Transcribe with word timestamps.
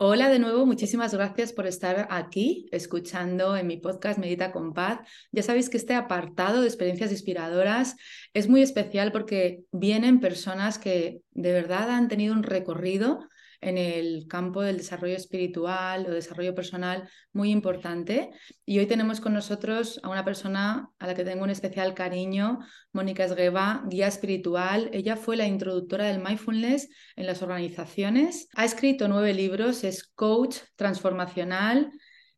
Hola 0.00 0.28
de 0.28 0.38
nuevo, 0.38 0.64
muchísimas 0.64 1.12
gracias 1.12 1.52
por 1.52 1.66
estar 1.66 2.06
aquí 2.12 2.68
escuchando 2.70 3.56
en 3.56 3.66
mi 3.66 3.78
podcast 3.78 4.16
Medita 4.16 4.52
con 4.52 4.72
Paz. 4.72 5.00
Ya 5.32 5.42
sabéis 5.42 5.68
que 5.68 5.76
este 5.76 5.94
apartado 5.94 6.60
de 6.60 6.68
experiencias 6.68 7.10
inspiradoras 7.10 7.96
es 8.32 8.48
muy 8.48 8.62
especial 8.62 9.10
porque 9.10 9.64
vienen 9.72 10.20
personas 10.20 10.78
que 10.78 11.22
de 11.32 11.52
verdad 11.52 11.90
han 11.90 12.06
tenido 12.06 12.32
un 12.32 12.44
recorrido 12.44 13.28
en 13.60 13.78
el 13.78 14.26
campo 14.28 14.62
del 14.62 14.78
desarrollo 14.78 15.16
espiritual 15.16 16.06
o 16.06 16.10
desarrollo 16.10 16.54
personal 16.54 17.08
muy 17.32 17.50
importante. 17.50 18.30
Y 18.64 18.78
hoy 18.78 18.86
tenemos 18.86 19.20
con 19.20 19.34
nosotros 19.34 20.00
a 20.02 20.08
una 20.08 20.24
persona 20.24 20.90
a 20.98 21.06
la 21.06 21.14
que 21.14 21.24
tengo 21.24 21.44
un 21.44 21.50
especial 21.50 21.94
cariño, 21.94 22.60
Mónica 22.92 23.24
Esgueva, 23.24 23.84
guía 23.88 24.06
espiritual. 24.06 24.90
Ella 24.92 25.16
fue 25.16 25.36
la 25.36 25.46
introductora 25.46 26.06
del 26.06 26.22
mindfulness 26.22 26.88
en 27.16 27.26
las 27.26 27.42
organizaciones. 27.42 28.48
Ha 28.54 28.64
escrito 28.64 29.08
nueve 29.08 29.34
libros, 29.34 29.84
es 29.84 30.04
coach 30.04 30.58
transformacional, 30.76 31.90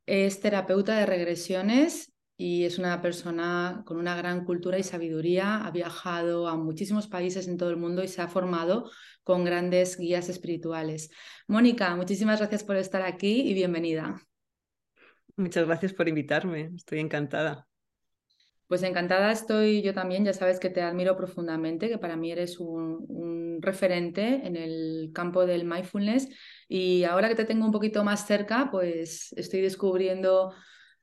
es 0.06 0.40
terapeuta 0.40 0.96
de 0.96 1.06
regresiones 1.06 2.12
y 2.36 2.64
es 2.64 2.78
una 2.78 3.02
persona 3.02 3.82
con 3.84 3.98
una 3.98 4.16
gran 4.16 4.46
cultura 4.46 4.78
y 4.78 4.82
sabiduría. 4.82 5.58
Ha 5.66 5.70
viajado 5.72 6.48
a 6.48 6.56
muchísimos 6.56 7.06
países 7.06 7.46
en 7.48 7.58
todo 7.58 7.68
el 7.68 7.76
mundo 7.76 8.02
y 8.02 8.08
se 8.08 8.22
ha 8.22 8.28
formado 8.28 8.90
con 9.30 9.44
grandes 9.44 9.96
guías 9.96 10.28
espirituales. 10.28 11.08
Mónica, 11.46 11.94
muchísimas 11.94 12.40
gracias 12.40 12.64
por 12.64 12.74
estar 12.74 13.02
aquí 13.02 13.42
y 13.42 13.54
bienvenida. 13.54 14.20
Muchas 15.36 15.68
gracias 15.68 15.92
por 15.92 16.08
invitarme, 16.08 16.72
estoy 16.74 16.98
encantada. 16.98 17.68
Pues 18.66 18.82
encantada 18.82 19.30
estoy 19.30 19.82
yo 19.82 19.94
también, 19.94 20.24
ya 20.24 20.32
sabes 20.32 20.58
que 20.58 20.68
te 20.68 20.82
admiro 20.82 21.16
profundamente, 21.16 21.88
que 21.88 21.96
para 21.96 22.16
mí 22.16 22.32
eres 22.32 22.58
un, 22.58 23.60
referente 23.60 24.44
en 24.44 24.56
el 24.56 25.12
campo 25.14 25.46
del 25.46 25.64
mindfulness 25.64 26.28
y 26.66 27.04
ahora 27.04 27.28
que 27.28 27.36
te 27.36 27.44
tengo 27.44 27.64
un 27.64 27.70
poquito 27.70 28.02
más 28.02 28.26
cerca, 28.26 28.68
pues 28.72 29.32
estoy 29.34 29.60
descubriendo 29.60 30.52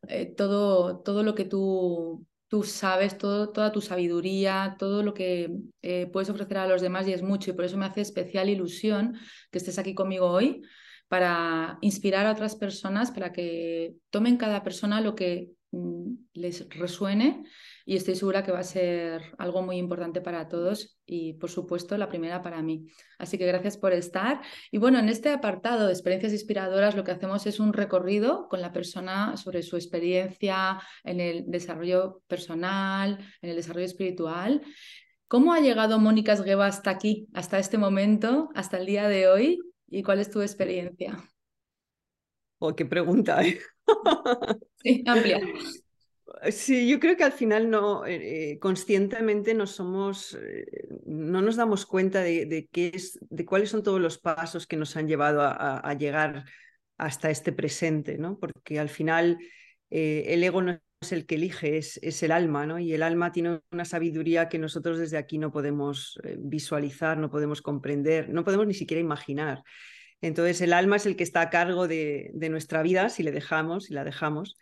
eh, 0.10 0.26
todo, 0.36 1.00
todo 1.00 1.24
lo 1.24 1.34
que 1.34 1.46
tú, 1.46 2.28
tú 2.48 2.64
sabes, 2.64 3.18
todo, 3.18 3.50
toda 3.50 3.72
tu 3.72 3.82
sabiduría, 3.82 4.76
todo 4.80 5.04
lo 5.04 5.14
que 5.14 5.50
eh, 5.82 6.08
puedes 6.08 6.30
ofrecer 6.30 6.58
a 6.58 6.68
los 6.68 6.82
demás 6.82 7.08
y 7.08 7.14
es 7.14 7.22
mucho 7.22 7.52
y 7.52 7.54
por 7.54 7.66
eso 7.66 7.78
me 7.78 7.86
hace 7.86 8.02
especial 8.02 8.50
ilusión 8.50 9.18
que 9.52 9.58
estés 9.58 9.78
aquí 9.80 9.94
conmigo 9.94 10.28
hoy 10.28 10.62
para 11.08 11.78
inspirar 11.82 12.26
a 12.26 12.32
otras 12.32 12.56
personas, 12.56 13.12
para 13.12 13.32
que 13.32 13.96
tomen 14.10 14.38
cada 14.38 14.64
persona 14.64 15.02
lo 15.02 15.16
que 15.16 15.50
mm, 15.72 16.14
les 16.34 16.68
resuene 16.70 17.44
y 17.88 17.96
estoy 17.96 18.18
segura 18.18 18.44
que 18.44 18.52
va 18.52 18.60
a 18.60 18.64
ser 18.64 19.22
algo 19.38 19.62
muy 19.62 19.78
importante 19.78 20.20
para 20.20 20.50
todos 20.50 21.00
y 21.06 21.36
por 21.36 21.50
supuesto 21.50 21.98
la 21.98 22.10
primera 22.10 22.42
para 22.42 22.62
mí. 22.62 22.92
Así 23.18 23.38
que 23.38 23.46
gracias 23.46 23.78
por 23.78 23.94
estar. 23.94 24.42
Y 24.72 24.78
bueno, 24.78 25.00
en 25.00 25.08
este 25.08 25.30
apartado 25.30 25.88
de 25.88 25.94
experiencias 25.94 26.34
inspiradoras 26.34 26.98
lo 26.98 27.06
que 27.06 27.12
hacemos 27.12 27.46
es 27.48 27.62
un 27.62 27.72
recorrido 27.72 28.50
con 28.50 28.60
la 28.60 28.74
persona 28.74 29.38
sobre 29.38 29.64
su 29.64 29.78
experiencia 29.78 30.82
en 31.06 31.22
el 31.22 31.50
desarrollo 31.50 32.24
personal, 32.28 33.20
en 33.42 33.52
el 33.52 33.56
desarrollo 33.56 33.86
espiritual. 33.86 34.62
¿Cómo 35.30 35.54
ha 35.54 35.62
llegado 35.62 35.98
Mónica 35.98 36.34
Esgueva 36.34 36.66
hasta 36.66 36.90
aquí, 36.90 37.30
hasta 37.34 37.58
este 37.58 37.78
momento, 37.78 38.50
hasta 38.54 38.80
el 38.80 38.86
día 38.86 39.08
de 39.08 39.30
hoy? 39.30 39.60
¿Y 39.88 40.04
cuál 40.04 40.20
es 40.20 40.30
tu 40.30 40.42
experiencia? 40.42 41.24
Oh, 42.60 42.76
qué 42.76 42.86
pregunta. 42.86 43.42
¿eh? 43.46 43.58
Sí, 44.76 45.04
amplia. 45.08 45.40
Sí, 46.52 46.90
yo 46.90 47.00
creo 47.00 47.16
que 47.16 47.24
al 47.24 47.32
final 47.32 47.70
no, 47.70 48.06
eh, 48.06 48.52
eh, 48.52 48.60
conscientemente 48.60 49.54
no 49.54 49.66
somos, 49.66 50.38
eh, 50.42 50.66
no 51.06 51.42
nos 51.42 51.56
damos 51.56 51.86
cuenta 51.86 52.22
de, 52.22 52.70
qué 52.72 52.92
es, 52.94 53.18
de 53.22 53.46
cuáles 53.46 53.70
son 53.70 53.82
todos 53.82 54.02
los 54.02 54.18
pasos 54.18 54.68
que 54.68 54.78
nos 54.78 54.96
han 54.98 55.08
llevado 55.08 55.42
a, 55.42 55.94
llegar 55.96 56.46
hasta 56.98 57.30
este 57.30 57.54
presente, 57.54 58.18
¿no? 58.18 58.38
Porque 58.40 58.80
al 58.80 58.90
final 58.90 59.38
el 59.90 60.44
ego 60.44 60.62
no 60.62 60.80
es 61.02 61.12
el 61.12 61.26
que 61.26 61.36
elige, 61.36 61.78
es, 61.78 61.98
es, 62.04 62.22
el 62.24 62.32
alma, 62.32 62.66
¿no? 62.66 62.78
Y 62.78 62.94
el 62.94 63.04
alma 63.04 63.32
tiene 63.32 63.62
una 63.72 63.86
sabiduría 63.86 64.50
que 64.50 64.60
nosotros 64.60 65.00
desde 65.00 65.18
aquí 65.18 65.38
no 65.38 65.52
podemos 65.52 66.20
visualizar, 66.40 67.18
no 67.18 67.30
podemos 67.30 67.62
comprender, 67.62 68.30
no 68.30 68.44
podemos 68.44 68.68
ni 68.68 68.74
siquiera 68.74 69.02
imaginar. 69.02 69.64
Entonces 70.20 70.60
el 70.62 70.74
alma 70.74 70.98
es 70.98 71.06
el 71.06 71.16
que 71.16 71.24
está 71.24 71.42
a 71.42 71.50
cargo 71.50 71.88
de, 71.88 72.32
de 72.34 72.50
nuestra 72.50 72.82
vida, 72.84 73.10
si 73.10 73.24
le 73.24 73.32
dejamos, 73.32 73.86
si 73.86 73.94
la 73.94 74.04
dejamos 74.04 74.58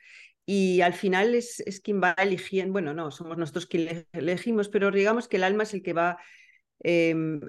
y 0.46 0.82
al 0.82 0.94
final 0.94 1.34
es, 1.34 1.60
es, 1.62 1.80
quien 1.82 2.02
va 2.02 2.16
eligiendo, 2.18 2.74
bueno, 2.74 2.94
no, 2.94 3.10
somos 3.10 3.38
nosotros 3.38 3.66
quienes 3.66 4.06
elegimos, 4.12 4.70
pero 4.70 4.92
digamos 4.92 5.28
que 5.28 5.38
el 5.38 5.44
alma 5.44 5.64
es 5.64 5.74
el 5.74 5.82
que 5.82 5.94
va 5.94 6.18
em, 6.80 7.40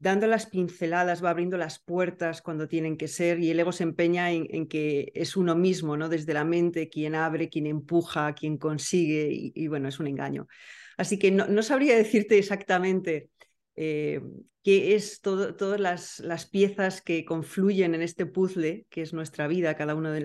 dando 0.00 0.26
las 0.26 0.46
pinceladas, 0.46 1.24
va 1.24 1.30
abriendo 1.30 1.56
las 1.56 1.78
puertas 1.78 2.42
cuando 2.42 2.66
tienen 2.66 2.96
que 2.96 3.06
ser 3.06 3.38
y 3.38 3.50
el 3.50 3.60
ego 3.60 3.70
se 3.70 3.84
empeña 3.84 4.32
en, 4.32 4.66
que 4.66 5.12
es 5.14 5.36
uno 5.36 5.54
mismo, 5.54 5.96
¿no? 5.96 6.08
Desde 6.08 6.34
la 6.34 6.44
mente, 6.44 6.88
quien 6.88 7.14
abre, 7.14 7.48
quien 7.48 7.68
empuja, 7.68 8.34
quien 8.34 8.58
consigue 8.58 9.28
y, 9.30 9.68
bueno, 9.68 9.88
es 9.88 10.00
un 10.00 10.08
engaño. 10.08 10.48
Así 10.96 11.20
que 11.20 11.30
no, 11.30 11.46
no 11.46 11.62
sabría 11.62 11.96
decirte 11.96 12.36
exactamente 12.36 13.30
eh, 13.76 14.20
qué 14.62 14.94
es 14.94 15.20
todas 15.20 15.80
las, 15.80 16.46
piezas 16.46 17.02
que 17.02 17.24
confluyen 17.24 17.94
en 17.94 18.02
este 18.02 18.26
puzzle 18.26 18.86
que 18.90 19.02
es 19.02 19.12
nuestra 19.12 19.48
vida, 19.48 19.76
cada 19.76 19.94
una 19.94 20.12
de, 20.12 20.20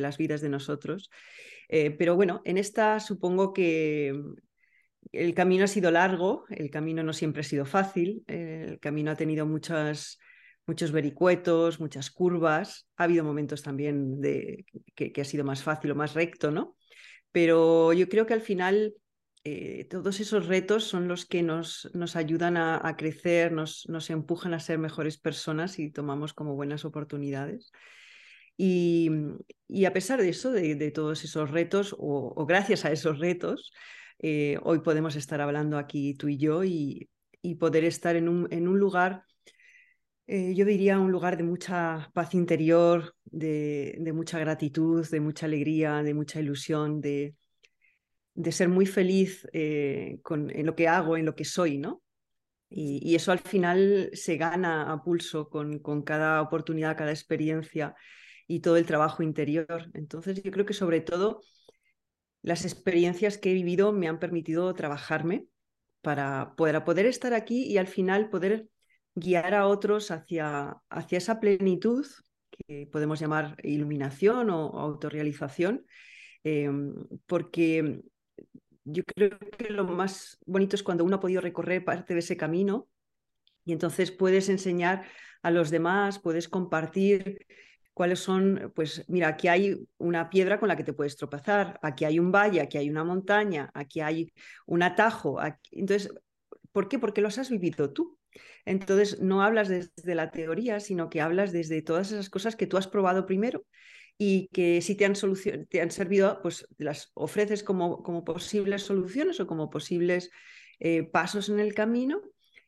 las 0.00 0.16
vidas 0.16 0.40
de 0.40 0.48
nosotros. 0.48 1.10
Eh, 1.68 1.90
pero 1.90 2.16
bueno, 2.16 2.40
en 2.44 2.58
esta 2.58 3.00
supongo 3.00 3.52
que 3.52 4.14
el 5.12 5.34
camino 5.34 5.64
ha 5.64 5.68
sido 5.68 5.90
largo, 5.90 6.44
el 6.50 6.70
camino 6.70 7.02
no 7.02 7.12
siempre 7.12 7.40
ha 7.40 7.44
sido 7.44 7.66
fácil, 7.66 8.24
eh, 8.26 8.66
el 8.68 8.80
camino 8.80 9.10
ha 9.10 9.16
tenido 9.16 9.46
muchas, 9.46 10.18
muchos 10.66 10.90
vericuetos, 10.92 11.78
muchas 11.78 12.10
curvas, 12.10 12.88
ha 12.96 13.04
habido 13.04 13.22
momentos 13.22 13.62
también 13.62 14.20
de, 14.20 14.64
que, 14.94 15.12
que 15.12 15.20
ha 15.20 15.24
sido 15.24 15.44
más 15.44 15.62
fácil 15.62 15.90
o 15.90 15.94
más 15.94 16.14
recto, 16.14 16.50
¿no? 16.50 16.76
Pero 17.32 17.92
yo 17.92 18.08
creo 18.08 18.26
que 18.26 18.34
al 18.34 18.40
final 18.40 18.94
eh, 19.46 19.84
todos 19.90 20.20
esos 20.20 20.46
retos 20.46 20.84
son 20.84 21.06
los 21.06 21.26
que 21.26 21.42
nos, 21.42 21.90
nos 21.92 22.16
ayudan 22.16 22.56
a, 22.56 22.96
crecer, 22.96 23.52
nos, 23.52 23.86
nos, 23.90 24.08
empujan 24.08 24.54
a 24.54 24.60
ser 24.60 24.78
mejores 24.78 25.18
personas 25.18 25.78
y 25.78 25.90
tomamos 25.90 26.32
como 26.32 26.54
buenas 26.54 26.86
oportunidades. 26.86 27.70
Y, 28.56 29.10
a 29.86 29.92
pesar 29.92 30.20
de 30.22 30.30
eso, 30.30 30.50
de, 30.50 30.90
todos 30.92 31.24
esos 31.24 31.50
retos, 31.50 31.94
o, 31.98 32.46
gracias 32.46 32.86
a 32.86 32.92
esos 32.92 33.18
retos, 33.18 33.72
eh, 34.18 34.58
hoy 34.62 34.80
podemos 34.80 35.16
estar 35.16 35.40
hablando 35.42 35.76
aquí 35.76 36.14
tú 36.14 36.28
y 36.28 36.38
yo 36.38 36.64
y, 36.64 37.10
poder 37.58 37.84
estar 37.84 38.16
en 38.16 38.28
un, 38.30 38.48
en 38.50 38.66
un 38.68 38.78
lugar, 38.78 39.24
eh, 40.26 40.54
yo 40.54 40.64
diría 40.64 40.98
un 40.98 41.12
lugar 41.12 41.36
de 41.36 41.42
mucha 41.42 42.10
paz 42.14 42.32
interior, 42.34 43.14
de, 43.26 43.96
de 44.00 44.12
mucha 44.14 44.38
gratitud, 44.38 45.06
de 45.10 45.20
mucha 45.20 45.44
alegría, 45.44 46.02
de 46.02 46.14
mucha 46.14 46.40
ilusión, 46.40 47.02
de, 47.02 47.34
de 48.34 48.52
ser 48.52 48.68
muy 48.68 48.86
feliz 48.86 49.48
eh, 49.52 50.18
con, 50.22 50.50
en 50.50 50.66
lo 50.66 50.74
que 50.74 50.88
hago, 50.88 51.16
en 51.16 51.24
lo 51.24 51.34
que 51.34 51.44
soy, 51.44 51.78
¿no? 51.78 52.02
Y, 52.68 53.14
eso 53.14 53.30
al 53.30 53.38
final 53.38 54.10
se 54.14 54.36
gana 54.36 54.92
a 54.92 55.02
pulso 55.02 55.48
con, 55.48 55.78
con, 55.78 56.02
cada 56.02 56.42
oportunidad, 56.42 56.96
cada 56.96 57.12
experiencia 57.12 57.94
y 58.48 58.60
todo 58.60 58.76
el 58.76 58.86
trabajo 58.86 59.22
interior. 59.22 59.90
Entonces 59.94 60.42
yo 60.42 60.50
creo 60.50 60.66
que 60.66 60.74
sobre 60.74 61.00
todo 61.00 61.40
las 62.42 62.64
experiencias 62.64 63.38
que 63.38 63.52
he 63.52 63.54
vivido 63.54 63.92
me 63.92 64.08
han 64.08 64.18
permitido 64.18 64.74
trabajarme 64.74 65.46
para 66.02 66.54
poder, 66.56 66.84
poder 66.84 67.06
estar 67.06 67.32
aquí 67.32 67.64
y 67.64 67.78
al 67.78 67.86
final 67.86 68.28
poder 68.28 68.68
guiar 69.14 69.54
a 69.54 69.66
otros 69.68 70.10
hacia, 70.10 70.76
hacia 70.90 71.18
esa 71.18 71.38
plenitud 71.38 72.06
que 72.50 72.88
podemos 72.90 73.20
llamar 73.20 73.56
iluminación 73.62 74.50
o 74.50 74.78
autorrealización, 74.78 75.86
eh, 76.42 76.70
porque 77.26 78.02
yo 78.84 79.02
creo 79.04 79.38
que 79.38 79.70
lo 79.70 79.84
más 79.84 80.38
bonito 80.46 80.76
es 80.76 80.82
cuando 80.82 81.04
uno 81.04 81.16
ha 81.16 81.20
podido 81.20 81.40
recorrer 81.40 81.84
parte 81.84 82.14
de 82.14 82.20
ese 82.20 82.36
camino 82.36 82.88
y 83.64 83.72
entonces 83.72 84.10
puedes 84.10 84.48
enseñar 84.48 85.06
a 85.42 85.50
los 85.50 85.70
demás, 85.70 86.18
puedes 86.18 86.48
compartir 86.48 87.46
cuáles 87.94 88.18
son, 88.20 88.72
pues 88.74 89.04
mira, 89.08 89.28
aquí 89.28 89.48
hay 89.48 89.86
una 89.98 90.28
piedra 90.28 90.58
con 90.58 90.68
la 90.68 90.76
que 90.76 90.84
te 90.84 90.92
puedes 90.92 91.16
tropezar, 91.16 91.78
aquí 91.82 92.04
hay 92.04 92.18
un 92.18 92.32
valle, 92.32 92.60
aquí 92.60 92.76
hay 92.76 92.90
una 92.90 93.04
montaña, 93.04 93.70
aquí 93.72 94.00
hay 94.00 94.32
un 94.66 94.82
atajo. 94.82 95.38
Entonces, 95.70 96.12
¿por 96.72 96.88
qué? 96.88 96.98
Porque 96.98 97.20
los 97.20 97.38
has 97.38 97.50
vivido 97.50 97.92
tú. 97.92 98.18
Entonces, 98.64 99.20
no 99.20 99.42
hablas 99.42 99.68
desde 99.68 100.14
la 100.14 100.30
teoría, 100.30 100.80
sino 100.80 101.08
que 101.08 101.20
hablas 101.20 101.52
desde 101.52 101.82
todas 101.82 102.10
esas 102.10 102.28
cosas 102.30 102.56
que 102.56 102.66
tú 102.66 102.76
has 102.76 102.88
probado 102.88 103.26
primero 103.26 103.64
y 104.18 104.48
que 104.48 104.80
si 104.80 104.94
te 104.94 105.04
han, 105.04 105.14
te 105.68 105.80
han 105.80 105.90
servido, 105.90 106.40
pues 106.42 106.66
las 106.78 107.10
ofreces 107.14 107.62
como, 107.62 108.02
como 108.02 108.24
posibles 108.24 108.82
soluciones 108.82 109.40
o 109.40 109.46
como 109.46 109.70
posibles 109.70 110.30
eh, 110.78 111.02
pasos 111.02 111.48
en 111.48 111.60
el 111.60 111.74
camino 111.74 112.22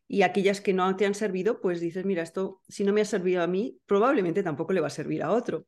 y 0.08 0.22
aquellas 0.22 0.60
que 0.60 0.72
no 0.72 0.94
te 0.96 1.06
han 1.06 1.14
servido, 1.14 1.60
pues 1.60 1.80
dices, 1.80 2.04
mira, 2.04 2.22
esto 2.22 2.62
si 2.68 2.84
no 2.84 2.92
me 2.92 3.00
ha 3.00 3.04
servido 3.04 3.42
a 3.42 3.46
mí, 3.46 3.78
probablemente 3.86 4.42
tampoco 4.42 4.72
le 4.72 4.80
va 4.80 4.86
a 4.88 4.90
servir 4.90 5.22
a 5.22 5.32
otro. 5.32 5.66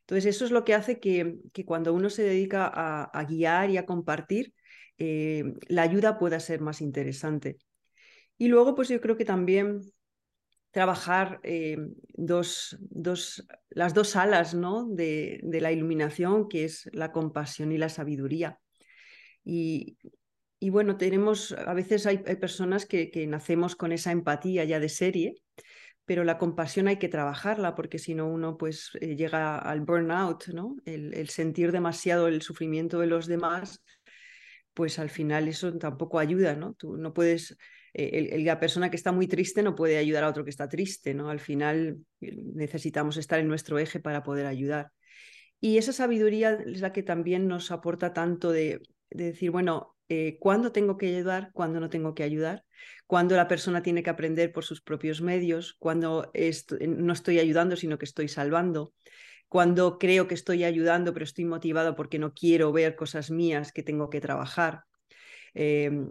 Entonces, 0.00 0.26
eso 0.36 0.44
es 0.46 0.50
lo 0.50 0.64
que 0.64 0.74
hace 0.74 1.00
que, 1.00 1.36
que 1.52 1.64
cuando 1.64 1.92
uno 1.92 2.10
se 2.10 2.22
dedica 2.22 2.66
a, 2.66 3.24
guiar 3.24 3.70
y 3.70 3.76
a 3.76 3.86
compartir, 3.86 4.54
eh, 4.96 5.44
la 5.68 5.82
ayuda 5.82 6.18
pueda 6.18 6.40
ser 6.40 6.60
más 6.60 6.80
interesante. 6.80 7.58
Y 8.38 8.48
luego, 8.48 8.74
pues 8.74 8.88
yo 8.88 9.00
creo 9.00 9.16
que 9.16 9.24
también 9.26 9.82
trabajar 10.78 11.40
eh, 11.42 11.76
dos, 12.14 12.78
las 13.68 13.94
dos 13.94 14.14
alas 14.14 14.54
¿no? 14.54 14.86
de, 14.88 15.40
de, 15.42 15.60
la 15.60 15.72
iluminación, 15.72 16.48
que 16.48 16.64
es 16.64 16.88
la 16.92 17.10
compasión 17.10 17.72
y 17.72 17.78
la 17.78 17.88
sabiduría. 17.88 18.60
Y, 19.42 19.96
bueno, 20.70 20.96
tenemos, 20.96 21.50
a 21.50 21.74
veces 21.74 22.06
hay, 22.06 22.18
personas 22.18 22.86
que, 22.86 23.26
nacemos 23.26 23.74
con 23.74 23.90
esa 23.90 24.12
empatía 24.12 24.62
ya 24.66 24.78
de 24.78 24.88
serie, 24.88 25.34
pero 26.04 26.22
la 26.22 26.38
compasión 26.38 26.86
hay 26.86 26.98
que 26.98 27.08
trabajarla 27.08 27.74
porque 27.74 27.98
si 27.98 28.14
no 28.14 28.28
uno 28.28 28.56
pues 28.56 28.92
eh, 29.00 29.16
llega 29.16 29.58
al 29.58 29.80
burnout, 29.80 30.46
¿no? 30.54 30.76
El, 30.84 31.28
sentir 31.28 31.72
demasiado 31.72 32.28
el 32.28 32.40
sufrimiento 32.40 33.00
de 33.00 33.08
los 33.08 33.26
demás, 33.26 33.82
pues 34.74 35.00
al 35.00 35.10
final 35.10 35.48
eso 35.48 35.76
tampoco 35.76 36.20
ayuda, 36.20 36.54
¿no? 36.54 36.74
Tú 36.74 36.96
no 36.96 37.12
puedes, 37.12 37.58
eh, 38.00 38.38
la 38.44 38.60
persona 38.60 38.90
que 38.90 38.96
está 38.96 39.10
muy 39.10 39.26
triste 39.26 39.62
no 39.62 39.74
puede 39.74 39.98
ayudar 39.98 40.22
a 40.22 40.28
otro 40.28 40.44
que 40.44 40.50
está 40.50 40.68
triste, 40.68 41.14
¿no? 41.14 41.30
Al 41.30 41.40
final 41.40 41.98
eh, 42.20 42.36
necesitamos 42.54 43.16
estar 43.16 43.40
en 43.40 43.48
nuestro 43.48 43.78
eje 43.80 43.98
para 43.98 44.22
poder 44.22 44.46
ayudar. 44.46 44.92
Y 45.60 45.78
esa 45.78 45.92
sabiduría 45.92 46.52
es 46.64 46.80
la 46.80 46.92
que 46.92 47.02
también 47.02 47.48
nos 47.48 47.72
aporta 47.72 48.12
tanto 48.12 48.52
de, 48.52 48.80
de 49.10 49.24
decir, 49.24 49.50
bueno, 49.50 49.96
eh, 50.08 50.38
cuándo 50.38 50.70
tengo 50.70 50.96
que 50.96 51.08
ayudar, 51.08 51.50
cuándo 51.52 51.80
no 51.80 51.90
tengo 51.90 52.14
que 52.14 52.22
ayudar, 52.22 52.64
cuándo 53.08 53.34
la 53.34 53.48
persona 53.48 53.82
tiene 53.82 54.04
que 54.04 54.10
aprender 54.10 54.52
por 54.52 54.64
sus 54.64 54.80
propios 54.80 55.20
medios, 55.20 55.74
cuándo 55.80 56.30
no 56.86 57.12
estoy 57.12 57.40
ayudando, 57.40 57.74
sino 57.74 57.98
que 57.98 58.04
estoy 58.04 58.28
salvando, 58.28 58.94
cuando 59.48 59.98
creo 59.98 60.28
que 60.28 60.34
estoy 60.34 60.62
ayudando, 60.62 61.12
pero 61.12 61.24
estoy 61.24 61.46
motivado 61.46 61.96
porque 61.96 62.20
no 62.20 62.32
quiero 62.32 62.70
ver 62.70 62.94
cosas 62.94 63.32
mías 63.32 63.72
que 63.72 63.82
tengo 63.82 64.08
que 64.08 64.20
trabajar. 64.20 64.84
Em, 65.52 66.10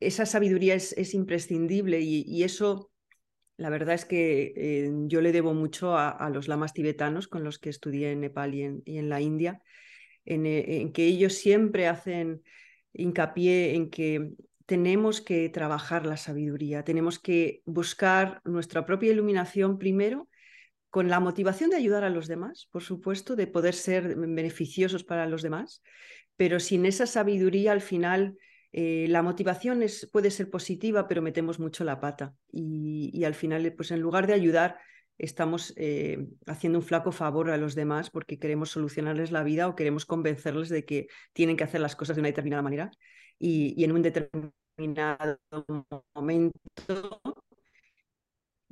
esa 0.00 0.26
sabiduría 0.26 0.74
es, 0.74 1.14
imprescindible 1.14 2.00
y, 2.00 2.42
eso, 2.42 2.90
la 3.56 3.70
verdad 3.70 3.94
es 3.94 4.04
que 4.04 4.52
eh, 4.56 4.90
yo 5.06 5.20
le 5.20 5.32
debo 5.32 5.54
mucho 5.54 5.96
a, 5.96 6.30
los 6.30 6.48
lamas 6.48 6.72
tibetanos 6.72 7.28
con 7.28 7.44
los 7.44 7.58
que 7.58 7.70
estudié 7.70 8.12
en 8.12 8.20
Nepal 8.20 8.54
y 8.54 8.62
en, 8.98 9.08
la 9.08 9.20
India, 9.20 9.62
en, 10.24 10.46
en, 10.46 10.92
que 10.92 11.06
ellos 11.06 11.34
siempre 11.34 11.88
hacen 11.88 12.42
hincapié 12.92 13.74
en 13.74 13.90
que 13.90 14.32
tenemos 14.66 15.20
que 15.20 15.48
trabajar 15.48 16.06
la 16.06 16.16
sabiduría, 16.16 16.84
tenemos 16.84 17.18
que 17.18 17.62
buscar 17.64 18.40
nuestra 18.44 18.86
propia 18.86 19.12
iluminación 19.12 19.78
primero 19.78 20.28
con 20.90 21.08
la 21.08 21.20
motivación 21.20 21.70
de 21.70 21.76
ayudar 21.76 22.04
a 22.04 22.10
los 22.10 22.28
demás, 22.28 22.68
por 22.70 22.82
supuesto, 22.82 23.34
de 23.34 23.46
poder 23.46 23.74
ser 23.74 24.14
beneficiosos 24.14 25.04
para 25.04 25.26
los 25.26 25.42
demás, 25.42 25.82
pero 26.36 26.60
sin 26.60 26.84
esa 26.84 27.06
sabiduría 27.06 27.72
al 27.72 27.80
final 27.80 28.36
eh, 28.72 29.06
la 29.08 29.22
motivación 29.22 29.82
es, 29.82 30.08
puede 30.10 30.30
ser 30.30 30.48
positiva, 30.50 31.06
pero 31.06 31.20
metemos 31.20 31.58
mucho 31.58 31.84
la 31.84 32.00
pata 32.00 32.34
y, 32.50 33.22
al 33.24 33.34
final, 33.34 33.70
pues 33.74 33.90
en 33.90 34.00
lugar 34.00 34.26
de 34.26 34.32
ayudar, 34.32 34.78
estamos 35.18 35.74
eh, 35.76 36.26
haciendo 36.46 36.78
un 36.78 36.84
flaco 36.84 37.12
favor 37.12 37.50
a 37.50 37.58
los 37.58 37.74
demás 37.74 38.10
porque 38.10 38.38
queremos 38.38 38.70
solucionarles 38.70 39.30
la 39.30 39.42
vida 39.42 39.68
o 39.68 39.76
queremos 39.76 40.06
convencerles 40.06 40.70
de 40.70 40.84
que 40.86 41.06
tienen 41.34 41.56
que 41.56 41.64
hacer 41.64 41.80
las 41.80 41.94
cosas 41.94 42.16
de 42.16 42.20
una 42.20 42.28
determinada 42.28 42.62
manera 42.62 42.90
y, 43.38 43.84
en 43.84 43.92
un 43.92 44.02
determinado 44.02 45.38
momento 46.14 46.58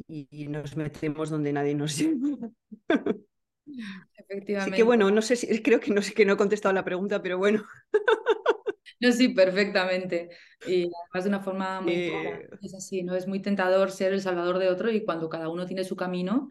y, 0.08 0.49
nos 0.49 0.76
metemos 0.76 1.29
donde 1.29 1.52
nadie 1.52 1.75
nos 1.75 1.99
lleva. 1.99 2.38
Efectivamente. 4.17 4.56
Así 4.56 4.70
que 4.70 4.82
bueno, 4.82 5.11
no 5.11 5.20
sé 5.20 5.37
si 5.37 5.62
creo 5.62 5.79
que 5.79 5.93
no 5.93 6.00
sé 6.00 6.14
que 6.14 6.25
no 6.25 6.32
he 6.32 6.38
contestado 6.38 6.73
la 6.73 6.85
pregunta, 6.85 7.20
pero 7.20 7.37
bueno. 7.37 7.64
No, 9.00 9.12
sí, 9.12 9.29
perfectamente. 9.29 10.31
Y 10.67 10.82
además 10.82 11.25
de 11.25 11.29
una 11.29 11.41
forma 11.41 11.81
muy 11.81 11.93
eh, 11.93 12.49
Es 12.61 12.75
así, 12.75 13.03
¿no? 13.03 13.15
Es 13.15 13.27
muy 13.27 13.41
tentador 13.41 13.91
ser 13.91 14.12
el 14.12 14.21
salvador 14.21 14.59
de 14.59 14.69
otro 14.69 14.91
y 14.91 15.05
cuando 15.05 15.29
cada 15.29 15.49
uno 15.49 15.67
tiene 15.67 15.85
su 15.85 15.97
camino 15.97 16.49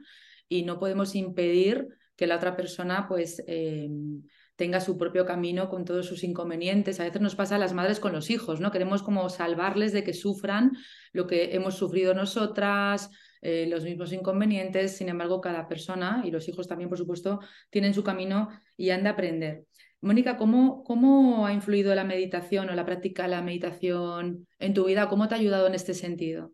y 0.48 0.64
no 0.64 0.80
podemos 0.80 1.16
impedir 1.16 1.88
que 2.16 2.28
la 2.28 2.36
otra 2.36 2.56
persona 2.56 3.08
pues 3.08 3.44
em, 3.48 4.24
tenga 4.56 4.81
su 4.81 4.98
propio 4.98 5.26
camino 5.26 5.70
con 5.70 5.86
todos 5.86 6.06
sus 6.06 6.24
inconvenientes. 6.24 7.00
A 7.00 7.06
veces 7.06 7.22
nos 7.22 7.36
pasa 7.36 7.56
a 7.56 7.60
las 7.60 7.74
madres 7.74 8.00
con 8.00 8.12
los 8.12 8.30
hijos, 8.30 8.60
¿no? 8.60 8.72
Queremos 8.72 9.04
como 9.04 9.30
salvarles 9.30 9.94
de 9.94 10.04
que 10.04 10.14
sufran 10.14 10.74
lo 11.14 11.28
que 11.28 11.56
hemos 11.56 11.75
sufrido 11.75 12.14
nosotras, 12.14 13.10
eh, 13.42 13.68
los 13.70 13.84
mismos 13.86 14.12
inconvenientes. 14.12 14.98
Sin 14.98 15.08
embargo, 15.08 15.40
cada 15.40 15.68
persona 15.68 16.24
y 16.25 16.32
los 16.32 16.50
hijos 16.50 16.68
también, 16.68 16.90
por 16.90 16.98
supuesto, 16.98 17.40
tienen 17.70 17.94
su 17.94 18.04
camino 18.04 18.50
y 18.75 18.90
han 18.90 19.04
de 19.04 19.10
aprender. 19.10 19.64
Mónica, 20.01 20.38
¿cómo, 20.38 20.84
¿cómo 20.86 21.46
ha 21.46 21.54
influido 21.54 21.94
la 21.94 22.06
meditación 22.06 22.69
o 22.69 22.75
la 22.75 22.86
práctica 22.86 23.24
de 23.24 23.30
la 23.30 23.42
meditación 23.42 24.48
en 24.57 24.74
tu 24.74 24.86
vida? 24.86 25.10
¿Cómo 25.10 25.28
te 25.28 25.36
ha 25.36 25.38
ayudado 25.38 25.68
en 25.68 25.75
este 25.75 25.94
sentido? 25.94 26.54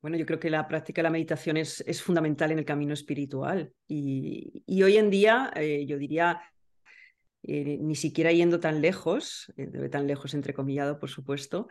Bueno, 0.00 0.16
yo 0.16 0.24
creo 0.24 0.40
que 0.40 0.48
la 0.48 0.66
práctica 0.66 1.00
de 1.00 1.04
la 1.04 1.10
meditación 1.10 1.58
es, 1.58 1.84
es 1.86 2.02
fundamental 2.02 2.50
en 2.50 2.58
el 2.58 2.64
camino 2.64 2.94
espiritual 2.94 3.74
y, 3.86 4.62
hoy 4.82 4.96
en 4.96 5.10
día 5.10 5.50
eh, 5.54 5.84
yo 5.86 5.98
diría, 5.98 6.40
eh, 7.42 7.76
ni 7.78 7.94
siquiera 7.94 8.32
yendo 8.32 8.60
tan 8.60 8.80
lejos, 8.80 9.52
eh, 9.58 9.90
tan 9.90 10.06
lejos 10.06 10.32
entrecomillado 10.32 10.98
por 10.98 11.10
supuesto, 11.10 11.68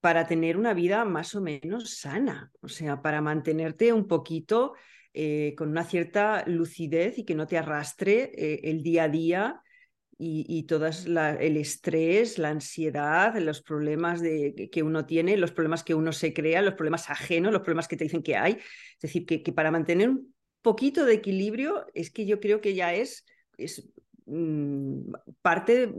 para 0.00 0.26
tener 0.26 0.58
una 0.58 0.74
vida 0.74 1.06
más 1.06 1.34
o 1.34 1.40
menos 1.40 1.96
sana, 1.96 2.52
o 2.60 2.68
sea, 2.68 3.00
para 3.00 3.22
mantenerte 3.22 3.94
un 3.94 4.06
poquito 4.06 4.74
eh, 5.18 5.54
con 5.56 5.70
una 5.70 5.82
cierta 5.82 6.44
lucidez 6.46 7.16
y 7.16 7.24
que 7.24 7.34
no 7.34 7.46
te 7.46 7.56
arrastre 7.56 8.32
eh, 8.34 8.60
el 8.64 8.82
día 8.82 9.04
a 9.04 9.08
día 9.08 9.62
y, 10.18 10.44
y 10.46 10.64
todo 10.64 10.86
el 10.86 11.56
estrés, 11.56 12.36
la 12.36 12.50
ansiedad, 12.50 13.34
los 13.38 13.62
problemas 13.62 14.20
de, 14.20 14.68
que 14.70 14.82
uno 14.82 15.06
tiene, 15.06 15.38
los 15.38 15.52
problemas 15.52 15.84
que 15.84 15.94
uno 15.94 16.12
se 16.12 16.34
crea, 16.34 16.60
los 16.60 16.74
problemas 16.74 17.08
ajenos, 17.08 17.50
los 17.50 17.62
problemas 17.62 17.88
que 17.88 17.96
te 17.96 18.04
dicen 18.04 18.22
que 18.22 18.36
hay. 18.36 18.52
Es 18.52 19.00
decir, 19.00 19.24
que, 19.24 19.40
para 19.54 19.70
mantener 19.70 20.10
un 20.10 20.34
poquito 20.60 21.06
de 21.06 21.14
equilibrio 21.14 21.86
es 21.94 22.10
que 22.10 22.26
yo 22.26 22.38
creo 22.38 22.60
que 22.60 22.74
ya 22.74 22.92
es, 22.92 23.24
es 23.56 23.88
mm, 24.26 25.12
parte, 25.40 25.94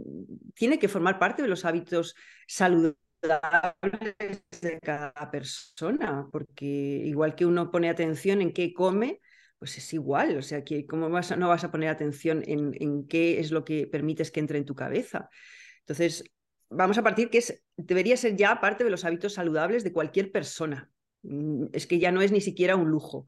tiene 0.54 0.78
que 0.78 0.90
formar 0.90 1.18
parte 1.18 1.42
de 1.42 1.48
los 1.48 1.66
hábitos 1.66 2.14
saludables 2.46 3.07
de 3.22 4.80
cada 4.82 5.32
persona, 5.32 6.28
porque 6.32 6.66
igual 6.66 7.36
que 7.36 7.46
uno 7.46 7.72
pone 7.72 7.90
atención 7.90 8.42
en 8.42 8.54
qué 8.54 8.74
come, 8.74 9.22
pues 9.60 9.78
es 9.78 9.94
igual, 9.94 10.38
o 10.38 10.42
sea, 10.42 10.64
¿cómo 10.88 11.10
vas 11.10 11.36
no 11.36 11.50
vas 11.50 11.64
a 11.64 11.72
poner 11.72 11.90
atención 11.90 12.44
en, 12.46 12.76
en, 12.80 13.08
qué 13.08 13.40
es 13.40 13.52
lo 13.52 13.66
que 13.66 13.88
permites 13.88 14.32
que 14.32 14.40
entre 14.40 14.60
en 14.60 14.66
tu 14.66 14.76
cabeza? 14.76 15.30
Entonces, 15.80 16.24
vamos 16.70 16.98
a 16.98 17.04
partir 17.04 17.30
que 17.30 17.44
debería 17.76 18.18
ser 18.18 18.36
ya 18.36 18.60
parte 18.62 18.84
de 18.84 18.92
los 18.92 19.04
hábitos 19.04 19.34
saludables 19.34 19.84
de 19.84 19.94
cualquier 19.94 20.32
persona. 20.32 20.92
Mm, 21.24 21.66
es 21.74 21.88
que 21.88 22.00
ya 22.00 22.12
no 22.12 22.22
es 22.22 22.32
ni 22.32 22.42
siquiera 22.42 22.76
un 22.76 22.90
lujo. 22.90 23.28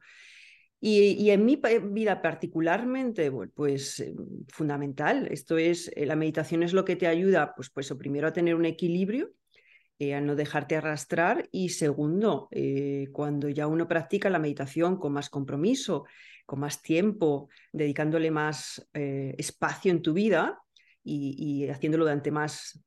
Y, 0.82 1.30
en 1.30 1.44
mi 1.44 1.62
vida 1.92 2.22
particularmente, 2.22 3.30
pues 3.54 4.00
eh, 4.00 4.14
fundamental, 4.48 5.28
esto 5.30 5.58
es, 5.58 5.92
eh, 5.94 6.06
la 6.06 6.16
meditación 6.16 6.64
es 6.64 6.72
lo 6.72 6.86
que 6.86 6.96
te 6.96 7.08
ayuda, 7.08 7.54
pues, 7.54 7.70
pues 7.70 7.92
primero 7.98 8.30
a 8.30 8.34
tener 8.34 8.56
un 8.56 8.66
equilibrio 8.66 9.34
eh, 10.02 10.16
a 10.16 10.22
no 10.22 10.38
dejarte 10.38 10.78
arrastrar 10.78 11.50
y 11.52 11.70
segundo, 11.70 12.48
eh, 12.52 13.10
cuando 13.12 13.50
ya 13.50 13.68
uno 13.68 13.86
practica 13.86 14.30
la 14.30 14.40
meditación 14.40 14.98
con 14.98 15.12
más 15.12 15.30
compromiso, 15.30 16.06
con 16.46 16.62
más 16.62 16.82
tiempo, 16.82 17.50
dedicándole 17.74 18.32
más 18.32 18.88
eh, 18.94 19.36
espacio 19.38 19.92
en 19.92 20.02
tu 20.02 20.14
vida 20.14 20.58
y, 21.04 21.68
haciéndolo 21.68 22.06
durante 22.06 22.32
más 22.32 22.82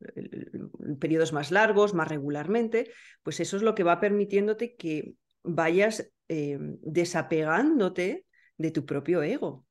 periodos 0.99 1.35
más 1.35 1.51
largos, 1.51 1.93
más 1.93 2.09
regularmente, 2.09 2.91
pues 3.23 3.41
eso 3.41 3.59
es 3.59 3.63
lo 3.63 3.75
que 3.75 3.83
va 3.83 4.01
permitiéndote 4.01 4.75
que 4.75 5.15
vayas 5.43 6.11
desapegándote 6.29 8.25
de 8.57 8.71
tu 8.71 8.87
propio 8.87 9.23
ego. 9.23 9.67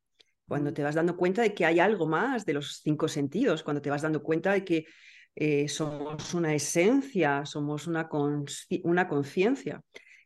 cuando 0.47 0.73
te 0.73 0.83
vas 0.83 0.95
dando 0.95 1.17
cuenta 1.17 1.41
de 1.41 1.53
que 1.55 1.65
hay 1.65 1.79
algo 1.79 2.07
más 2.07 2.45
de 2.45 2.53
los 2.53 2.81
cinco 2.83 3.07
sentidos, 3.07 3.63
cuando 3.63 3.81
te 3.81 3.89
vas 3.89 4.01
dando 4.01 4.21
cuenta 4.21 4.51
de 4.51 4.63
que 4.65 4.85
eh, 5.35 5.67
somos 5.67 6.33
una 6.33 6.53
esencia, 6.53 7.45
somos 7.45 7.87
una, 7.87 8.07
conciencia. 8.09 9.81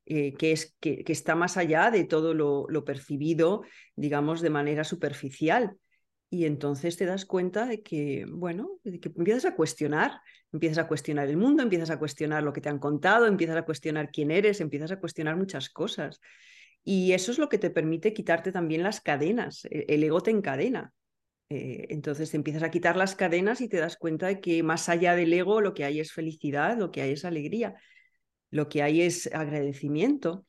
Eh, 0.07 0.33
que, 0.35 0.51
es, 0.51 0.75
que, 0.79 1.03
está 1.07 1.33
más 1.33 1.57
allá 1.57 1.89
de 1.89 2.03
todo 2.03 2.33
lo, 2.33 2.85
percibido, 2.85 3.63
digamos, 3.95 4.41
de 4.41 4.49
manera 4.49 4.83
superficial. 4.83 5.75
Y 6.29 6.45
entonces 6.45 6.97
te 6.97 7.05
das 7.05 7.25
cuenta 7.25 7.65
de 7.65 7.81
que, 7.81 8.25
bueno, 8.27 8.79
que 8.83 9.11
empiezas 9.15 9.45
a 9.45 9.55
cuestionar, 9.55 10.19
empiezas 10.51 10.79
a 10.79 10.87
cuestionar 10.87 11.29
el 11.29 11.37
mundo, 11.37 11.63
empiezas 11.63 11.91
a 11.91 11.99
cuestionar 11.99 12.43
lo 12.43 12.51
que 12.51 12.61
te 12.61 12.69
han 12.69 12.79
contado, 12.79 13.25
empiezas 13.25 13.57
a 13.57 13.63
cuestionar 13.63 14.09
quién 14.11 14.31
eres, 14.31 14.59
empiezas 14.59 14.91
a 14.91 14.99
cuestionar 14.99 15.37
muchas 15.37 15.69
cosas. 15.69 16.19
Y 16.83 17.13
eso 17.13 17.31
es 17.31 17.39
lo 17.39 17.49
que 17.49 17.57
te 17.57 17.69
permite 17.69 18.13
quitarte 18.13 18.51
también 18.51 18.83
las 18.83 19.01
cadenas. 19.01 19.65
E, 19.65 19.85
el 19.87 20.03
ego 20.03 20.21
te 20.21 20.31
encadena. 20.31 20.93
Eh, 21.49 21.87
entonces 21.89 22.33
empiezas 22.33 22.63
a 22.63 22.71
quitar 22.71 22.97
las 22.97 23.15
cadenas 23.15 23.61
y 23.61 23.69
te 23.69 23.77
das 23.77 23.97
cuenta 23.97 24.27
de 24.27 24.41
que 24.41 24.63
más 24.63 24.89
allá 24.89 25.15
del 25.15 25.31
ego 25.33 25.61
lo 25.61 25.73
que 25.73 25.85
hay 25.85 25.99
es 25.99 26.11
felicidad, 26.11 26.77
lo 26.77 26.91
que 26.91 27.01
hay 27.01 27.11
es 27.11 27.25
alegría, 27.25 27.75
lo 28.49 28.67
que 28.69 28.81
hay 28.81 29.01
es 29.01 29.29
agradecimiento. 29.33 30.45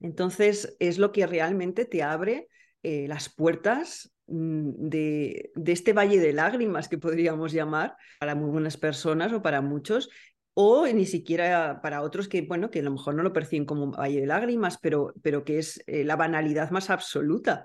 Entonces 0.00 0.76
es 0.80 0.98
lo 0.98 1.12
que 1.12 1.26
realmente 1.26 1.84
te 1.84 2.02
abre 2.02 2.48
eh, 2.82 3.06
las 3.08 3.28
puertas 3.28 4.12
mm, 4.26 4.88
de, 4.88 5.50
de, 5.54 5.72
este 5.72 5.92
valle 5.92 6.18
de 6.20 6.32
lágrimas 6.32 6.88
que 6.88 6.98
podríamos 6.98 7.52
llamar 7.52 7.96
para 8.20 8.34
muy 8.34 8.50
buenas 8.50 8.76
personas 8.76 9.32
o 9.32 9.42
para 9.42 9.60
muchos 9.60 10.08
o 10.54 10.86
ni 10.88 11.06
siquiera 11.06 11.80
para 11.82 12.02
otros 12.02 12.26
que, 12.26 12.42
bueno, 12.42 12.68
que 12.68 12.80
a 12.80 12.82
lo 12.82 12.90
mejor 12.90 13.14
no 13.14 13.22
lo 13.22 13.32
perciben 13.32 13.64
como 13.64 13.92
valle 13.92 14.20
de 14.20 14.26
lágrimas, 14.26 14.76
pero, 14.78 15.14
pero 15.22 15.44
que 15.44 15.58
es 15.58 15.84
eh, 15.86 16.02
la 16.02 16.16
banalidad 16.16 16.70
más 16.70 16.90
absoluta 16.90 17.64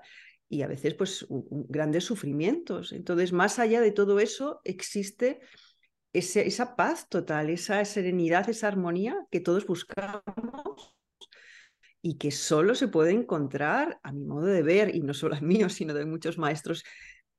y 0.54 0.62
a 0.62 0.68
veces 0.68 0.94
pues 0.94 1.26
grandes 1.28 2.04
sufrimientos. 2.04 2.92
Entonces, 2.92 3.32
más 3.32 3.58
allá 3.58 3.80
de 3.80 3.90
todo 3.90 4.20
eso, 4.20 4.60
existe 4.62 5.40
esa 6.12 6.76
paz 6.76 7.08
total, 7.08 7.50
esa 7.50 7.84
serenidad, 7.84 8.48
esa 8.48 8.68
armonía 8.68 9.16
que 9.32 9.40
todos 9.40 9.66
buscamos 9.66 10.94
y 12.00 12.18
que 12.18 12.30
solo 12.30 12.76
se 12.76 12.86
puede 12.86 13.10
encontrar 13.10 13.98
a 14.04 14.12
mi 14.12 14.24
modo 14.24 14.46
de 14.46 14.62
ver, 14.62 14.94
y 14.94 15.00
no 15.00 15.12
solo 15.12 15.34
al 15.34 15.42
mío, 15.42 15.68
sino 15.68 15.92
de 15.92 16.06
muchos 16.06 16.38
maestros 16.38 16.84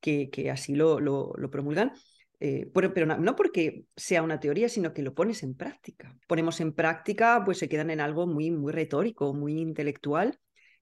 que, 0.02 0.30
que 0.30 0.52
así 0.52 0.76
lo, 0.76 1.00
lo, 1.00 1.50
promulgan, 1.50 1.94
eh, 2.42 2.70
pero, 2.74 3.06
no, 3.06 3.36
porque 3.38 3.86
sea 3.96 4.24
una 4.24 4.42
teoría, 4.42 4.68
sino 4.68 4.94
que 4.94 5.04
lo 5.04 5.14
pones 5.14 5.42
en 5.42 5.56
práctica. 5.56 6.18
Ponemos 6.28 6.60
en 6.60 6.74
práctica, 6.74 7.44
pues 7.46 7.60
se 7.60 7.70
quedan 7.70 7.92
en 7.92 8.02
algo 8.02 8.28
muy, 8.28 8.52
muy 8.52 8.74
retórico, 8.74 9.34
muy 9.34 9.58
intelectual, 9.58 10.38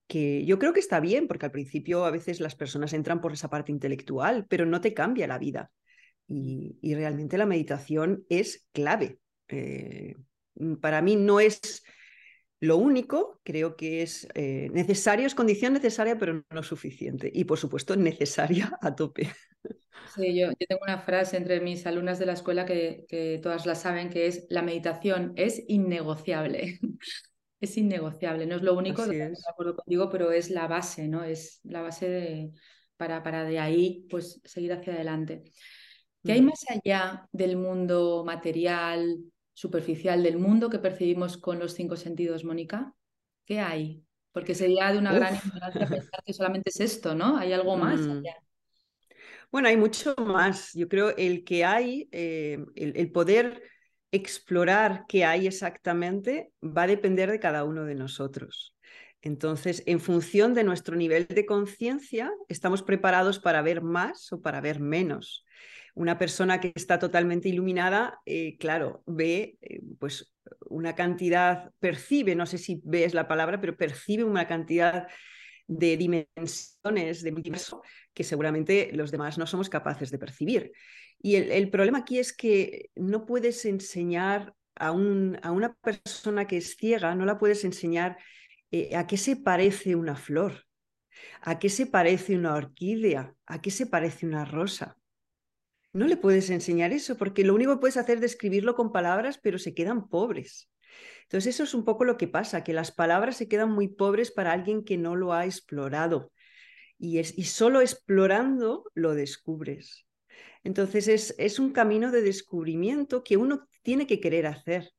que 0.07 0.45
yo 0.45 0.59
creo 0.59 0.73
que 0.73 0.79
está 0.79 0.99
bien, 0.99 1.27
porque 1.27 1.45
al 1.45 1.51
principio 1.51 2.05
a 2.05 2.11
veces 2.11 2.39
las 2.39 2.55
personas 2.55 2.93
entran 2.93 3.21
por 3.21 3.33
esa 3.33 3.49
parte 3.49 3.71
intelectual, 3.71 4.45
pero 4.47 4.65
no 4.65 4.81
te 4.81 4.93
cambia 4.93 5.27
la 5.27 5.39
vida. 5.39 5.71
Y, 6.27 6.77
realmente 6.95 7.37
la 7.37 7.45
meditación 7.45 8.25
es 8.29 8.67
clave. 8.71 9.19
Eh, 9.49 10.15
para 10.81 11.01
mí 11.01 11.15
no 11.15 11.39
es 11.39 11.83
lo 12.59 12.77
único, 12.77 13.41
creo 13.43 13.75
que 13.75 14.03
es 14.03 14.25
eh, 14.35 14.69
necesario, 14.71 15.27
es 15.27 15.35
condición 15.35 15.73
necesaria, 15.73 16.17
pero 16.17 16.45
no 16.49 16.63
suficiente. 16.63 17.29
Y 17.33 17.43
por 17.43 17.57
supuesto, 17.57 17.95
necesaria 17.95 18.77
a 18.81 18.95
tope. 18.95 19.29
Sí, 20.15 20.39
yo, 20.39 20.53
tengo 20.53 20.81
una 20.83 20.99
frase 20.99 21.37
entre 21.37 21.59
mis 21.59 21.85
alumnas 21.85 22.19
de 22.19 22.25
la 22.25 22.33
escuela 22.33 22.65
que, 22.65 23.39
todas 23.41 23.65
la 23.65 23.75
saben, 23.75 24.09
que 24.09 24.27
es 24.27 24.45
la 24.49 24.61
meditación 24.61 25.33
es 25.35 25.61
innegociable. 25.67 26.79
es 27.65 27.77
innegociable, 27.77 28.45
no 28.45 28.55
es 28.55 28.61
lo 28.61 28.75
único, 28.75 29.05
de 29.05 29.33
acuerdo 29.49 29.75
contigo, 29.75 30.09
pero 30.09 30.31
es 30.31 30.49
la 30.49 30.67
base, 30.67 31.07
¿no? 31.07 31.23
Es 31.23 31.59
la 31.63 31.81
base 31.81 32.51
para, 32.97 33.23
para 33.23 33.43
de 33.43 33.59
ahí 33.59 34.05
pues 34.09 34.41
seguir 34.43 34.73
hacia 34.73 34.93
adelante. 34.93 35.43
¿Qué 36.23 36.33
hay 36.33 36.41
más 36.41 36.63
allá 36.69 37.27
del 37.31 37.57
mundo 37.57 38.23
material, 38.25 39.19
superficial, 39.53 40.23
del 40.23 40.37
mundo 40.37 40.69
que 40.69 40.79
percibimos 40.79 41.37
con 41.37 41.59
los 41.59 41.73
cinco 41.73 41.97
sentidos, 41.97 42.45
Mónica? 42.45 42.93
¿Qué 43.45 43.59
hay? 43.59 44.03
Porque 44.31 44.55
sería 44.55 44.91
de 44.91 44.99
una 44.99 45.13
gran 45.13 45.35
ignorancia 45.35 45.87
pensar 45.87 46.23
que 46.25 46.33
solamente 46.33 46.69
es 46.69 46.79
esto, 46.79 47.13
¿no? 47.13 47.37
Hay 47.37 47.51
algo 47.51 47.75
más 47.77 47.99
mm. 47.99 48.11
allá. 48.11 48.35
Bueno, 49.51 49.67
hay 49.67 49.77
mucho 49.77 50.15
más. 50.17 50.73
Yo 50.73 50.87
creo 50.89 51.15
el 51.15 51.43
que 51.43 51.63
hay, 51.63 52.09
eh, 52.11 52.57
el, 52.75 53.11
poder 53.11 53.61
explorar 54.13 55.05
qué 55.07 55.25
hay 55.25 55.47
exactamente 55.47 56.53
va 56.63 56.83
a 56.83 56.87
depender 56.87 57.31
de 57.31 57.39
cada 57.39 57.63
uno 57.63 57.83
de 57.83 57.95
nosotros. 57.95 58.75
Entonces, 59.21 59.81
en 59.87 59.99
función 59.99 60.53
de 60.53 60.63
nuestro 60.63 60.95
nivel 60.95 61.25
de 61.27 61.45
conciencia, 61.45 62.31
estamos 62.47 62.83
preparados 62.83 63.39
para 63.39 63.61
ver 63.63 63.81
más 63.81 64.31
o 64.31 64.41
para 64.41 64.61
ver 64.61 64.79
menos. 64.79 65.45
Una 65.95 66.19
persona 66.19 66.59
que 66.59 66.71
está 66.75 66.99
totalmente 66.99 67.49
iluminada, 67.49 68.19
eh, 68.25 68.57
claro, 68.57 69.01
ve 69.07 69.57
eh, 69.61 69.81
pues 69.99 70.33
una 70.69 70.93
cantidad, 70.93 71.71
percibe, 71.79 72.35
no 72.35 72.45
sé 72.45 72.57
si 72.59 72.81
ves 72.83 73.13
la 73.15 73.27
palabra, 73.27 73.59
pero 73.59 73.75
percibe 73.77 74.23
una 74.23 74.47
cantidad 74.47 75.07
de 75.67 75.97
dimensiones 75.97 77.23
de 77.23 77.31
multiverso 77.31 77.81
que 78.13 78.23
seguramente 78.23 78.91
los 78.93 79.11
demás 79.11 79.37
no 79.37 79.47
somos 79.47 79.69
capaces 79.69 80.11
de 80.11 80.19
percibir. 80.19 80.71
Y 81.25 81.37
el, 81.37 81.69
problema 81.69 81.99
aquí 81.99 82.19
es 82.19 82.33
que 82.33 82.91
no 82.95 83.25
puedes 83.25 83.63
enseñar 83.63 84.53
a, 84.75 84.91
un, 84.91 85.39
a, 85.41 85.51
una 85.51 85.73
persona 85.73 86.47
que 86.47 86.57
es 86.57 86.75
ciega, 86.75 87.15
no 87.15 87.23
la 87.23 87.39
puedes 87.39 87.63
enseñar 87.63 88.17
eh, 88.71 88.93
a 88.97 89.07
qué 89.07 89.15
se 89.15 89.37
parece 89.37 89.95
una 89.95 90.17
flor, 90.17 90.65
a 91.41 91.59
qué 91.59 91.69
se 91.69 91.85
parece 91.85 92.35
una 92.35 92.55
orquídea, 92.55 93.33
a 93.45 93.61
qué 93.61 93.71
se 93.71 93.85
parece 93.87 94.25
una 94.25 94.43
rosa. 94.43 94.97
No 95.93 96.07
le 96.07 96.17
puedes 96.17 96.49
enseñar 96.49 96.91
eso 96.91 97.15
porque 97.17 97.45
lo 97.45 97.55
único 97.55 97.75
que 97.75 97.79
puedes 97.79 97.97
hacer 97.97 98.15
es 98.15 98.21
describirlo 98.21 98.75
con 98.75 98.91
palabras, 98.91 99.39
pero 99.41 99.57
se 99.57 99.73
quedan 99.73 100.09
pobres. 100.09 100.69
Entonces 101.21 101.55
eso 101.55 101.63
es 101.63 101.73
un 101.73 101.85
poco 101.85 102.03
lo 102.03 102.17
que 102.17 102.27
pasa, 102.27 102.65
que 102.65 102.73
las 102.73 102.91
palabras 102.91 103.37
se 103.37 103.47
quedan 103.47 103.71
muy 103.71 103.87
pobres 103.87 104.29
para 104.29 104.51
alguien 104.51 104.83
que 104.83 104.97
no 104.97 105.15
lo 105.15 105.31
ha 105.31 105.45
explorado. 105.45 106.33
Y, 106.97 107.17
y 107.19 107.43
solo 107.45 107.79
explorando 107.79 108.91
lo 108.93 109.15
descubres. 109.15 110.05
Entonces 110.63 111.07
es, 111.07 111.35
es 111.37 111.59
un 111.59 111.71
camino 111.71 112.11
de 112.11 112.21
descubrimiento 112.21 113.23
que 113.23 113.37
uno 113.37 113.67
tiene 113.81 114.07
que 114.07 114.19
querer 114.19 114.47
hacer. 114.47 114.91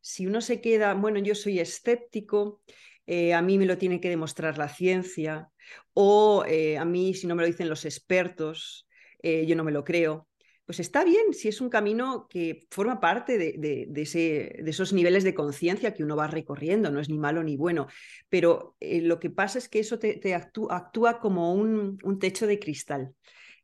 Si 0.00 0.26
uno 0.26 0.40
se 0.40 0.60
queda, 0.60 0.94
bueno, 0.94 1.18
yo 1.18 1.34
soy 1.34 1.58
escéptico, 1.58 2.62
eh, 3.06 3.34
a 3.34 3.42
mí 3.42 3.58
me 3.58 3.66
lo 3.66 3.78
tiene 3.78 4.00
que 4.00 4.08
demostrar 4.08 4.58
la 4.58 4.68
ciencia, 4.68 5.50
o 5.92 6.44
eh, 6.46 6.78
a 6.78 6.84
mí 6.84 7.14
si 7.14 7.26
no 7.26 7.34
me 7.34 7.42
lo 7.42 7.46
dicen 7.46 7.68
los 7.68 7.84
expertos, 7.84 8.86
eh, 9.22 9.46
yo 9.46 9.56
no 9.56 9.64
me 9.64 9.72
lo 9.72 9.84
creo 9.84 10.28
pues 10.66 10.80
está 10.80 11.04
bien 11.04 11.32
si 11.32 11.46
es 11.46 11.60
un 11.60 11.70
camino 11.70 12.26
que 12.28 12.66
forma 12.70 12.98
parte 12.98 13.38
de, 13.38 13.88
ese, 13.94 14.58
de 14.60 14.70
esos 14.70 14.92
niveles 14.92 15.22
de 15.22 15.32
conciencia 15.32 15.94
que 15.94 16.02
uno 16.02 16.16
va 16.16 16.26
recorriendo, 16.26 16.90
no 16.90 16.98
es 16.98 17.08
ni 17.08 17.18
malo 17.18 17.44
ni 17.44 17.56
bueno, 17.56 17.86
pero 18.28 18.76
lo 18.80 19.20
que 19.20 19.30
pasa 19.30 19.58
es 19.58 19.68
que 19.68 19.78
eso 19.78 20.00
te, 20.00 20.34
actúa, 20.34 21.20
como 21.20 21.54
un, 21.54 22.18
techo 22.18 22.48
de 22.48 22.58
cristal. 22.58 23.14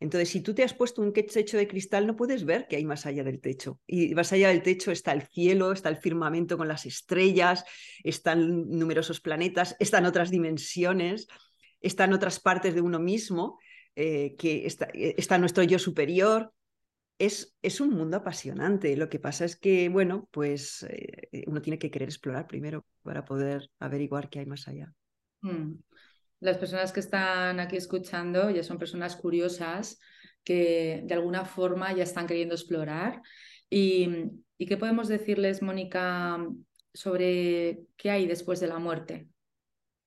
Entonces, 0.02 0.28
si 0.28 0.40
tú 0.40 0.54
te 0.54 0.62
has 0.62 0.74
puesto 0.74 1.00
un 1.00 1.12
techo 1.12 1.56
de 1.56 1.68
cristal, 1.68 2.06
no 2.06 2.16
puedes 2.16 2.44
ver 2.44 2.66
que 2.68 2.76
hay 2.76 2.84
más 2.84 3.06
allá 3.06 3.24
del 3.24 3.40
techo. 3.40 3.80
Y 3.86 4.14
más 4.14 4.32
allá 4.32 4.48
del 4.48 4.62
techo 4.62 4.90
está 4.90 5.12
el 5.12 5.22
cielo, 5.22 5.72
está 5.72 5.88
el 5.88 5.96
firmamento 5.96 6.58
con 6.58 6.68
las 6.68 6.86
estrellas, 6.86 7.64
están 8.02 8.68
numerosos 8.68 9.20
planetas, 9.20 9.76
están 9.78 10.04
otras 10.04 10.30
dimensiones, 10.30 11.28
están 11.80 12.12
otras 12.12 12.40
partes 12.40 12.74
de 12.74 12.80
uno 12.80 12.98
mismo, 12.98 13.58
eh, 13.94 14.34
que 14.36 14.66
está, 14.66 14.88
eh, 14.92 15.14
está 15.16 15.38
nuestro 15.38 15.62
yo 15.62 15.78
superior 15.78 16.52
es, 17.18 17.80
un 17.80 17.90
mundo 17.90 18.16
apasionante. 18.16 18.96
Lo 18.96 19.08
que 19.08 19.18
pasa 19.18 19.44
es 19.44 19.56
que, 19.56 19.88
bueno, 19.88 20.28
pues 20.30 20.84
eh, 20.88 21.44
uno 21.46 21.62
tiene 21.62 21.78
que 21.78 21.90
querer 21.90 22.08
explorar 22.08 22.46
primero 22.46 22.84
para 23.02 23.24
poder 23.24 23.70
averiguar 23.78 24.28
qué 24.28 24.40
hay 24.40 24.46
más 24.46 24.66
allá. 24.68 24.92
Mm. 25.40 25.74
Las 26.42 26.58
personas 26.58 26.92
que 26.92 27.00
están 27.00 27.60
aquí 27.60 27.76
escuchando 27.76 28.50
ya 28.50 28.62
son 28.62 28.78
personas 28.78 29.16
curiosas 29.16 30.00
que 30.44 31.02
de 31.04 31.14
alguna 31.14 31.44
forma 31.44 31.92
ya 31.92 32.02
están 32.02 32.26
queriendo 32.26 32.54
explorar. 32.54 33.22
¿Y, 33.70 34.08
qué 34.58 34.76
podemos 34.76 35.08
decirles, 35.08 35.62
Mónica, 35.62 36.46
sobre 36.92 37.80
qué 37.96 38.10
hay 38.10 38.26
después 38.26 38.60
de 38.60 38.66
la 38.66 38.78
muerte? 38.78 39.28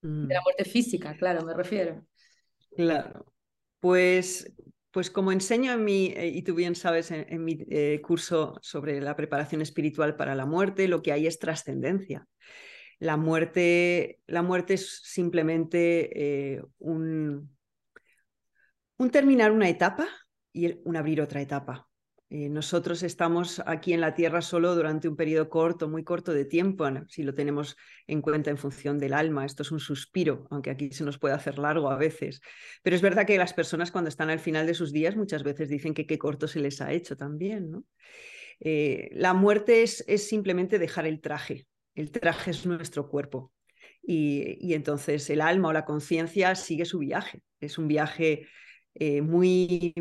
De 0.02 0.34
la 0.34 0.42
mm. 0.42 0.44
muerte 0.44 0.66
física, 0.66 1.16
claro, 1.18 1.44
me 1.44 1.54
refiero. 1.54 2.06
Claro. 2.76 3.34
Pues 3.80 4.54
pues 4.96 5.12
como 5.12 5.34
enseño 5.34 5.74
en 5.74 5.84
mi, 5.84 6.14
eh, 6.16 6.28
y 6.28 6.42
tú 6.44 6.56
bien 6.56 6.74
sabes, 6.74 7.12
en, 7.12 7.44
mi 7.44 7.66
eh, 7.70 8.00
curso 8.02 8.58
sobre 8.62 9.02
la 9.02 9.18
preparación 9.18 9.62
espiritual 9.62 10.16
para 10.16 10.36
la 10.36 10.46
muerte, 10.46 10.88
lo 10.88 11.02
que 11.02 11.12
hay 11.12 11.28
es 11.28 11.38
trascendencia. 11.38 12.26
La 13.00 13.18
muerte, 13.18 14.20
la 14.28 14.42
muerte 14.42 14.76
es 14.76 15.02
simplemente 15.04 16.56
eh, 16.56 16.62
un, 16.80 17.56
un, 18.98 19.10
terminar 19.10 19.52
una 19.52 19.70
etapa 19.70 20.08
y 20.54 20.80
un 20.84 20.96
abrir 20.96 21.22
otra 21.22 21.42
etapa. 21.42 21.90
Eh, 22.30 22.50
nosotros 22.50 23.04
estamos 23.04 23.62
aquí 23.66 23.94
en 23.94 24.02
la 24.02 24.16
Tierra 24.16 24.42
solo 24.42 24.76
durante 24.76 25.08
un 25.08 25.16
periodo 25.16 25.48
corto, 25.48 25.88
muy 25.88 26.04
corto 26.04 26.34
de 26.34 26.44
tiempo, 26.44 26.86
si 27.08 27.24
lo 27.24 27.36
tenemos 27.36 27.78
en 28.08 28.22
cuenta 28.22 28.50
en 28.50 28.58
función 28.58 28.98
del 28.98 29.14
alma. 29.14 29.46
Esto 29.46 29.62
es 29.62 29.72
un 29.72 29.80
suspiro, 29.80 30.48
aunque 30.50 30.72
aquí 30.72 30.92
se 30.92 31.04
nos 31.04 31.20
puede 31.20 31.36
hacer 31.36 31.60
largo 31.60 31.92
a 31.92 31.98
veces. 31.98 32.42
Pero 32.82 32.96
es 32.96 33.02
verdad 33.02 33.28
que 33.28 33.38
las 33.38 33.54
personas 33.54 33.92
cuando 33.92 34.10
están 34.10 34.30
al 34.30 34.40
final 34.40 34.66
de 34.66 34.74
sus 34.74 34.92
días 34.92 35.16
muchas 35.16 35.44
veces 35.44 35.70
dicen 35.70 35.94
que 35.94 36.08
qué 36.08 36.18
corto 36.18 36.48
se 36.48 36.60
les 36.60 36.82
ha 36.82 36.92
hecho 36.92 37.16
también. 37.16 37.70
¿no? 37.70 37.86
Eh, 38.60 39.10
la 39.12 39.34
muerte 39.34 39.84
es, 39.84 40.04
es 40.08 40.28
simplemente 40.28 40.80
dejar 40.80 41.06
el 41.06 41.22
traje. 41.22 41.68
El 41.96 42.12
traje 42.12 42.52
es 42.52 42.66
nuestro 42.66 43.10
cuerpo. 43.10 43.54
Y, 44.04 44.74
entonces 44.74 45.30
el 45.30 45.42
alma 45.42 45.70
o 45.70 45.74
la 45.74 45.86
conciencia 45.86 46.54
sigue 46.56 46.86
su 46.86 47.00
viaje. 47.00 47.42
Es 47.60 47.78
un 47.78 47.88
viaje 47.88 48.48
eh, 48.94 49.22
muy, 49.22 49.94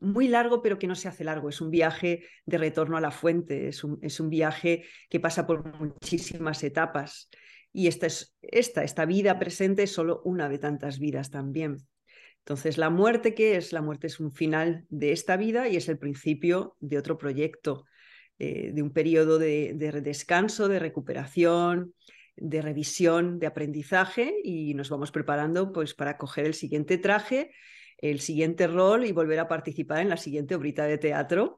muy 0.00 0.28
largo, 0.28 0.62
pero 0.62 0.78
que 0.78 0.88
no 0.88 0.94
se 0.94 1.08
hace 1.08 1.24
largo. 1.24 1.48
Es 1.48 1.60
un 1.60 1.70
viaje 1.70 2.24
de 2.44 2.58
retorno 2.58 2.96
a 2.96 3.00
la 3.00 3.12
fuente, 3.12 3.68
es 3.68 3.84
un, 3.84 3.98
es 4.02 4.18
un 4.18 4.30
viaje 4.30 4.84
que 5.08 5.20
pasa 5.20 5.46
por 5.46 5.78
muchísimas 5.78 6.64
etapas. 6.64 7.28
Y 7.72 7.86
esta, 7.86 8.06
es, 8.06 8.36
esta, 8.42 8.82
esta 8.82 9.04
vida 9.06 9.38
presente 9.38 9.84
es 9.84 9.92
solo 9.92 10.22
una 10.24 10.48
de 10.48 10.58
tantas 10.58 10.98
vidas 10.98 11.30
también. 11.30 11.78
Entonces, 12.38 12.76
la 12.76 12.90
muerte, 12.90 13.34
¿qué 13.34 13.56
es? 13.56 13.72
La 13.72 13.82
muerte 13.82 14.08
es 14.08 14.18
un 14.18 14.32
final 14.32 14.84
de 14.88 15.12
esta 15.12 15.36
vida 15.36 15.68
y 15.68 15.76
es 15.76 15.88
el 15.88 15.98
principio 15.98 16.76
de 16.80 16.98
otro 16.98 17.16
proyecto, 17.16 17.84
eh, 18.42 18.72
de 18.72 18.82
un 18.82 18.92
periodo 18.92 19.38
de, 19.38 19.72
de 19.74 20.00
descanso, 20.00 20.68
de 20.68 20.78
recuperación, 20.78 21.94
de 22.36 22.62
revisión, 22.62 23.38
de 23.38 23.46
aprendizaje 23.46 24.34
y 24.42 24.74
nos 24.74 24.88
vamos 24.88 25.10
preparando 25.10 25.72
pues, 25.72 25.94
para 25.94 26.16
coger 26.16 26.46
el 26.46 26.54
siguiente 26.54 26.98
traje 26.98 27.50
el 28.02 28.20
siguiente 28.20 28.66
rol 28.66 29.06
y 29.06 29.12
volver 29.12 29.38
a 29.38 29.48
participar 29.48 30.00
en 30.00 30.10
la 30.10 30.16
siguiente 30.16 30.56
obrita 30.56 30.84
de 30.84 30.98
teatro 30.98 31.56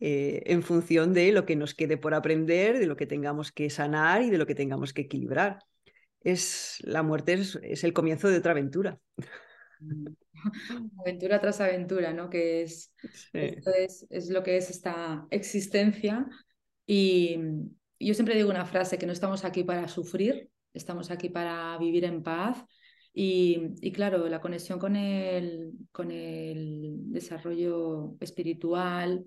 eh, 0.00 0.42
en 0.46 0.62
función 0.62 1.14
de 1.14 1.32
lo 1.32 1.46
que 1.46 1.56
nos 1.56 1.72
quede 1.72 1.96
por 1.96 2.14
aprender, 2.14 2.78
de 2.78 2.86
lo 2.86 2.96
que 2.96 3.06
tengamos 3.06 3.52
que 3.52 3.70
sanar 3.70 4.22
y 4.22 4.28
de 4.28 4.38
lo 4.38 4.46
que 4.46 4.56
tengamos 4.56 4.92
que 4.92 5.02
equilibrar. 5.02 5.60
Es, 6.20 6.78
la 6.82 7.02
muerte 7.02 7.34
es, 7.34 7.84
el 7.84 7.92
comienzo 7.92 8.28
de 8.28 8.38
otra 8.38 8.52
aventura. 8.52 8.98
Aventura 11.00 11.40
tras 11.40 11.60
aventura, 11.60 12.12
¿no? 12.12 12.28
Que 12.30 12.62
es, 12.62 12.92
es, 13.32 14.06
es, 14.10 14.30
lo 14.30 14.42
que 14.42 14.56
es 14.56 14.70
esta 14.70 15.26
existencia. 15.30 16.26
Y 16.86 17.38
yo 17.98 18.14
siempre 18.14 18.36
digo 18.36 18.50
una 18.50 18.66
frase, 18.66 18.98
que 18.98 19.06
no 19.06 19.12
estamos 19.12 19.44
aquí 19.44 19.64
para 19.64 19.88
sufrir, 19.88 20.50
estamos 20.74 21.10
aquí 21.10 21.28
para 21.28 21.78
vivir 21.78 22.04
en 22.04 22.22
paz 22.22 22.64
y, 23.16 23.92
claro, 23.92 24.28
la 24.28 24.40
conexión 24.40 24.80
con 24.80 24.96
el, 24.96 25.72
con 25.92 26.10
el 26.10 27.12
desarrollo 27.12 28.16
espiritual, 28.18 29.24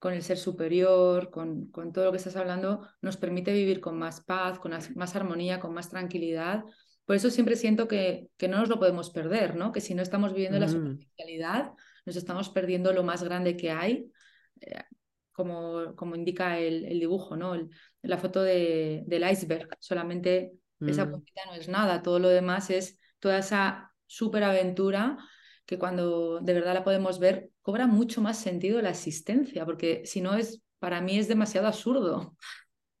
con 0.00 0.12
el 0.12 0.22
ser 0.22 0.38
superior, 0.38 1.30
con, 1.30 1.70
con, 1.70 1.92
todo 1.92 2.06
lo 2.06 2.10
que 2.10 2.16
estás 2.16 2.34
hablando, 2.34 2.88
nos 3.00 3.16
permite 3.16 3.52
vivir 3.52 3.80
con 3.80 3.96
más 3.96 4.22
paz, 4.22 4.58
con 4.58 4.72
más 4.96 5.16
armonía, 5.16 5.60
con 5.60 5.72
más 5.72 5.88
tranquilidad. 5.88 6.64
Por 7.04 7.16
eso 7.16 7.30
siempre 7.30 7.56
siento 7.56 7.88
que, 7.88 8.28
que 8.36 8.48
no 8.48 8.58
nos 8.58 8.68
lo 8.68 8.78
podemos 8.78 9.10
perder, 9.10 9.56
¿no? 9.56 9.72
Que 9.72 9.80
si 9.80 9.94
no 9.94 10.02
estamos 10.02 10.32
viviendo 10.32 10.58
la 10.58 10.66
mm. 10.66 10.70
superficialidad, 10.70 11.72
nos 12.06 12.16
estamos 12.16 12.48
perdiendo 12.48 12.92
lo 12.92 13.02
más 13.02 13.22
grande 13.22 13.56
que 13.56 13.70
hay, 13.70 14.10
eh, 14.60 14.82
como, 15.32 15.94
como 15.96 16.14
indica 16.14 16.58
el, 16.58 16.84
el 16.84 17.00
dibujo, 17.00 17.36
¿no? 17.36 17.56
la 18.02 18.18
foto 18.18 18.42
de, 18.42 19.04
del 19.06 19.28
iceberg. 19.30 19.68
Solamente 19.78 20.52
esa 20.80 21.06
mm. 21.06 21.10
puntita 21.10 21.42
no 21.46 21.54
es 21.54 21.68
nada, 21.68 22.02
todo 22.02 22.18
lo 22.18 22.28
demás 22.28 22.70
es 22.70 22.98
toda 23.18 23.38
esa 23.38 23.92
superaventura 24.06 25.16
que 25.64 25.78
cuando 25.78 26.40
de 26.40 26.54
verdad 26.54 26.74
la 26.74 26.84
podemos 26.84 27.18
ver 27.18 27.50
cobra 27.62 27.86
mucho 27.86 28.20
más 28.20 28.38
sentido 28.38 28.82
la 28.82 28.90
existencia, 28.90 29.64
porque 29.64 30.02
si 30.04 30.20
no 30.20 30.34
es, 30.34 30.62
para 30.78 31.00
mí 31.00 31.18
es 31.18 31.28
demasiado 31.28 31.68
absurdo. 31.68 32.36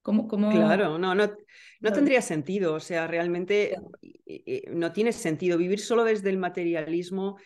¿Cómo, 0.02 0.28
Claro, 0.50 0.98
no, 0.98 1.14
no, 1.14 1.32
no 1.80 1.92
tendría 1.92 2.20
sentido, 2.20 2.74
o 2.74 2.80
sea, 2.80 3.06
realmente 3.06 3.76
no 4.72 4.92
tiene 4.92 5.12
sentido 5.12 5.56
vivir 5.56 5.80
solo 5.80 6.04
desde 6.04 6.30
el 6.30 6.38
materialismo. 6.38 7.38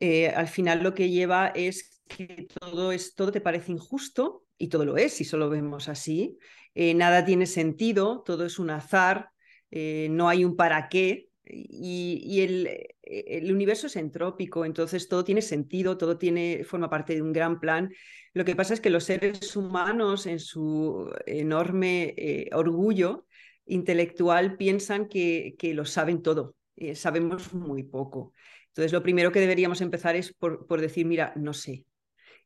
Eh, 0.00 0.28
al 0.28 0.48
final 0.48 0.82
lo 0.82 0.94
que 0.94 1.10
lleva 1.10 1.48
es 1.48 2.02
que 2.08 2.46
todo, 2.60 2.92
es, 2.92 3.14
todo 3.14 3.32
te 3.32 3.40
parece 3.40 3.72
injusto, 3.72 4.42
y 4.62 4.68
todo 4.68 4.84
lo 4.84 4.96
es 4.96 5.14
si 5.14 5.24
solo 5.24 5.50
vemos 5.50 5.88
así. 5.88 6.38
Eh, 6.76 6.94
nada 6.94 7.24
tiene 7.24 7.46
sentido, 7.46 8.22
todo 8.24 8.46
es 8.46 8.60
un 8.60 8.70
azar, 8.70 9.30
eh, 9.72 10.06
no 10.08 10.28
hay 10.28 10.44
un 10.44 10.54
para 10.54 10.88
qué, 10.88 11.30
y, 11.44 12.40
eh, 12.40 12.96
el, 13.02 13.52
universo 13.52 13.86
es 13.86 13.96
entrópico, 13.96 14.64
entonces 14.64 15.08
todo 15.08 15.24
tiene 15.24 15.42
sentido, 15.42 15.98
todo 15.98 16.16
tiene, 16.18 16.64
forma 16.64 16.88
parte 16.88 17.14
de 17.14 17.22
un 17.22 17.32
gran 17.32 17.60
plan. 17.60 17.92
Lo 18.32 18.44
que 18.44 18.56
pasa 18.56 18.74
es 18.74 18.80
que 18.80 18.90
los 18.90 19.04
seres 19.04 19.56
humanos, 19.56 20.26
en 20.26 20.38
su 20.38 21.12
enorme 21.26 22.14
eh, 22.16 22.50
orgullo 22.52 23.26
intelectual, 23.66 24.56
piensan 24.56 25.08
que, 25.08 25.56
lo 25.74 25.84
saben 25.84 26.22
todo, 26.22 26.56
eh, 26.76 26.94
sabemos 26.94 27.52
muy 27.52 27.82
poco. 27.82 28.32
Entonces, 28.68 28.92
lo 28.92 29.02
primero 29.02 29.32
que 29.32 29.40
deberíamos 29.40 29.80
empezar 29.80 30.16
es 30.16 30.32
por, 30.32 30.80
decir, 30.80 31.04
mira, 31.06 31.32
no 31.36 31.52
sé, 31.52 31.84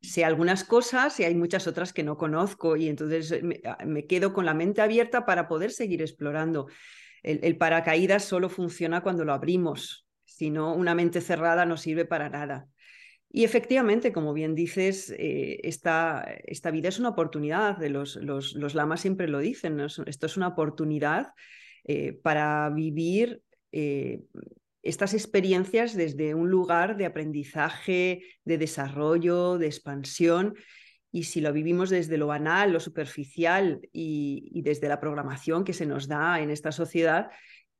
sé 0.00 0.24
algunas 0.24 0.64
cosas 0.64 1.20
y 1.20 1.24
hay 1.24 1.34
muchas 1.34 1.66
otras 1.66 1.92
que 1.92 2.02
no 2.02 2.16
conozco 2.16 2.76
y 2.76 2.88
entonces 2.88 3.42
me, 3.42 3.60
ah, 3.64 3.78
me, 3.86 4.06
quedo 4.06 4.32
con 4.32 4.44
la 4.44 4.54
mente 4.54 4.82
abierta 4.82 5.24
para 5.24 5.46
poder 5.46 5.70
seguir 5.70 6.02
explorando 6.02 6.66
el, 7.26 7.56
paracaídas 7.58 8.24
solo 8.24 8.48
funciona 8.48 9.02
cuando 9.02 9.24
lo 9.24 9.32
abrimos, 9.32 10.06
si 10.24 10.50
no, 10.50 10.74
una 10.74 10.94
mente 10.94 11.20
cerrada 11.20 11.66
no 11.66 11.76
sirve 11.76 12.04
para 12.04 12.28
nada. 12.28 12.68
Y 13.28 13.44
efectivamente, 13.44 14.12
como 14.12 14.32
bien 14.32 14.54
dices, 14.54 15.12
eh, 15.18 15.60
esta, 15.64 16.24
esta, 16.44 16.70
vida 16.70 16.88
es 16.88 16.98
una 16.98 17.10
oportunidad, 17.10 17.82
los, 17.88 18.16
los, 18.16 18.54
los 18.54 18.74
lamas 18.74 19.00
siempre 19.00 19.28
lo 19.28 19.40
dicen, 19.40 19.80
esto 19.80 20.26
es 20.26 20.36
una 20.36 20.48
oportunidad 20.48 21.32
eh, 21.84 22.12
para 22.22 22.70
vivir 22.70 23.42
eh, 23.72 24.22
estas 24.82 25.12
experiencias 25.12 25.96
desde 25.96 26.34
un 26.34 26.48
lugar 26.48 26.96
de 26.96 27.06
aprendizaje, 27.06 28.22
de 28.44 28.58
desarrollo, 28.58 29.58
de 29.58 29.66
expansión 29.66 30.54
y 31.12 31.24
si 31.24 31.40
lo 31.40 31.52
vivimos 31.52 31.90
desde 31.90 32.18
lo 32.18 32.26
banal, 32.26 32.72
lo 32.72 32.80
superficial 32.80 33.80
y, 33.92 34.60
desde 34.62 34.88
la 34.88 35.00
programación 35.00 35.64
que 35.64 35.72
se 35.72 35.86
nos 35.86 36.08
da 36.08 36.40
en 36.40 36.50
esta 36.50 36.72
sociedad, 36.72 37.30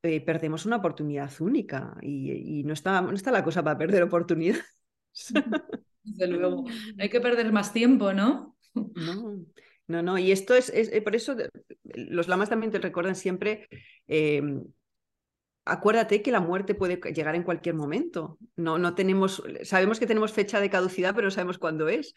eh, 0.03 0.21
perdemos 0.21 0.65
una 0.65 0.77
oportunidad 0.77 1.31
única 1.39 1.95
y, 2.01 2.63
no, 2.65 2.73
está, 2.73 3.01
no 3.01 3.13
está 3.13 3.31
la 3.31 3.43
cosa 3.43 3.63
para 3.63 3.77
perder 3.77 4.03
oportunidades. 4.03 4.63
Desde 6.03 6.27
luego, 6.27 6.65
hay 6.97 7.09
que 7.09 7.19
perder 7.19 7.51
más 7.51 7.73
tiempo, 7.73 8.13
¿no? 8.13 8.55
No, 8.95 9.39
no, 9.87 10.03
no, 10.03 10.17
y 10.17 10.31
esto 10.31 10.53
es, 10.53 10.69
es 10.69 10.89
por 11.01 11.15
eso 11.15 11.35
los 11.83 12.27
lamas 12.27 12.49
también 12.49 12.71
te 12.71 12.79
recuerdan 12.79 13.15
siempre 13.15 13.69
eh, 14.07 14.41
acuérdate 15.67 16.21
que 16.21 16.31
la 16.31 16.39
muerte 16.39 16.73
puede 16.73 16.99
llegar 17.13 17.35
en 17.35 17.43
cualquier 17.43 17.75
momento. 17.75 18.37
No, 18.55 18.77
no 18.77 18.95
tenemos, 18.95 19.43
sabemos 19.63 19.99
que 19.99 20.07
tenemos 20.07 20.31
fecha 20.31 20.59
de 20.59 20.69
caducidad, 20.69 21.13
pero 21.13 21.27
no 21.27 21.31
sabemos 21.31 21.57
cuándo 21.57 21.89
es. 21.89 22.13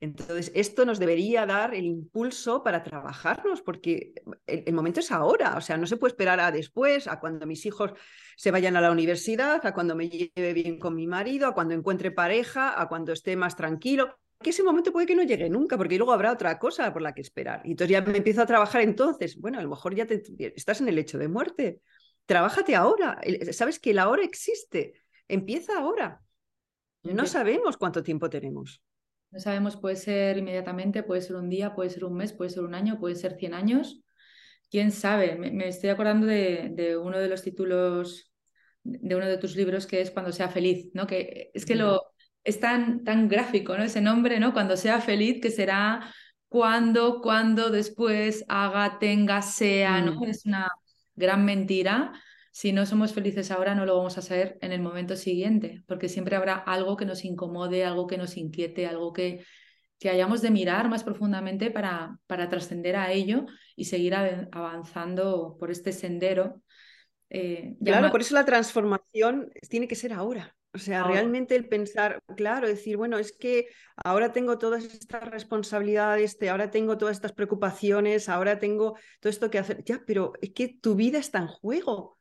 Entonces, 0.00 0.52
esto 0.54 0.84
nos 0.84 0.98
debería 0.98 1.46
dar 1.46 1.74
el 1.74 1.84
impulso 1.84 2.62
para 2.62 2.82
trabajarnos, 2.82 3.62
porque 3.62 4.14
el, 4.46 4.72
momento 4.74 5.00
es 5.00 5.10
ahora. 5.12 5.56
O 5.56 5.60
sea, 5.60 5.76
no 5.76 5.86
se 5.86 5.96
puede 5.96 6.12
esperar 6.12 6.40
a 6.40 6.50
después, 6.50 7.08
a 7.08 7.20
cuando 7.20 7.46
mis 7.46 7.66
hijos 7.66 7.92
se 8.36 8.50
vayan 8.50 8.76
a 8.76 8.80
la 8.80 8.90
universidad, 8.90 9.64
a 9.66 9.74
cuando 9.74 9.94
me 9.94 10.08
lleve 10.08 10.52
bien 10.52 10.78
con 10.78 10.94
mi 10.94 11.06
marido, 11.06 11.48
a 11.48 11.54
cuando 11.54 11.74
encuentre 11.74 12.10
pareja, 12.10 12.80
a 12.80 12.88
cuando 12.88 13.12
esté 13.12 13.36
más 13.36 13.56
tranquilo. 13.56 14.16
Que 14.40 14.50
ese 14.50 14.62
momento 14.62 14.92
puede 14.92 15.06
que 15.06 15.16
no 15.16 15.22
llegue 15.22 15.48
nunca, 15.48 15.78
porque 15.78 15.96
luego 15.96 16.12
habrá 16.12 16.30
otra 16.30 16.58
cosa 16.58 16.92
por 16.92 17.00
la 17.02 17.14
que 17.14 17.22
esperar. 17.22 17.62
Y 17.64 17.70
entonces 17.70 17.92
ya 17.92 18.02
me 18.02 18.18
empiezo 18.18 18.42
a 18.42 18.46
trabajar 18.46 18.82
entonces. 18.82 19.40
Bueno, 19.40 19.58
a 19.58 19.62
lo 19.62 19.70
mejor 19.70 19.94
ya 19.94 20.06
estás 20.54 20.80
en 20.80 20.88
el 20.88 20.98
hecho 20.98 21.16
de 21.16 21.28
muerte 21.28 21.80
Trabájate 22.26 22.74
ahora. 22.74 23.20
Sabes 23.52 23.78
que 23.78 23.94
la 23.94 24.08
hora 24.08 24.24
existe. 24.24 24.94
Empieza 25.28 25.78
ahora. 25.78 26.22
No 27.02 27.26
sabemos 27.26 27.76
cuánto 27.76 28.02
tiempo 28.02 28.28
tenemos. 28.28 28.82
No 29.30 29.38
sabemos, 29.40 29.76
puede 29.76 29.96
ser 29.96 30.38
inmediatamente, 30.38 31.02
puede 31.02 31.20
ser 31.20 31.36
un 31.36 31.48
día, 31.48 31.74
puede 31.74 31.90
ser 31.90 32.04
un 32.04 32.14
mes, 32.14 32.32
puede 32.32 32.50
ser 32.50 32.64
un 32.64 32.74
año, 32.74 32.98
puede 32.98 33.14
ser 33.14 33.36
100 33.36 33.54
años. 33.54 34.00
¿Quién 34.70 34.90
sabe? 34.90 35.36
Me, 35.36 35.68
estoy 35.68 35.90
acordando 35.90 36.26
de, 36.26 36.98
uno 37.00 37.18
de 37.18 37.28
los 37.28 37.42
títulos 37.42 38.32
de 38.82 39.16
uno 39.16 39.26
de 39.26 39.38
tus 39.38 39.56
libros 39.56 39.84
que 39.84 40.00
es 40.00 40.12
Cuando 40.12 40.30
sea 40.30 40.48
feliz, 40.48 40.90
¿no? 40.94 41.08
Que 41.08 41.50
es 41.54 41.66
que 41.66 41.74
lo 41.74 42.02
es 42.44 42.60
tan, 42.60 43.02
tan 43.02 43.28
gráfico, 43.28 43.76
¿no? 43.76 43.82
Ese 43.82 44.00
nombre, 44.00 44.38
¿no? 44.38 44.52
Cuando 44.52 44.76
sea 44.76 45.00
feliz, 45.00 45.40
que 45.40 45.50
será 45.50 46.12
cuando, 46.48 47.20
cuando, 47.20 47.70
después, 47.70 48.44
haga, 48.48 48.98
tenga, 49.00 49.42
sea, 49.42 50.00
¿no? 50.00 50.20
Mm. 50.20 50.24
Es 50.24 50.46
una, 50.46 50.70
gran 51.16 51.44
mentira. 51.44 52.12
Si 52.52 52.72
no 52.72 52.86
somos 52.86 53.12
felices 53.12 53.50
ahora, 53.50 53.74
no 53.74 53.84
lo 53.84 53.96
vamos 53.96 54.16
a 54.16 54.22
ser 54.22 54.56
en 54.62 54.72
el 54.72 54.80
momento 54.80 55.16
siguiente, 55.16 55.82
porque 55.86 56.08
siempre 56.08 56.36
habrá 56.36 56.54
algo 56.54 56.96
que 56.96 57.04
nos 57.04 57.24
incomode, 57.24 57.84
algo 57.84 58.06
que 58.06 58.16
nos 58.16 58.36
inquiete, 58.36 58.86
algo 58.86 59.12
que, 59.12 59.44
que 59.98 60.08
hayamos 60.08 60.40
de 60.40 60.50
mirar 60.50 60.88
más 60.88 61.04
profundamente 61.04 61.70
para, 61.70 62.18
para 62.26 62.48
trascender 62.48 62.96
a 62.96 63.12
ello 63.12 63.44
y 63.74 63.84
seguir 63.84 64.14
avanzando 64.14 65.56
por 65.60 65.70
este 65.70 65.92
sendero. 65.92 66.62
Eh, 67.28 67.76
claro, 67.84 68.10
por 68.10 68.22
eso 68.22 68.34
la 68.34 68.44
transformación 68.46 69.50
tiene 69.68 69.86
que 69.86 69.94
ser 69.94 70.14
ahora. 70.14 70.55
O 70.76 70.78
sea, 70.78 71.04
realmente 71.04 71.56
el 71.56 71.66
pensar, 71.66 72.22
claro, 72.36 72.68
decir, 72.68 72.98
bueno, 72.98 73.16
es 73.16 73.32
que 73.32 73.68
ahora 74.04 74.32
tengo 74.32 74.58
todas 74.58 74.84
estas 74.84 75.26
responsabilidades, 75.30 76.36
ahora 76.42 76.70
tengo 76.70 76.98
todas 76.98 77.16
estas 77.16 77.32
preocupaciones, 77.32 78.28
ahora 78.28 78.58
tengo 78.58 78.94
todo 79.18 79.30
esto 79.30 79.50
que 79.50 79.58
hacer. 79.58 79.82
Ya, 79.84 80.02
pero 80.06 80.34
es 80.42 80.50
que 80.50 80.76
tu 80.78 80.94
vida 80.94 81.18
está 81.18 81.38
en 81.38 81.46
juego. 81.46 82.18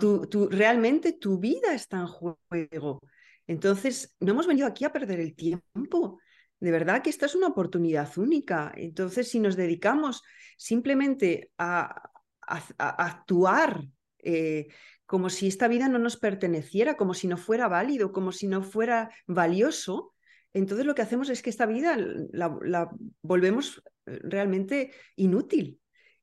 Tu, 0.00 0.48
realmente 0.50 1.12
tu 1.12 1.38
vida 1.38 1.74
está 1.74 1.98
en 1.98 2.08
juego. 2.08 3.00
Entonces, 3.46 4.16
no 4.18 4.32
hemos 4.32 4.48
venido 4.48 4.66
aquí 4.66 4.84
a 4.84 4.92
perder 4.92 5.20
el 5.20 5.36
tiempo. 5.36 6.18
De 6.58 6.72
verdad 6.72 7.02
que 7.02 7.10
esta 7.10 7.26
es 7.26 7.36
una 7.36 7.46
oportunidad 7.46 8.18
única. 8.18 8.72
Entonces, 8.74 9.28
si 9.28 9.38
nos 9.38 9.54
dedicamos 9.54 10.24
simplemente 10.56 11.52
a, 11.56 12.10
actuar 12.48 13.84
eh, 14.18 14.66
como 15.06 15.30
si 15.30 15.46
esta 15.46 15.68
vida 15.68 15.88
no 15.88 15.98
nos 15.98 16.16
perteneciera, 16.16 16.96
como 16.96 17.14
si 17.14 17.28
no 17.28 17.36
fuera 17.36 17.68
válido, 17.68 18.12
como 18.12 18.32
si 18.32 18.48
no 18.48 18.62
fuera 18.62 19.10
valioso, 19.26 20.14
entonces 20.52 20.86
lo 20.86 20.94
que 20.94 21.02
hacemos 21.02 21.28
es 21.28 21.42
que 21.42 21.50
esta 21.50 21.66
vida 21.66 21.96
la, 22.32 22.88
volvemos 23.22 23.82
eh, 24.06 24.18
realmente 24.22 24.90
inútil 25.14 25.80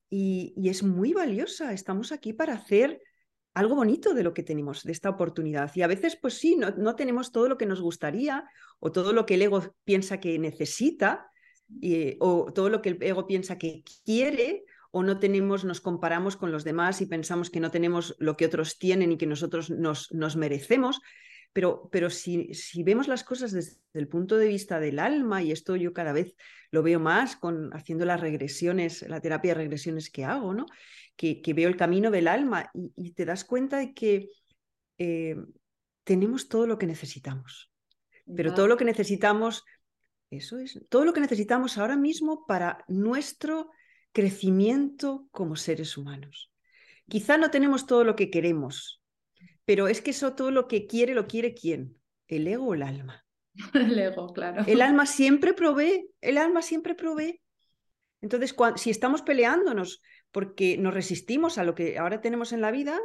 y, 0.10 0.56
es 0.68 0.82
muy 0.82 1.14
valiosa. 1.14 1.72
Estamos 1.72 2.12
aquí 2.12 2.34
para 2.34 2.56
hacer 2.56 3.00
algo 3.54 3.76
bonito 3.76 4.16
de 4.16 4.24
lo 4.24 4.34
que 4.34 4.42
tenemos, 4.42 4.84
de 4.84 4.92
esta 4.92 5.12
oportunidad. 5.12 5.72
Y 5.76 5.84
a 5.84 5.88
veces, 5.88 6.18
pues 6.20 6.34
sí, 6.34 6.56
no, 6.56 6.72
no 6.72 6.96
tenemos 6.96 7.32
todo 7.32 7.48
lo 7.48 7.60
que 7.60 7.68
nos 7.68 7.80
gustaría 7.80 8.50
o 8.80 8.92
todo 8.92 9.14
lo 9.14 9.28
que 9.28 9.36
el 9.36 9.44
ego 9.44 9.76
piensa 9.84 10.20
que 10.20 10.40
necesita 10.40 11.30
o 12.20 12.52
todo 12.54 12.70
lo 12.70 12.82
que 12.82 12.90
el 12.90 13.04
ego 13.04 13.28
piensa 13.28 13.58
que 13.58 13.84
quiere 14.04 14.66
o 14.96 15.02
no 15.02 15.18
tenemos, 15.18 15.66
nos 15.66 15.82
comparamos 15.82 16.38
con 16.38 16.52
los 16.52 16.64
demás 16.64 17.02
y 17.02 17.08
pensamos 17.08 17.50
que 17.50 17.60
no 17.60 17.72
tenemos 17.72 18.16
lo 18.20 18.38
que 18.38 18.46
otros 18.46 18.78
tienen 18.78 19.12
y 19.12 19.18
que 19.18 19.26
nosotros 19.26 19.72
nos, 19.72 20.12
nos 20.12 20.36
merecemos. 20.36 21.02
Pero, 21.52 21.90
pero 21.92 22.12
si, 22.12 22.54
si, 22.54 22.84
vemos 22.84 23.08
las 23.08 23.24
cosas 23.24 23.52
desde 23.52 23.78
el 23.94 24.08
punto 24.08 24.38
de 24.38 24.48
vista 24.48 24.80
del 24.80 25.00
alma, 25.00 25.42
y 25.42 25.52
esto 25.52 25.76
yo 25.76 25.94
cada 25.94 26.14
vez 26.14 26.36
lo 26.70 26.84
veo 26.84 27.00
más 27.00 27.36
con 27.36 27.76
haciendo 27.76 28.06
las 28.06 28.22
regresiones, 28.22 29.02
la 29.08 29.20
terapia 29.20 29.52
de 29.52 29.62
regresiones 29.62 30.12
que 30.12 30.26
hago, 30.26 30.54
¿no? 30.54 30.68
que, 31.16 31.42
que 31.42 31.54
veo 31.54 31.70
el 31.70 31.78
camino 31.78 32.12
del 32.12 32.28
alma 32.28 32.70
y, 32.96 33.12
te 33.14 33.26
das 33.26 33.44
cuenta 33.44 33.78
de 33.78 33.94
que 33.94 34.30
eh, 34.98 35.36
tenemos 36.04 36.50
todo 36.50 36.68
lo 36.68 36.78
que 36.78 36.88
necesitamos. 36.88 37.72
Pero 38.36 38.54
todo 38.54 38.68
lo 38.68 38.78
que 38.78 38.86
necesitamos, 38.86 39.66
eso 40.30 40.58
es, 40.60 40.80
todo 40.90 41.04
lo 41.04 41.14
que 41.14 41.20
necesitamos 41.20 41.78
ahora 41.78 41.98
mismo 41.98 42.46
para 42.46 42.86
nuestro 42.88 43.72
crecimiento 44.14 45.28
como 45.32 45.56
seres 45.56 45.98
humanos. 45.98 46.52
Quizá 47.10 47.38
no 47.38 47.52
tenemos 47.52 47.86
todo 47.86 48.04
lo 48.04 48.16
que 48.16 48.30
queremos, 48.30 49.02
pero 49.66 49.88
es 49.88 50.02
que 50.02 50.12
eso 50.12 50.34
todo 50.34 50.52
lo 50.52 50.68
que 50.68 50.88
quiere, 50.88 51.14
lo 51.14 51.28
quiere 51.28 51.54
quién? 51.54 51.98
¿El 52.28 52.48
ego 52.48 52.68
o 52.68 52.74
el 52.74 52.84
alma? 52.84 53.26
El 53.74 54.00
ego, 54.00 54.32
claro. 54.34 54.64
El 54.66 54.82
alma 54.82 55.06
siempre 55.06 55.54
provee, 55.54 56.10
el 56.22 56.38
alma 56.38 56.62
siempre 56.62 56.96
provee. 56.96 57.42
Entonces, 58.22 58.56
si 58.78 58.90
estamos 58.90 59.22
peleándonos 59.22 60.02
porque 60.32 60.78
nos 60.78 60.94
resistimos 60.94 61.58
a 61.58 61.64
lo 61.64 61.76
que 61.76 61.98
ahora 61.98 62.22
tenemos 62.22 62.54
en 62.54 62.62
la 62.62 62.72
vida, 62.72 63.00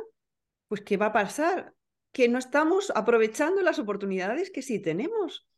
pues 0.68 0.80
¿qué 0.80 0.96
va 0.96 1.06
a 1.06 1.12
pasar? 1.12 1.74
Que 2.12 2.28
no 2.28 2.38
estamos 2.38 2.92
aprovechando 2.94 3.60
las 3.62 3.78
oportunidades 3.78 4.50
que 4.50 4.62
sí 4.62 4.80
tenemos. 4.80 5.48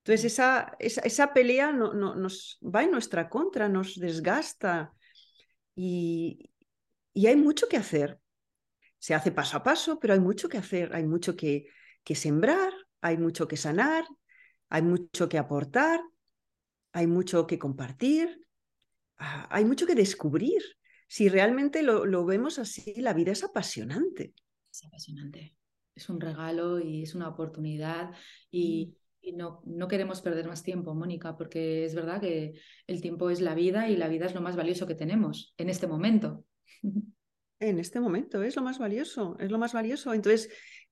Entonces 0.00 0.32
esa, 0.32 0.76
esa, 0.78 1.32
pelea 1.34 1.72
no, 1.72 1.92
nos 1.92 2.58
va 2.62 2.84
en 2.84 2.90
nuestra 2.90 3.28
contra, 3.28 3.68
nos 3.68 3.96
desgasta 3.96 4.94
y, 5.74 6.50
hay 7.14 7.36
mucho 7.36 7.68
que 7.68 7.76
hacer. 7.76 8.18
Se 8.98 9.14
hace 9.14 9.30
paso 9.30 9.58
a 9.58 9.62
paso, 9.62 9.98
pero 9.98 10.14
hay 10.14 10.20
mucho 10.20 10.48
que 10.48 10.56
hacer, 10.56 10.94
hay 10.94 11.04
mucho 11.04 11.36
que, 11.36 11.66
que 12.02 12.14
sembrar, 12.14 12.72
hay 13.02 13.18
mucho 13.18 13.46
que 13.46 13.58
sanar, 13.58 14.04
hay 14.70 14.82
mucho 14.82 15.28
que 15.28 15.36
aportar, 15.36 16.00
hay 16.92 17.06
mucho 17.06 17.46
que 17.46 17.58
compartir, 17.58 18.46
ah, 19.18 19.48
hay 19.50 19.66
mucho 19.66 19.86
que 19.86 19.94
descubrir. 19.94 20.62
Si 21.08 21.28
realmente 21.28 21.82
lo, 21.82 22.06
lo, 22.06 22.24
vemos 22.24 22.58
así, 22.58 22.94
la 22.96 23.12
vida 23.12 23.32
es 23.32 23.44
apasionante. 23.44 24.32
Es 24.70 24.84
apasionante. 24.84 25.56
Es 25.94 26.08
un 26.08 26.20
regalo 26.20 26.78
y 26.80 27.02
es 27.02 27.14
una 27.14 27.28
oportunidad. 27.28 28.12
Y. 28.50 28.96
Y 29.20 29.32
no, 29.32 29.62
no 29.64 29.88
queremos 29.88 30.22
perder 30.22 30.46
más 30.46 30.62
tiempo, 30.62 30.94
Mónica, 30.94 31.36
porque 31.36 31.84
es 31.84 31.94
verdad 31.94 32.20
que 32.20 32.54
el 32.86 33.00
tiempo 33.00 33.30
es 33.30 33.40
la 33.40 33.54
vida 33.54 33.88
y 33.88 33.96
la 33.96 34.08
vida 34.08 34.26
es 34.26 34.34
lo 34.34 34.40
más 34.40 34.56
valioso 34.56 34.86
que 34.86 34.94
tenemos 34.94 35.54
en 35.56 35.68
este 35.68 35.86
momento. 35.86 36.44
En 37.62 37.78
este 37.78 38.00
momento 38.00 38.42
es 38.42 38.56
lo 38.56 38.62
más 38.62 38.78
valioso, 38.78 39.36
es 39.38 39.50
lo 39.50 39.58
más 39.58 39.74
valioso. 39.74 40.14
Entonces, 40.14 40.48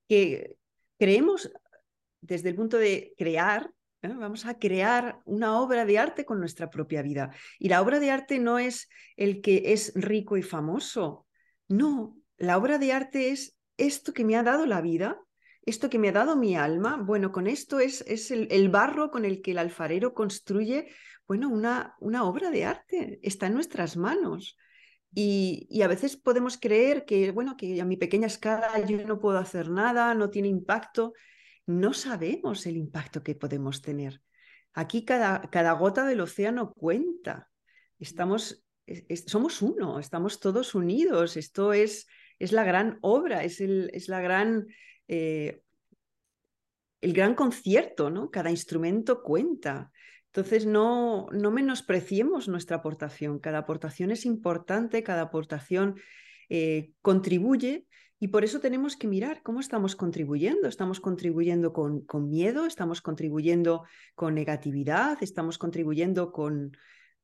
que 0.07 0.55
creemos 0.99 1.51
desde 2.21 2.49
el 2.49 2.55
punto 2.55 2.77
de 2.77 3.15
crear, 3.17 3.71
¿eh? 4.03 4.09
vamos 4.09 4.45
a 4.45 4.59
crear 4.59 5.19
una 5.25 5.59
obra 5.59 5.83
de 5.85 5.97
arte 5.97 6.25
con 6.25 6.39
nuestra 6.39 6.69
propia 6.69 7.01
vida. 7.01 7.31
Y 7.57 7.69
la 7.69 7.81
obra 7.81 7.99
de 7.99 8.11
arte 8.11 8.37
no 8.37 8.59
es 8.59 8.87
el 9.17 9.41
que 9.41 9.73
es 9.73 9.93
rico 9.95 10.37
y 10.37 10.43
famoso, 10.43 11.25
no, 11.67 12.17
la 12.37 12.57
obra 12.57 12.77
de 12.77 12.91
arte 12.91 13.29
es 13.29 13.57
esto 13.77 14.13
que 14.13 14.25
me 14.25 14.35
ha 14.35 14.43
dado 14.43 14.65
la 14.65 14.81
vida 14.81 15.19
esto 15.69 15.89
que 15.89 15.99
me 15.99 16.09
ha 16.09 16.13
dado 16.13 16.35
mi 16.35 16.55
alma, 16.55 16.97
bueno, 16.97 17.31
con 17.31 17.47
esto 17.47 17.79
es, 17.79 18.01
es 18.07 18.31
el, 18.31 18.69
barro 18.69 19.11
con 19.11 19.25
el 19.25 19.41
que 19.41 19.51
el 19.51 19.59
alfarero 19.59 20.13
construye, 20.13 20.89
bueno, 21.27 21.49
una, 21.49 21.95
una 21.99 22.23
obra 22.23 22.49
de 22.49 22.65
arte, 22.65 23.19
está 23.23 23.47
en 23.47 23.53
nuestras 23.53 23.95
manos. 23.95 24.57
Y, 25.13 25.67
y, 25.69 25.81
a 25.81 25.87
veces 25.87 26.17
podemos 26.17 26.57
creer 26.57 27.05
que, 27.05 27.31
bueno, 27.31 27.55
que 27.57 27.81
a 27.81 27.85
mi 27.85 27.97
pequeña 27.97 28.27
escala 28.27 28.85
yo 28.85 29.03
no 29.07 29.19
puedo 29.19 29.37
hacer 29.37 29.69
nada, 29.69 30.13
no 30.13 30.29
tiene 30.29 30.47
impacto. 30.47 31.13
No 31.65 31.93
sabemos 31.93 32.65
el 32.65 32.77
impacto 32.77 33.23
que 33.23 33.35
podemos 33.35 33.81
tener. 33.81 34.21
Aquí 34.73 35.05
cada, 35.05 35.41
cada 35.49 35.73
gota 35.73 36.05
del 36.05 36.21
océano 36.21 36.73
cuenta. 36.73 37.49
Estamos, 37.99 38.63
somos 39.25 39.61
uno, 39.61 39.99
estamos 39.99 40.39
todos 40.39 40.75
unidos. 40.75 41.37
Esto 41.37 41.73
es, 41.73 42.07
es 42.37 42.51
la 42.51 42.63
gran 42.63 42.97
obra, 43.01 43.43
es, 43.43 43.61
el, 43.61 43.89
es 43.93 44.09
la 44.09 44.21
gran 44.21 44.67
eh, 45.09 45.61
el 47.01 47.13
gran 47.13 47.35
concierto, 47.35 48.09
¿no? 48.09 48.29
Cada 48.29 48.51
instrumento 48.51 49.23
cuenta. 49.23 49.91
Entonces, 50.27 50.65
no, 50.65 51.27
no 51.31 51.51
menospreciemos 51.51 52.47
nuestra 52.47 52.77
aportación. 52.77 53.39
Cada 53.39 53.59
aportación 53.59 54.11
es 54.11 54.25
importante, 54.25 55.01
cada 55.01 55.23
aportación 55.23 55.99
eh, 56.49 56.91
contribuye 57.01 57.87
y 58.19 58.27
por 58.27 58.43
eso 58.43 58.59
tenemos 58.59 58.95
que 58.95 59.07
mirar 59.07 59.41
cómo 59.41 59.59
estamos 59.59 59.95
contribuyendo. 59.95 60.67
Estamos 60.67 60.99
contribuyendo 60.99 61.73
con, 61.73 62.01
con 62.05 62.29
miedo, 62.29 62.65
estamos 62.67 63.01
contribuyendo 63.01 63.85
con 64.13 64.35
negatividad, 64.35 65.17
estamos 65.21 65.57
contribuyendo 65.57 66.31
con, 66.31 66.73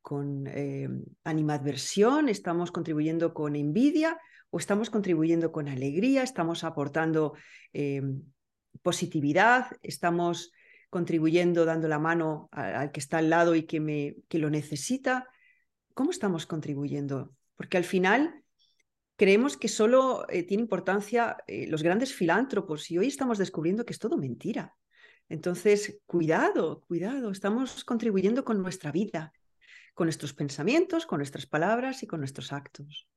con 0.05 0.45
eh, 0.45 0.87
animadversión, 1.23 2.29
estamos 2.29 2.71
contribuyendo 2.71 3.33
con 3.33 3.55
envidia 3.55 4.19
o 4.51 4.59
estamos 4.59 4.91
contribuyendo 4.91 5.51
con 5.51 5.67
alegría, 5.67 6.21
estamos 6.21 6.63
aportando 6.63 7.33
eh, 7.73 8.03
positividad, 8.83 9.65
estamos 9.81 10.51
contribuyendo 10.91 11.65
dando 11.65 11.87
la 11.87 11.97
mano 11.97 12.49
al 12.51 12.91
que 12.91 12.99
está 12.99 13.17
al 13.17 13.31
lado 13.31 13.55
y 13.55 13.63
que, 13.63 13.79
me, 13.79 14.17
que 14.27 14.37
lo 14.37 14.51
necesita. 14.51 15.27
¿Cómo 15.95 16.11
estamos 16.11 16.45
contribuyendo? 16.45 17.33
Porque 17.55 17.77
al 17.77 17.83
final 17.83 18.43
creemos 19.15 19.57
que 19.57 19.69
solo 19.69 20.27
eh, 20.29 20.43
tiene 20.43 20.61
importancia 20.61 21.35
los 21.47 21.81
grandes 21.81 22.13
filántropos 22.13 22.91
y 22.91 22.99
hoy 22.99 23.07
estamos 23.07 23.39
descubriendo 23.39 23.85
que 23.85 23.93
es 23.93 23.99
todo 23.99 24.17
mentira. 24.17 24.75
Entonces, 25.29 25.97
cuidado, 26.05 26.81
cuidado, 26.81 27.31
estamos 27.31 27.83
contribuyendo 27.83 28.45
con 28.45 28.61
nuestra 28.61 28.91
vida, 28.91 29.33
con 29.95 30.05
nuestros 30.05 30.33
pensamientos, 30.33 31.07
con 31.07 31.17
nuestras 31.17 31.47
palabras 31.47 32.03
y 32.03 32.07
con 32.07 32.19
nuestros 32.19 32.53
actos 32.53 33.07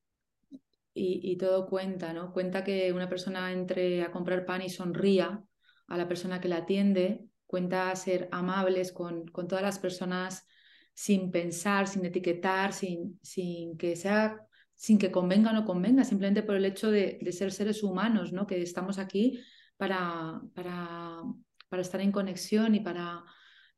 y, 0.99 1.37
todo 1.37 1.67
cuenta, 1.67 2.12
¿no? 2.12 2.33
Cuenta 2.33 2.64
que 2.64 2.93
una 2.93 3.09
persona 3.09 3.53
entre 3.53 4.03
a 4.03 4.11
comprar 4.11 4.45
pan 4.45 4.62
y 4.62 4.69
sonría 4.69 5.43
a 5.87 5.97
la 5.97 6.09
persona 6.09 6.41
que 6.41 6.49
la 6.49 6.59
atiende, 6.59 7.25
cuenta 7.47 7.95
ser 7.95 8.29
amables 8.33 8.93
con, 8.93 9.27
todas 9.27 9.62
las 9.62 9.79
personas 9.79 10.47
sin 10.93 11.31
pensar, 11.31 11.87
sin 11.87 12.05
etiquetar, 12.05 12.73
sin, 12.73 13.19
sin 13.23 13.77
que 13.79 13.97
sea 13.97 14.45
sin 14.75 14.97
que 14.99 15.11
convenga 15.11 15.51
o 15.51 15.53
no 15.53 15.64
convenga, 15.64 16.05
simplemente 16.05 16.45
por 16.45 16.55
el 16.55 16.64
hecho 16.64 16.91
de, 16.93 17.19
de 17.21 17.33
ser 17.33 17.51
seres 17.51 17.83
humanos, 17.83 18.33
¿no? 18.33 18.47
que 18.47 18.62
estamos 18.62 19.01
aquí 19.01 19.43
para, 19.77 20.41
para, 20.55 21.21
para 21.69 21.83
estar 21.83 22.01
en 22.01 22.12
conexión 22.12 22.77
y 22.77 22.81
para 22.81 23.25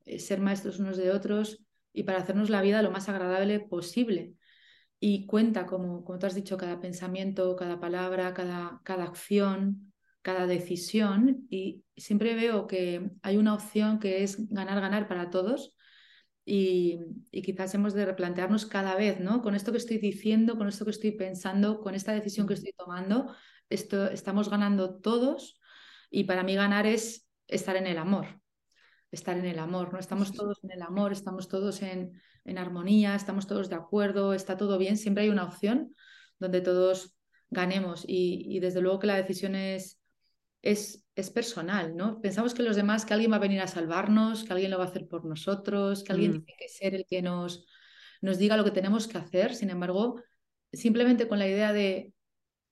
eh, 0.04 0.18
ser 0.18 0.40
maestros 0.40 0.78
unos 0.78 0.98
de 0.98 1.10
otros 1.10 1.64
y 1.92 2.04
para 2.04 2.18
hacernos 2.18 2.50
la 2.50 2.62
vida 2.62 2.82
lo 2.82 2.90
más 2.90 3.08
agradable 3.08 3.60
posible. 3.60 4.34
Y 5.00 5.26
cuenta, 5.26 5.66
como, 5.66 6.04
como 6.04 6.18
tú 6.18 6.26
has 6.26 6.34
dicho, 6.34 6.56
cada 6.56 6.80
pensamiento, 6.80 7.56
cada 7.56 7.80
palabra, 7.80 8.34
cada, 8.34 8.80
cada 8.84 9.04
acción, 9.04 9.92
cada 10.22 10.46
decisión. 10.46 11.46
Y 11.48 11.84
siempre 11.96 12.34
veo 12.34 12.66
que 12.66 13.10
hay 13.22 13.36
una 13.38 13.54
opción 13.54 13.98
que 13.98 14.22
es 14.22 14.48
ganar, 14.48 14.80
ganar 14.80 15.08
para 15.08 15.30
todos. 15.30 15.74
Y, 16.44 16.98
y, 17.30 17.42
quizás 17.42 17.74
hemos 17.74 17.94
de 17.94 18.06
replantearnos 18.06 18.66
cada 18.66 18.96
vez, 18.96 19.20
¿no? 19.20 19.40
Con 19.42 19.54
esto 19.54 19.72
que 19.72 19.78
estoy 19.78 19.98
diciendo, 19.98 20.58
con 20.58 20.68
esto 20.68 20.84
que 20.84 20.90
estoy 20.90 21.12
pensando, 21.12 21.80
con 21.80 21.94
esta 21.94 22.12
decisión 22.12 22.46
que 22.46 22.54
estoy 22.54 22.72
tomando, 22.72 23.34
esto, 23.68 24.10
estamos 24.10 24.50
ganando 24.50 24.98
todos. 25.00 25.60
Y 26.10 26.24
para 26.24 26.42
mí 26.42 26.54
ganar 26.56 26.86
es 26.86 27.28
estar 27.46 27.76
en 27.76 27.86
el 27.86 27.98
amor, 27.98 28.39
estar 29.10 29.36
en 29.36 29.46
el 29.46 29.58
amor, 29.58 29.92
¿no? 29.92 29.98
Estamos 29.98 30.32
todos 30.32 30.62
en 30.62 30.70
el 30.70 30.82
amor, 30.82 31.12
estamos 31.12 31.48
todos 31.48 31.82
en, 31.82 32.20
en 32.44 32.58
armonía, 32.58 33.14
estamos 33.14 33.46
todos 33.46 33.68
de 33.68 33.76
acuerdo, 33.76 34.34
está 34.34 34.56
todo 34.56 34.78
bien, 34.78 34.96
siempre 34.96 35.24
hay 35.24 35.30
una 35.30 35.44
opción 35.44 35.94
donde 36.38 36.60
todos 36.60 37.16
ganemos 37.50 38.04
y, 38.06 38.60
desde 38.60 38.80
luego 38.80 39.00
que 39.00 39.08
la 39.08 39.16
decisión 39.16 39.54
es, 39.54 40.00
es, 40.62 41.04
es, 41.16 41.30
personal, 41.30 41.96
¿no? 41.96 42.20
Pensamos 42.20 42.54
que 42.54 42.62
los 42.62 42.76
demás, 42.76 43.04
que 43.04 43.14
alguien 43.14 43.32
va 43.32 43.36
a 43.36 43.40
venir 43.40 43.60
a 43.60 43.66
salvarnos, 43.66 44.44
que 44.44 44.52
alguien 44.52 44.70
lo 44.70 44.78
va 44.78 44.84
a 44.84 44.88
hacer 44.88 45.08
por 45.08 45.24
nosotros, 45.24 46.04
que 46.04 46.12
alguien 46.12 46.32
mm. 46.32 46.44
tiene 46.44 46.58
que 46.58 46.68
ser 46.68 46.94
el 46.94 47.06
que 47.06 47.22
nos, 47.22 47.66
nos 48.20 48.38
diga 48.38 48.56
lo 48.56 48.64
que 48.64 48.70
tenemos 48.70 49.08
que 49.08 49.18
hacer, 49.18 49.54
sin 49.54 49.70
embargo, 49.70 50.22
simplemente 50.72 51.26
con 51.26 51.38
la 51.38 51.48
idea 51.48 51.72
de 51.72 52.12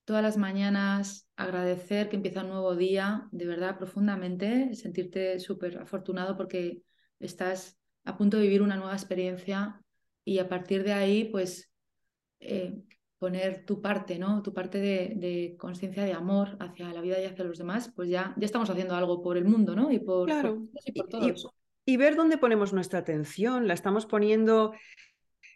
todas 0.08 0.22
las 0.22 0.38
mañanas 0.38 1.28
agradecer 1.36 2.08
que 2.08 2.16
empieza 2.16 2.40
un 2.40 2.48
nuevo 2.48 2.74
día, 2.74 3.28
de 3.30 3.44
verdad, 3.44 3.76
profundamente, 3.76 4.74
sentirte 4.74 5.38
súper 5.38 5.76
afortunado 5.76 6.34
porque 6.34 6.80
estás 7.20 7.78
a 8.04 8.16
punto 8.16 8.38
de 8.38 8.44
vivir 8.44 8.62
una 8.62 8.76
nueva 8.76 8.94
experiencia 8.94 9.82
y 10.24 10.38
a 10.38 10.48
partir 10.48 10.82
de 10.82 10.94
ahí, 10.94 11.24
pues, 11.24 11.70
eh, 12.40 12.80
poner 13.18 13.66
tu 13.66 13.82
parte, 13.82 14.18
¿no? 14.18 14.40
Tu 14.42 14.54
parte 14.54 14.78
de, 14.78 15.56
conciencia 15.58 16.04
de 16.04 16.14
amor 16.14 16.56
hacia 16.58 16.90
la 16.90 17.02
vida 17.02 17.20
y 17.20 17.26
hacia 17.26 17.44
los 17.44 17.58
demás, 17.58 17.92
pues 17.94 18.08
ya, 18.08 18.34
ya 18.38 18.46
estamos 18.46 18.70
haciendo 18.70 18.94
algo 18.94 19.20
por 19.20 19.36
el 19.36 19.44
mundo, 19.44 19.76
¿no? 19.76 19.92
Y 19.92 19.98
por, 19.98 20.24
claro. 20.24 20.68
y 21.84 21.96
ver 21.98 22.16
dónde 22.16 22.38
ponemos 22.38 22.72
nuestra 22.72 23.00
atención. 23.00 23.68
La 23.68 23.74
estamos 23.74 24.06
poniendo 24.06 24.72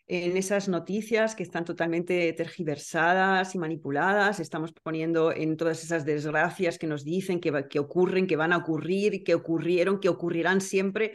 en 0.06 0.36
esas 0.36 0.68
noticias 0.68 1.34
que 1.34 1.42
están 1.42 1.64
totalmente 1.64 2.32
tergiversadas 2.32 3.54
y 3.54 3.58
manipuladas, 3.58 4.40
estamos 4.40 4.72
poniendo 4.72 5.32
en 5.32 5.56
todas 5.56 5.82
esas 5.84 6.04
desgracias 6.04 6.78
que 6.78 6.86
nos 6.86 7.04
dicen 7.04 7.40
que, 7.40 7.66
que 7.70 7.78
ocurren, 7.78 8.26
que 8.26 8.36
van 8.36 8.52
a 8.52 8.58
ocurrir, 8.58 9.22
que 9.24 9.34
ocurrieron, 9.34 10.00
que 10.00 10.08
ocurrirán 10.08 10.60
siempre, 10.60 11.14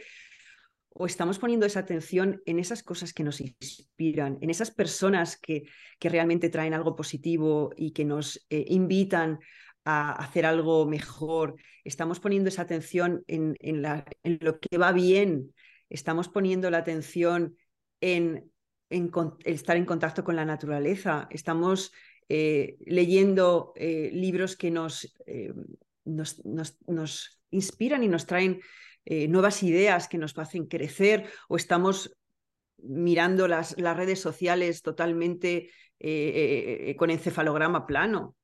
o 0.90 1.06
estamos 1.06 1.38
poniendo 1.38 1.66
esa 1.66 1.80
atención 1.80 2.42
en 2.44 2.58
esas 2.58 2.82
cosas 2.82 3.12
que 3.12 3.22
nos 3.22 3.40
inspiran, 3.40 4.38
en 4.40 4.50
esas 4.50 4.70
personas 4.70 5.36
que, 5.36 5.62
que 5.98 6.08
realmente 6.08 6.48
traen 6.48 6.74
algo 6.74 6.96
positivo 6.96 7.70
y 7.76 7.92
que 7.92 8.04
nos 8.04 8.44
eh, 8.50 8.64
invitan 8.68 9.38
a 9.84 10.12
hacer 10.12 10.44
algo 10.44 10.86
mejor, 10.86 11.54
estamos 11.84 12.20
poniendo 12.20 12.48
esa 12.48 12.62
atención 12.62 13.22
en, 13.26 13.56
en, 13.60 13.80
la, 13.80 14.04
en 14.22 14.38
lo 14.40 14.58
que 14.58 14.76
va 14.76 14.92
bien, 14.92 15.54
estamos 15.88 16.28
poniendo 16.28 16.68
la 16.70 16.78
atención 16.78 17.56
en 18.00 18.50
en, 18.90 19.10
estar 19.44 19.76
en 19.76 19.84
contacto 19.84 20.24
con 20.24 20.36
la 20.36 20.44
naturaleza, 20.44 21.28
estamos 21.30 21.92
eh, 22.28 22.76
leyendo 22.84 23.72
eh, 23.76 24.10
libros 24.12 24.56
que 24.56 24.70
nos, 24.70 25.14
eh, 25.26 25.52
nos, 26.04 26.44
nos, 26.44 27.40
inspiran 27.50 28.04
y 28.04 28.08
nos 28.08 28.26
traen 28.26 28.60
nuevas 29.30 29.62
ideas 29.62 30.06
que 30.06 30.18
nos 30.18 30.36
hacen 30.36 30.66
crecer 30.66 31.24
o 31.48 31.56
estamos 31.56 32.14
mirando 32.76 33.48
las, 33.48 33.74
las 33.80 33.96
redes 33.96 34.20
sociales 34.20 34.82
totalmente 34.82 35.70
con 36.98 37.08
encefalograma 37.08 37.86
plano. 37.86 38.36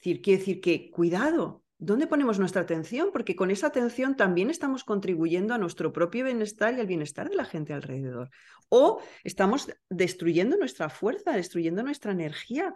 Quiere 0.00 0.38
decir 0.38 0.62
que 0.62 0.90
cuidado, 0.90 1.64
¿Dónde 1.82 2.06
ponemos 2.06 2.38
nuestra 2.38 2.60
atención? 2.60 3.08
Porque 3.10 3.34
con 3.34 3.50
esa 3.50 3.68
atención 3.68 4.14
también 4.14 4.50
estamos 4.50 4.84
contribuyendo 4.84 5.54
a 5.54 5.58
nuestro 5.58 5.94
propio 5.94 6.26
bienestar 6.26 6.74
y 6.74 6.80
al 6.80 6.86
bienestar 6.86 7.30
de 7.30 7.36
la 7.36 7.46
gente 7.46 7.72
alrededor. 7.72 8.28
O 8.68 9.00
estamos 9.24 9.72
destruyendo 9.88 10.58
nuestra 10.58 10.90
fuerza, 10.90 11.32
destruyendo 11.32 11.82
nuestra 11.82 12.12
energía. 12.12 12.74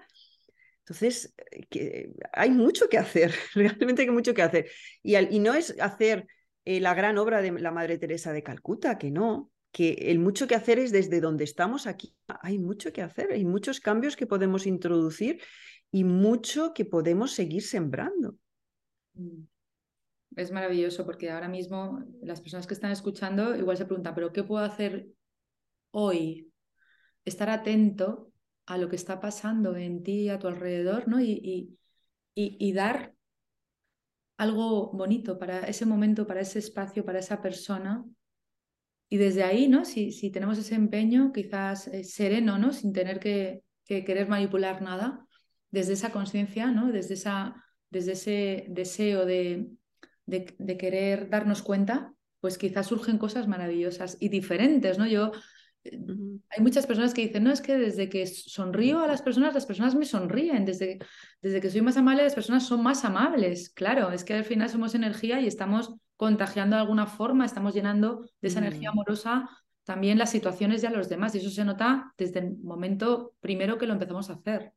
Entonces, 0.78 1.34
que 1.68 2.12
hay 2.32 2.50
mucho 2.50 2.88
que 2.88 2.96
hacer, 2.96 3.34
realmente 3.54 4.00
hay 4.00 4.10
mucho 4.10 4.32
que 4.32 4.40
hacer. 4.40 4.70
Y, 5.02 5.18
y 5.18 5.38
no 5.38 5.52
es 5.52 5.78
hacer 5.80 6.26
eh, 6.64 6.80
la 6.80 6.94
gran 6.94 7.18
obra 7.18 7.42
de 7.42 7.52
la 7.52 7.72
Madre 7.72 7.98
Teresa 7.98 8.32
de 8.32 8.42
Calcuta, 8.42 8.96
que 8.96 9.10
no, 9.10 9.50
que 9.70 9.92
el 9.92 10.18
mucho 10.18 10.46
que 10.46 10.54
hacer 10.54 10.78
es 10.78 10.92
desde 10.92 11.20
donde 11.20 11.44
estamos 11.44 11.86
aquí. 11.86 12.16
Hay 12.40 12.58
mucho 12.58 12.90
que 12.90 13.02
hacer, 13.02 13.32
hay 13.32 13.44
muchos 13.44 13.80
cambios 13.80 14.16
que 14.16 14.26
podemos 14.26 14.66
introducir 14.66 15.42
y 15.90 16.04
mucho 16.04 16.72
que 16.72 16.86
podemos 16.86 17.32
seguir 17.32 17.62
sembrando. 17.62 18.38
Mm. 19.14 19.44
Es 20.36 20.50
maravilloso 20.50 21.04
porque 21.06 21.30
ahora 21.30 21.48
mismo 21.48 22.04
las 22.22 22.40
personas 22.40 22.66
que 22.66 22.74
están 22.74 22.90
escuchando 22.90 23.54
igual 23.56 23.76
se 23.76 23.86
preguntan, 23.86 24.14
pero 24.14 24.32
¿qué 24.32 24.42
puedo 24.42 24.64
hacer 24.64 25.08
hoy? 25.92 26.52
Estar 27.24 27.50
atento 27.50 28.32
a 28.66 28.78
lo 28.78 28.88
que 28.88 28.96
está 28.96 29.20
pasando 29.20 29.76
en 29.76 30.02
ti 30.02 30.22
y 30.22 30.28
a 30.30 30.38
tu 30.38 30.48
alrededor, 30.48 31.06
¿no? 31.06 31.20
Y, 31.20 31.78
y, 32.34 32.72
dar 32.72 33.14
algo 34.36 34.90
bonito 34.92 35.38
para 35.38 35.60
ese 35.60 35.86
momento, 35.86 36.26
para 36.26 36.40
ese 36.40 36.58
espacio, 36.58 37.04
para 37.04 37.20
esa 37.20 37.40
persona. 37.40 38.04
Y 39.08 39.18
desde 39.18 39.44
ahí, 39.44 39.68
¿no? 39.68 39.84
Si, 39.84 40.10
si 40.10 40.30
tenemos 40.30 40.58
ese 40.58 40.74
empeño, 40.74 41.30
quizás 41.32 41.86
eh, 41.88 42.02
sereno, 42.02 42.58
¿no? 42.58 42.72
Sin 42.72 42.92
tener 42.92 43.20
que, 43.20 43.62
que 43.84 44.04
querer 44.04 44.28
manipular 44.28 44.82
nada, 44.82 45.24
desde 45.70 45.92
esa 45.92 46.10
conciencia, 46.10 46.72
¿no? 46.72 46.90
Desde 46.90 47.14
esa 47.14 47.64
desde 47.94 48.12
ese 48.12 48.66
deseo 48.68 49.24
de, 49.24 49.68
de, 50.26 50.76
querer 50.76 51.30
darnos 51.30 51.62
cuenta, 51.62 52.12
pues 52.40 52.58
quizás 52.58 52.88
surgen 52.88 53.18
cosas 53.18 53.46
maravillosas 53.46 54.16
y 54.18 54.28
diferentes, 54.28 54.98
¿no? 54.98 55.06
Yo, 55.06 55.30
eh, 55.84 56.00
hay 56.50 56.60
muchas 56.60 56.88
personas 56.88 57.14
que 57.14 57.22
dicen, 57.22 57.44
no, 57.44 57.52
es 57.52 57.60
que 57.60 57.78
desde 57.78 58.08
que 58.08 58.26
sonrío 58.26 58.98
a 58.98 59.06
las 59.06 59.22
personas, 59.22 59.54
las 59.54 59.64
personas 59.64 59.94
me 59.94 60.06
sonríen, 60.06 60.64
desde, 60.64 60.98
desde 61.40 61.60
que 61.60 61.70
soy 61.70 61.82
más 61.82 61.96
amable, 61.96 62.24
las 62.24 62.34
personas 62.34 62.66
son 62.66 62.82
más 62.82 63.04
amables, 63.04 63.70
claro, 63.70 64.10
es 64.10 64.24
que 64.24 64.34
al 64.34 64.44
final 64.44 64.68
somos 64.68 64.96
energía 64.96 65.40
y 65.40 65.46
estamos 65.46 65.94
contagiando 66.16 66.74
de 66.74 66.82
alguna 66.82 67.06
forma, 67.06 67.44
estamos 67.44 67.74
llenando 67.74 68.28
de 68.40 68.48
esa 68.48 68.58
energía 68.58 68.90
amorosa 68.90 69.48
también 69.84 70.18
las 70.18 70.30
situaciones 70.30 70.82
de 70.82 70.88
a 70.88 70.90
los 70.90 71.08
demás 71.08 71.34
y 71.34 71.38
eso 71.38 71.50
se 71.50 71.64
nota 71.64 72.12
desde 72.18 72.40
el 72.40 72.56
momento 72.56 73.34
primero 73.40 73.78
que 73.78 73.86
lo 73.86 73.92
empezamos 73.92 74.30
a 74.30 74.34
hacer. 74.34 74.72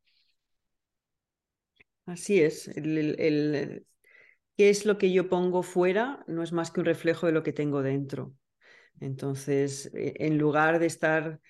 Así 2.07 2.41
es. 2.41 2.69
El, 2.69 3.85
¿Qué 4.55 4.69
es 4.69 4.85
lo 4.85 4.97
que 4.97 5.11
yo 5.11 5.29
pongo 5.29 5.61
fuera? 5.61 6.23
No 6.27 6.41
es 6.41 6.53
más 6.53 6.71
que 6.71 6.79
un 6.79 6.85
reflejo 6.85 7.27
de 7.27 7.33
lo 7.33 7.43
que 7.43 7.53
tengo 7.53 7.83
dentro. 7.83 8.33
Entonces, 9.01 9.91
e, 9.93 10.13
en 10.25 10.37
lugar 10.37 10.79
de 10.79 10.85
estar 10.87 11.41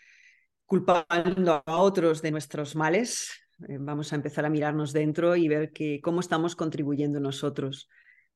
culpando 0.65 1.63
a 1.65 1.77
otros 1.77 2.21
de 2.23 2.31
nuestros 2.31 2.75
males, 2.75 3.31
eh, 3.69 3.77
vamos 3.79 4.11
a 4.11 4.15
empezar 4.15 4.45
a 4.45 4.49
mirarnos 4.49 4.93
dentro 4.93 5.35
y 5.35 5.47
ver 5.47 5.71
cómo 6.01 6.19
estamos 6.21 6.55
contribuyendo 6.55 7.19
nosotros 7.19 7.87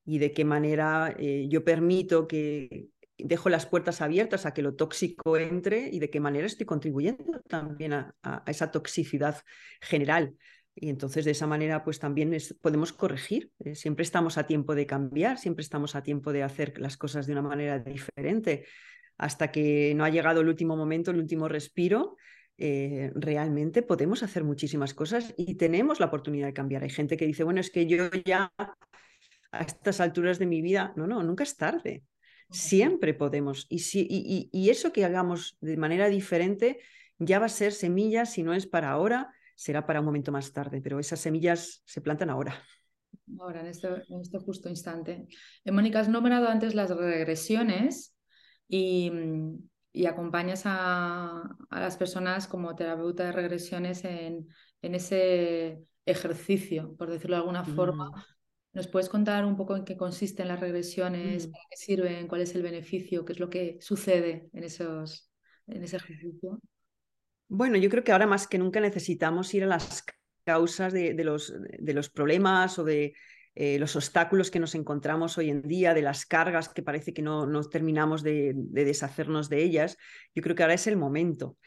y 0.04 0.18
de 0.18 0.32
qué 0.32 0.44
manera 0.44 1.14
eh, 1.18 1.48
yo 1.50 1.64
permito 1.64 2.28
que 2.28 2.88
dejo 3.18 3.48
las 3.48 3.66
puertas 3.66 4.00
abiertas 4.00 4.46
a 4.46 4.54
que 4.54 4.62
lo 4.62 4.74
tóxico 4.74 5.36
entre 5.36 5.88
y 5.90 5.98
de 5.98 6.08
qué 6.10 6.20
manera 6.20 6.46
estoy 6.46 6.66
contribuyendo 6.66 7.40
también 7.48 7.92
a 7.92 8.14
esa 8.46 8.70
toxicidad 8.70 9.42
general. 9.80 10.36
Y 10.74 10.88
entonces 10.88 11.24
de 11.24 11.32
esa 11.32 11.46
manera 11.46 11.84
pues 11.84 11.98
también 11.98 12.36
podemos 12.60 12.92
corregir. 12.92 13.50
Eh, 13.58 13.74
siempre 13.74 14.02
estamos 14.02 14.38
a 14.38 14.46
tiempo 14.46 14.74
de 14.74 14.86
cambiar, 14.86 15.38
siempre 15.38 15.62
estamos 15.62 15.94
a 15.94 16.02
tiempo 16.02 16.32
de 16.32 16.42
hacer 16.42 16.80
las 16.80 16.96
cosas 16.96 17.26
de 17.26 17.32
una 17.32 17.42
manera 17.42 17.78
diferente. 17.78 18.64
Hasta 19.18 19.52
que 19.52 19.92
no 19.94 20.04
ha 20.04 20.10
llegado 20.10 20.40
el 20.40 20.48
último 20.48 20.76
momento, 20.76 21.10
el 21.10 21.18
último 21.18 21.46
respiro, 21.48 22.16
eh, 22.56 23.12
realmente 23.14 23.82
podemos 23.82 24.22
hacer 24.22 24.44
muchísimas 24.44 24.94
cosas 24.94 25.34
y 25.36 25.56
tenemos 25.56 26.00
la 26.00 26.06
oportunidad 26.06 26.46
de 26.46 26.54
cambiar. 26.54 26.82
Hay 26.82 26.90
gente 26.90 27.16
que 27.16 27.26
dice, 27.26 27.44
bueno, 27.44 27.60
es 27.60 27.70
que 27.70 27.86
yo 27.86 28.08
ya 28.24 28.52
a 29.52 29.60
estas 29.62 30.00
alturas 30.00 30.38
de 30.38 30.46
mi 30.46 30.62
vida, 30.62 30.92
no, 30.96 31.06
no, 31.06 31.22
nunca 31.22 31.44
es 31.44 31.56
tarde. 31.56 32.02
Siempre 32.50 33.14
podemos. 33.14 33.66
Y, 33.68 33.80
si, 33.80 34.06
y, 34.08 34.48
y 34.52 34.70
eso 34.70 34.92
que 34.92 35.04
hagamos 35.04 35.56
de 35.60 35.76
manera 35.76 36.08
diferente 36.08 36.80
ya 37.18 37.38
va 37.38 37.46
a 37.46 37.50
ser 37.50 37.72
semilla, 37.72 38.26
si 38.26 38.42
no 38.42 38.54
es 38.54 38.66
para 38.66 38.90
ahora, 38.90 39.32
será 39.62 39.86
para 39.86 40.00
un 40.00 40.06
momento 40.06 40.32
más 40.32 40.52
tarde, 40.52 40.80
pero 40.80 40.98
esas 40.98 41.20
semillas 41.20 41.82
se 41.84 42.00
plantan 42.00 42.30
ahora. 42.30 42.60
Ahora, 43.38 43.60
en 43.60 43.68
este, 43.68 43.86
en 43.86 44.20
este 44.20 44.38
justo 44.38 44.68
instante. 44.68 45.28
Eh, 45.64 45.70
Mónica, 45.70 46.00
has 46.00 46.08
nombrado 46.08 46.48
antes 46.48 46.74
las 46.74 46.90
regresiones 46.90 48.16
y, 48.66 49.12
y 49.92 50.06
acompañas 50.06 50.62
a, 50.64 51.42
a, 51.70 51.80
las 51.80 51.96
personas 51.96 52.48
como 52.48 52.74
terapeuta 52.74 53.26
de 53.26 53.32
regresiones 53.32 54.04
en, 54.04 54.48
en 54.80 54.94
ese 54.96 55.84
ejercicio, 56.06 56.96
por 56.96 57.08
decirlo 57.08 57.36
de 57.36 57.42
alguna 57.42 57.64
forma. 57.64 58.08
Mm. 58.10 58.22
¿Nos 58.72 58.88
puedes 58.88 59.08
contar 59.08 59.44
un 59.44 59.56
poco 59.56 59.76
en 59.76 59.84
qué 59.84 59.96
consisten 59.96 60.48
las 60.48 60.58
regresiones, 60.58 61.46
mm. 61.46 61.50
para 61.52 61.64
qué 61.70 61.76
sirven, 61.76 62.26
cuál 62.26 62.40
es 62.40 62.52
el 62.56 62.62
beneficio, 62.62 63.24
qué 63.24 63.34
es 63.34 63.38
lo 63.38 63.48
que 63.48 63.78
sucede 63.80 64.50
en, 64.54 64.64
esos, 64.64 65.30
en 65.68 65.84
ese 65.84 65.98
ejercicio? 65.98 66.58
Bueno, 67.54 67.76
yo 67.76 67.90
creo 67.90 68.02
que 68.02 68.12
ahora 68.12 68.26
más 68.26 68.46
que 68.46 68.56
nunca 68.56 68.80
necesitamos 68.80 69.52
ir 69.52 69.64
a 69.64 69.66
las 69.66 70.06
causas 70.42 70.90
de, 70.90 71.12
los, 71.22 71.52
problemas 72.08 72.78
o 72.78 72.84
de 72.84 73.12
eh, 73.54 73.78
los 73.78 73.94
obstáculos 73.94 74.50
que 74.50 74.58
nos 74.58 74.74
encontramos 74.74 75.36
hoy 75.36 75.50
en 75.50 75.60
día, 75.60 75.92
de 75.92 76.00
las 76.00 76.24
cargas 76.24 76.70
que 76.70 76.82
parece 76.82 77.12
que 77.12 77.20
no, 77.20 77.44
no 77.44 77.62
terminamos 77.64 78.22
de, 78.22 78.54
deshacernos 78.56 79.50
de 79.50 79.62
ellas. 79.64 79.98
Yo 80.34 80.42
creo 80.42 80.56
que 80.56 80.62
ahora 80.62 80.72
es 80.72 80.86
el 80.86 80.96
momento. 80.96 81.58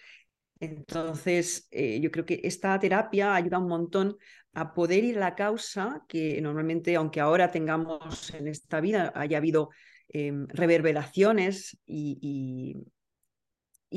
Entonces, 0.60 1.68
eh, 1.70 2.00
yo 2.00 2.10
creo 2.10 2.26
que 2.26 2.42
esta 2.44 2.80
terapia 2.80 3.36
ayuda 3.36 3.60
un 3.60 3.68
montón 3.68 4.18
a 4.54 4.74
poder 4.74 5.04
ir 5.04 5.18
a 5.18 5.20
la 5.20 5.36
causa 5.36 6.04
que 6.08 6.42
normalmente, 6.42 6.96
aunque 6.96 7.20
ahora 7.22 7.52
tengamos 7.52 8.34
en 8.34 8.48
esta 8.48 8.82
vida, 8.82 9.14
haya 9.14 9.38
habido 9.38 9.70
em, 10.08 10.48
reverberaciones 10.48 11.78
y, 11.86 12.76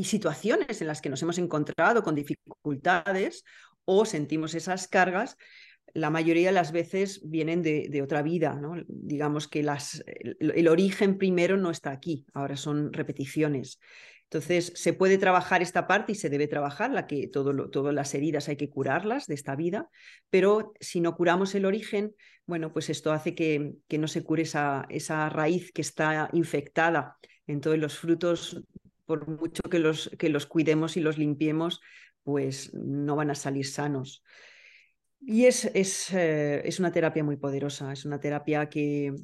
situaciones 0.04 0.80
en 0.80 0.86
las 0.86 1.00
que 1.00 1.10
nos 1.10 1.22
hemos 1.22 1.38
encontrado 1.38 2.02
con 2.02 2.14
dificultades 2.14 3.44
o 3.84 4.04
sentimos 4.04 4.54
esas 4.54 4.86
cargas, 4.88 5.36
la 5.94 6.10
mayoría 6.10 6.48
de 6.48 6.52
las 6.52 6.72
veces 6.72 7.20
vienen 7.24 7.62
de, 7.62 8.02
otra 8.02 8.22
vida, 8.22 8.54
¿no? 8.54 8.74
Digamos 8.86 9.48
que 9.48 9.62
las, 9.62 10.04
el, 10.06 10.68
origen 10.68 11.18
primero 11.18 11.56
no 11.56 11.70
está 11.70 11.90
aquí, 11.90 12.26
ahora 12.34 12.56
son 12.56 12.92
repeticiones. 12.92 13.80
Entonces, 14.24 14.72
se 14.74 14.92
puede 14.92 15.16
trabajar 15.16 15.62
esta 15.62 15.86
parte 15.86 16.12
y 16.12 16.14
se 16.14 16.28
debe 16.28 16.48
trabajar, 16.48 16.90
la 16.90 17.06
que 17.06 17.28
todo 17.28 17.70
todas 17.70 17.94
las 17.94 18.14
heridas 18.14 18.48
hay 18.50 18.56
que 18.56 18.68
curarlas 18.68 19.26
de 19.26 19.34
esta 19.34 19.56
vida, 19.56 19.88
pero 20.28 20.74
si 20.80 21.00
no 21.00 21.16
curamos 21.16 21.54
el 21.54 21.64
origen, 21.64 22.14
bueno, 22.44 22.72
pues 22.72 22.90
esto 22.90 23.12
hace 23.12 23.34
que, 23.34 23.72
que 23.88 23.96
no 23.96 24.06
se 24.06 24.22
cure 24.22 24.42
esa, 24.42 24.86
esa 24.90 25.30
raíz 25.30 25.72
que 25.72 25.80
está 25.80 26.28
infectada. 26.34 27.16
Entonces, 27.46 27.80
los 27.80 27.98
frutos, 27.98 28.62
por 29.08 29.26
mucho 29.26 29.62
que 29.62 29.78
los, 29.78 30.10
que 30.18 30.28
los 30.28 30.44
cuidemos 30.44 30.98
y 30.98 31.00
los 31.00 31.16
limpiemos, 31.16 31.80
pues 32.22 32.74
no 32.74 33.16
van 33.16 33.30
a 33.30 33.34
salir 33.34 33.66
sanos. 33.66 34.22
Y 35.18 35.46
es, 35.46 35.64
es, 35.64 36.12
eh, 36.12 36.60
es, 36.62 36.78
una 36.78 36.92
terapia 36.92 37.24
muy 37.24 37.38
poderosa, 37.38 37.90
es 37.90 38.04
una 38.04 38.20
terapia 38.20 38.68
que, 38.68 39.14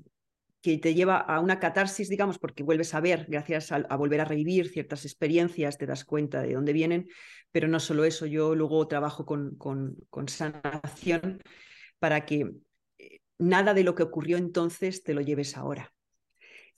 que 0.63 0.79
te 0.79 0.95
lleva 0.95 1.19
a 1.19 1.39
una 1.39 1.61
catarsis, 1.61 2.09
digamos, 2.09 2.39
porque 2.39 2.63
vuelves 2.63 2.95
a 2.95 3.01
ver, 3.01 3.27
gracias 3.29 3.73
a, 3.73 3.97
volver 3.97 4.23
a 4.23 4.25
revivir 4.25 4.71
ciertas 4.71 5.05
experiencias, 5.05 5.77
te 5.77 5.85
das 5.85 6.07
cuenta 6.07 6.41
de 6.41 6.55
dónde 6.55 6.73
vienen, 6.73 7.07
pero 7.53 7.69
no 7.69 7.79
solo 7.79 8.07
eso, 8.07 8.25
yo 8.25 8.55
luego 8.55 8.89
trabajo 8.89 9.27
con, 9.27 9.55
con, 9.57 9.97
con 10.09 10.29
sanación 10.29 11.43
para 11.99 12.25
que 12.25 12.53
eh, 12.97 13.19
nada 13.37 13.75
de 13.75 13.85
lo 13.85 13.95
que 13.95 14.03
ocurrió 14.03 14.39
entonces 14.39 15.03
te 15.03 15.13
lo 15.13 15.21
lleves 15.21 15.59
ahora. 15.59 15.93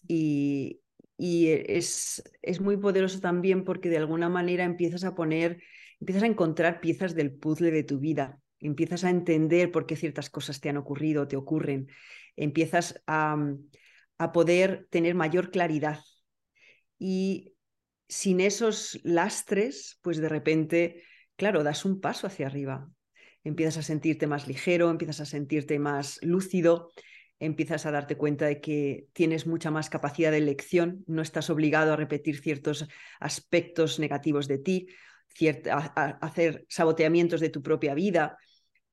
Y, 0.09 0.81
y 1.19 1.49
es, 1.49 2.23
es 2.43 2.61
muy 2.61 2.77
poderoso 2.77 3.21
también 3.21 3.65
porque 3.65 3.89
de 3.89 3.99
alguna 3.99 4.29
manera 4.29 4.65
empiezas 4.65 5.05
a 5.05 5.15
poner, 5.15 5.63
empiezas 6.01 6.25
a 6.25 6.27
encontrar 6.27 6.81
piezas 6.81 7.15
del 7.15 7.33
puzzle 7.33 7.71
de 7.71 7.85
tu 7.85 7.99
vida, 7.99 8.41
empiezas 8.61 9.05
a 9.05 9.11
entender 9.11 9.71
por 9.73 9.87
qué 9.87 9.97
ciertas 9.97 10.31
cosas 10.31 10.61
te 10.61 10.69
han 10.69 10.77
ocurrido, 10.77 11.27
te 11.29 11.37
ocurren, 11.37 11.89
empiezas 12.37 13.03
mm, 13.07 13.55
a, 14.19 14.33
poder 14.33 14.87
tener 14.91 15.15
mayor 15.15 15.51
claridad. 15.51 16.01
Y 16.99 17.55
sin 18.09 18.41
esos 18.41 19.01
lastres, 19.03 19.99
pues 20.03 20.19
de 20.19 20.29
repente, 20.29 21.03
claro, 21.37 21.63
das 21.63 21.85
un 21.85 22.01
paso 22.01 22.27
hacia 22.27 22.47
arriba. 22.47 22.91
Empiezas 23.43 23.79
a 23.79 23.83
sentirte 23.83 24.27
más 24.27 24.49
ligero, 24.49 24.91
empiezas 24.91 25.21
a 25.21 25.27
sentirte 25.27 25.79
más 25.79 26.19
lúcido, 26.23 26.91
empiezas 27.39 27.87
a 27.87 27.91
darte 27.91 28.17
cuenta 28.17 28.47
de 28.47 28.61
que 28.61 29.09
tienes 29.13 29.47
mucha 29.47 29.71
más 29.71 29.91
capacidad 29.91 30.31
de 30.31 30.39
elección, 30.39 31.05
no 31.07 31.23
estás 31.23 31.51
obligado 31.51 31.93
a 31.93 31.97
repetir 31.97 32.41
ciertos 32.41 32.87
aspectos 33.21 33.99
negativos 33.99 34.49
de 34.49 34.59
ti, 34.59 34.89
a, 35.71 36.19
hacer 36.21 36.65
saboteamientos 36.69 37.41
de 37.41 37.51
tu 37.51 37.63
propia 37.63 37.95
vida, 37.95 38.39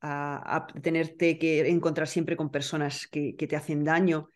a, 0.02 0.68
tenerte 0.82 1.40
que 1.40 1.68
encontrar 1.70 2.08
siempre 2.08 2.36
con 2.36 2.52
personas 2.52 3.08
que, 3.08 3.34
te 3.34 3.56
hacen 3.56 3.84
daño. 3.84 4.30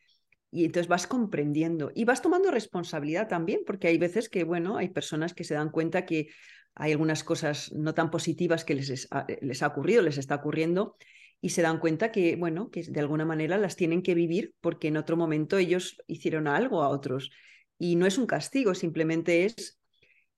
Y 0.50 0.64
entonces 0.64 0.88
vas 0.88 1.08
comprendiendo 1.08 1.92
y 1.94 2.06
vas 2.06 2.22
tomando 2.22 2.52
responsabilidad 2.52 3.28
también, 3.28 3.62
porque 3.66 3.90
hay 3.90 3.98
veces 3.98 4.30
que, 4.30 4.46
bueno, 4.46 4.78
hay 4.78 4.90
personas 4.90 5.34
que 5.34 5.44
se 5.44 5.56
dan 5.56 5.70
cuenta 5.70 6.06
que 6.06 6.30
hay 6.74 6.94
algunas 6.94 7.26
cosas 7.26 7.74
no 7.74 7.94
tan 7.94 8.10
positivas 8.10 8.64
que 8.64 8.76
les, 8.76 9.10
les 9.42 9.64
ha 9.64 9.68
ocurrido, 9.68 10.02
les 10.02 10.18
está 10.18 10.36
ocurriendo, 10.36 10.96
y 11.42 11.50
se 11.50 11.62
dan 11.62 11.80
cuenta 11.80 12.12
que, 12.12 12.36
bueno, 12.36 12.70
que 12.72 12.84
de 12.84 13.00
alguna 13.00 13.26
manera 13.26 13.58
las 13.58 13.76
tienen 13.76 14.02
que 14.02 14.16
vivir 14.16 14.54
porque 14.62 14.88
en 14.88 14.98
otro 14.98 15.18
momento 15.18 15.58
ellos 15.58 16.02
hicieron 16.08 16.48
algo 16.48 16.84
a 16.84 16.90
otros. 16.90 17.32
Y 17.78 17.96
no 17.96 18.06
es 18.06 18.18
un 18.18 18.26
castigo, 18.26 18.74
simplemente 18.74 19.46
es 19.46 19.80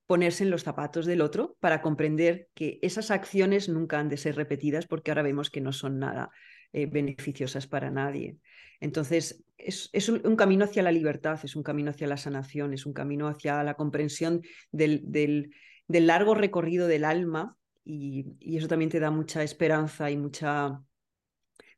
ponerse 0.05 0.43
en 0.43 0.49
los 0.49 0.63
zapatos 0.63 1.05
del 1.05 1.21
otro 1.21 1.55
para 1.59 1.81
comprender 1.81 2.49
que 2.55 2.79
esas 2.81 3.11
acciones 3.11 3.69
nunca 3.69 3.99
han 3.99 4.09
de 4.09 4.17
ser 4.17 4.35
repetidas 4.35 4.87
porque 4.87 5.11
ahora 5.11 5.21
vemos 5.21 5.49
que 5.49 5.61
no 5.61 5.71
son 5.71 5.99
nada 5.99 6.31
eh, 6.73 6.87
beneficiosas 6.87 7.67
para 7.67 7.91
nadie. 7.91 8.37
Entonces, 8.79 9.43
es, 9.57 10.09
un, 10.09 10.35
camino 10.35 10.65
hacia 10.65 10.83
la 10.83 10.91
libertad, 10.91 11.39
es 11.43 11.55
un 11.55 11.63
camino 11.63 11.91
hacia 11.91 12.07
la 12.07 12.17
sanación, 12.17 12.73
es 12.73 12.85
un 12.85 12.93
camino 12.93 13.27
hacia 13.27 13.63
la 13.63 13.73
comprensión 13.73 14.41
del, 14.71 15.01
del, 15.05 15.51
largo 15.87 16.33
recorrido 16.33 16.87
del 16.87 17.03
alma 17.03 17.57
y, 17.83 18.25
eso 18.55 18.67
también 18.67 18.89
te 18.89 18.99
da 18.99 19.11
mucha 19.11 19.43
esperanza 19.43 20.09
y 20.09 20.17
mucha, 20.17 20.81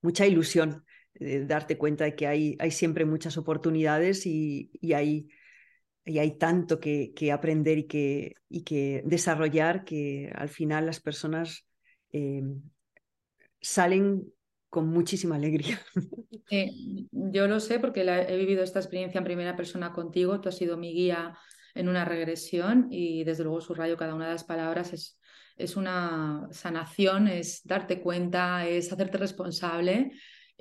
mucha 0.02 0.26
ilusión 0.26 0.86
de 1.14 1.46
darte 1.46 1.78
cuenta 1.78 2.06
de 2.06 2.16
que 2.16 2.28
hay, 2.28 2.58
siempre 2.72 3.06
muchas 3.06 3.38
oportunidades 3.38 4.26
y, 4.26 4.72
hay 4.94 5.28
y 6.04 6.18
hay 6.18 6.38
tanto 6.38 6.80
que, 6.80 7.14
aprender 7.32 7.78
y 7.78 7.88
que, 7.88 8.34
y 8.50 8.64
que, 8.64 9.04
desarrollar 9.06 9.84
que 9.84 10.32
al 10.36 10.50
final 10.50 10.86
las 10.86 11.00
personas 11.00 11.68
eh, 12.12 12.42
salen 13.60 14.34
con 14.70 14.88
muchísima 14.88 15.36
alegría. 15.36 15.80
Eh, 16.54 16.70
yo 17.12 17.48
lo 17.48 17.62
sé 17.62 17.80
porque 17.80 18.02
he 18.02 18.36
vivido 18.36 18.62
esta 18.62 18.80
experiencia 18.80 19.20
en 19.20 19.24
primera 19.24 19.56
persona 19.56 19.94
contigo, 19.94 20.42
tú 20.42 20.50
has 20.50 20.58
sido 20.58 20.76
mi 20.76 20.92
guía 20.92 21.38
en 21.76 21.88
una 21.88 22.04
regresión 22.04 22.88
y 22.92 23.24
desde 23.24 23.46
luego 23.46 23.62
subrayo 23.62 23.96
cada 23.96 24.16
una 24.16 24.26
de 24.26 24.34
las 24.34 24.44
palabras 24.44 24.92
es, 24.92 25.18
es 25.63 25.76
una 25.76 26.47
sanación, 26.52 27.28
es 27.28 27.62
darte 27.63 28.02
cuenta, 28.02 28.67
es 28.67 28.91
hacerte 28.91 29.17
responsable 29.17 30.12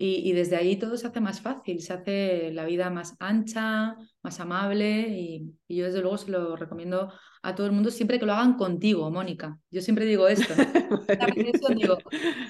y, 0.02 0.32
desde 0.32 0.56
ahí 0.56 0.76
todo 0.76 0.96
se 0.96 1.06
hace 1.06 1.20
más 1.20 1.42
fácil, 1.42 1.82
se 1.82 1.92
hace 1.92 2.52
la 2.52 2.64
vida 2.64 2.88
más 2.88 3.16
ancha, 3.18 3.96
más 4.22 4.40
amable 4.40 5.08
y, 5.10 5.52
yo 5.68 5.84
desde 5.84 6.00
luego 6.00 6.16
se 6.16 6.30
lo 6.30 6.56
recomiendo 6.56 7.12
a 7.42 7.54
todo 7.54 7.66
el 7.66 7.72
mundo 7.72 7.90
siempre 7.90 8.18
que 8.18 8.24
lo 8.24 8.32
hagan 8.32 8.56
contigo, 8.56 9.10
Mónica. 9.10 9.58
Yo 9.70 9.82
siempre 9.82 10.06
digo 10.06 10.26
esto. 10.26 10.54
digo, 11.76 11.98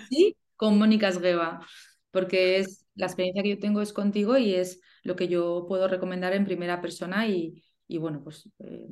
sí, 0.08 0.36
con 0.54 0.78
Mónica 0.78 1.08
Esgueva, 1.08 1.66
porque 2.12 2.58
es 2.58 2.86
la 2.94 3.06
experiencia 3.06 3.42
que 3.42 3.50
yo 3.50 3.58
tengo 3.58 3.82
es 3.82 3.92
contigo 3.92 4.38
y 4.38 4.54
es 4.54 4.80
lo 5.02 5.16
que 5.16 5.26
yo 5.26 5.64
puedo 5.66 5.88
recomendar 5.88 6.32
en 6.34 6.44
primera 6.44 6.80
persona 6.80 7.26
y, 7.26 7.64
bueno, 7.98 8.22
pues 8.22 8.48
eh, 8.60 8.86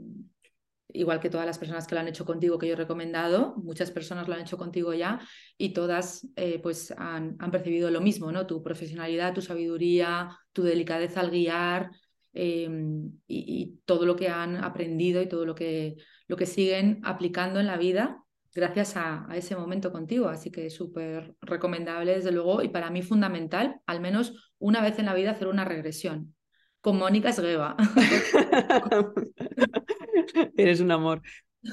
igual 0.92 1.20
que 1.20 1.31
todas 1.31 1.46
las 1.46 1.59
personas 1.59 1.87
que 1.87 1.94
lo 1.94 2.01
han 2.01 2.09
hecho 2.09 2.24
contigo 2.24 2.59
que 2.59 2.66
yo 2.66 2.72
he 2.72 2.77
recomendado, 2.77 3.55
muchas 3.57 3.90
personas 3.90 4.29
lo 4.29 4.35
han 4.35 4.40
hecho 4.40 4.57
contigo 4.57 4.94
ya 4.94 5.20
y 5.57 5.70
todas 5.72 6.27
eh, 6.37 6.59
pues 6.61 6.92
han, 6.96 7.37
percibido 7.51 7.90
lo 7.90 8.01
mismo, 8.01 8.33
¿no? 8.33 8.46
Tu 8.46 8.62
profesionalidad, 8.62 9.35
tu 9.35 9.42
sabiduría, 9.42 10.37
tu 10.53 10.62
delicadeza 10.62 11.20
al 11.20 11.31
guiar 11.31 11.90
em, 12.33 13.12
y, 13.27 13.81
todo 13.85 14.07
lo 14.07 14.16
que 14.16 14.29
han 14.29 14.57
aprendido 14.57 15.22
y 15.22 15.29
todo 15.29 15.44
lo 15.44 15.55
que, 15.55 15.96
lo 16.27 16.37
que 16.37 16.46
siguen 16.46 17.01
aplicando 17.05 17.61
en 17.61 17.66
la 17.66 17.77
vida 17.77 18.22
gracias 18.55 18.96
a, 18.96 19.27
ese 19.35 19.57
momento 19.57 19.92
contigo. 19.92 20.29
Así 20.29 20.51
que 20.51 20.70
súper 20.70 21.35
recomendable 21.40 22.14
desde 22.14 22.33
luego 22.33 22.62
y 22.62 22.68
para 22.68 22.90
mí 22.90 23.03
fundamental, 23.03 23.81
al 23.87 24.01
menos 24.01 24.53
una 24.59 24.83
vez 24.83 24.98
en 24.98 25.07
la 25.07 25.14
vida 25.14 25.33
hacer 25.33 25.48
una 25.48 25.64
regresión 25.64 26.35
con 26.81 26.99
Mónica 26.99 27.31
Esgueva. 27.31 27.77
Eres 30.57 30.81
un 30.81 30.91
amor. 30.91 31.23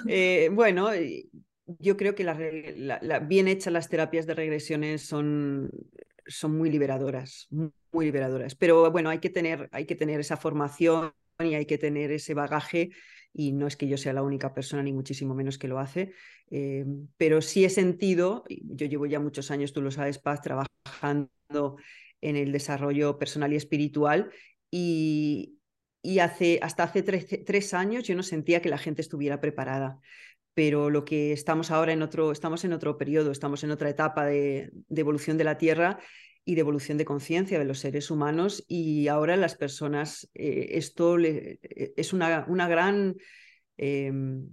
Eh, 0.07 0.49
bueno, 0.51 0.89
yo 1.79 1.97
creo 1.97 2.15
que 2.15 2.25
bien 3.23 3.47
hechas 3.47 3.73
las 3.73 3.89
terapias 3.89 4.25
de 4.25 4.33
regresiones 4.33 5.05
son, 5.05 5.69
son 6.25 6.57
muy 6.57 6.69
liberadoras, 6.69 7.47
muy, 7.49 8.05
liberadoras. 8.05 8.55
Pero 8.55 8.91
bueno, 8.91 9.09
hay 9.09 9.19
que, 9.19 9.29
tener, 9.29 9.69
hay 9.71 9.85
que 9.85 9.95
tener 9.95 10.19
esa 10.19 10.37
formación 10.37 11.13
y 11.39 11.53
hay 11.53 11.65
que 11.65 11.77
tener 11.77 12.11
ese 12.11 12.33
bagaje 12.33 12.91
y 13.33 13.51
no 13.51 13.67
es 13.67 13.75
que 13.75 13.87
yo 13.87 13.97
sea 13.97 14.13
la 14.13 14.23
única 14.23 14.53
persona, 14.53 14.81
ni 14.81 14.93
muchísimo 14.93 15.35
menos 15.35 15.57
que 15.57 15.67
lo 15.67 15.79
hace, 15.79 16.13
eh, 16.49 16.85
pero 17.17 17.41
sí 17.41 17.65
he 17.65 17.69
sentido, 17.69 18.45
yo 18.47 18.87
llevo 18.87 19.07
ya 19.07 19.19
muchos 19.19 19.51
años, 19.51 19.73
tú 19.73 19.81
lo 19.81 19.91
sabes, 19.91 20.19
Paz, 20.19 20.41
trabajando 20.41 21.29
en 22.21 22.37
el 22.37 22.53
desarrollo 22.53 23.19
personal 23.19 23.51
y 23.51 23.57
espiritual 23.57 24.31
y, 24.71 25.55
y 26.05 26.19
hace, 26.19 26.59
hasta 26.61 26.83
hace 26.83 27.01
tres, 27.01 27.73
años 27.73 28.03
yo 28.03 28.15
no 28.15 28.23
sentía 28.23 28.61
que 28.61 28.69
la 28.69 28.77
gente 28.77 29.01
estuviera 29.01 29.41
preparada. 29.41 29.99
Pero 30.53 30.89
lo 30.89 31.03
que 31.03 31.33
estamos 31.33 31.71
ahora 31.71 31.93
en 31.93 32.01
otro, 32.01 32.31
estamos 32.31 32.63
en 32.63 32.73
otro 32.73 32.97
periodo, 32.97 33.31
estamos 33.31 33.63
en 33.63 33.71
otra 33.71 33.89
etapa 33.89 34.25
de, 34.25 34.71
evolución 34.89 35.37
de 35.37 35.43
la 35.43 35.57
Tierra 35.57 35.99
y 36.45 36.55
de 36.55 36.61
evolución 36.61 36.97
de 36.97 37.05
conciencia 37.05 37.57
de 37.57 37.65
los 37.65 37.79
seres 37.79 38.11
humanos 38.11 38.63
y 38.67 39.07
ahora 39.07 39.35
las 39.35 39.55
personas, 39.55 40.29
eh, 40.35 40.67
esto 40.73 41.17
eh, 41.19 41.59
es 41.97 42.13
una, 42.13 42.45
una 42.47 42.67
gran... 42.67 43.15
Em, 43.77 44.47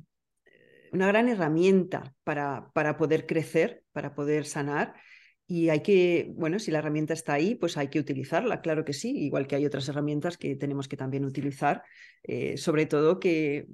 una 0.92 1.06
gran 1.06 1.28
herramienta 1.28 2.14
para, 2.22 2.70
para 2.74 2.98
poder 2.98 3.26
crecer, 3.26 3.82
para 3.92 4.14
poder 4.14 4.44
sanar 4.44 4.94
y 5.55 5.68
hay 5.68 5.80
que, 5.82 6.32
bueno, 6.34 6.59
si 6.59 6.70
la 6.70 6.78
herramienta 6.78 7.12
está 7.12 7.34
ahí, 7.34 7.55
pues 7.55 7.76
hay 7.76 7.88
que 7.88 7.98
utilizarla, 7.98 8.62
claro 8.62 8.86
que 8.86 8.94
sí, 8.94 9.11
igual 9.18 9.46
que 9.46 9.55
hay 9.55 9.66
otras 9.66 9.86
herramientas 9.86 10.38
que 10.38 10.57
tenemos 10.57 10.88
que 10.88 10.96
también 10.96 11.26
utilizar, 11.26 11.82
eh, 12.22 12.57
sobre 12.57 12.86
todo 12.86 13.20
que 13.20 13.66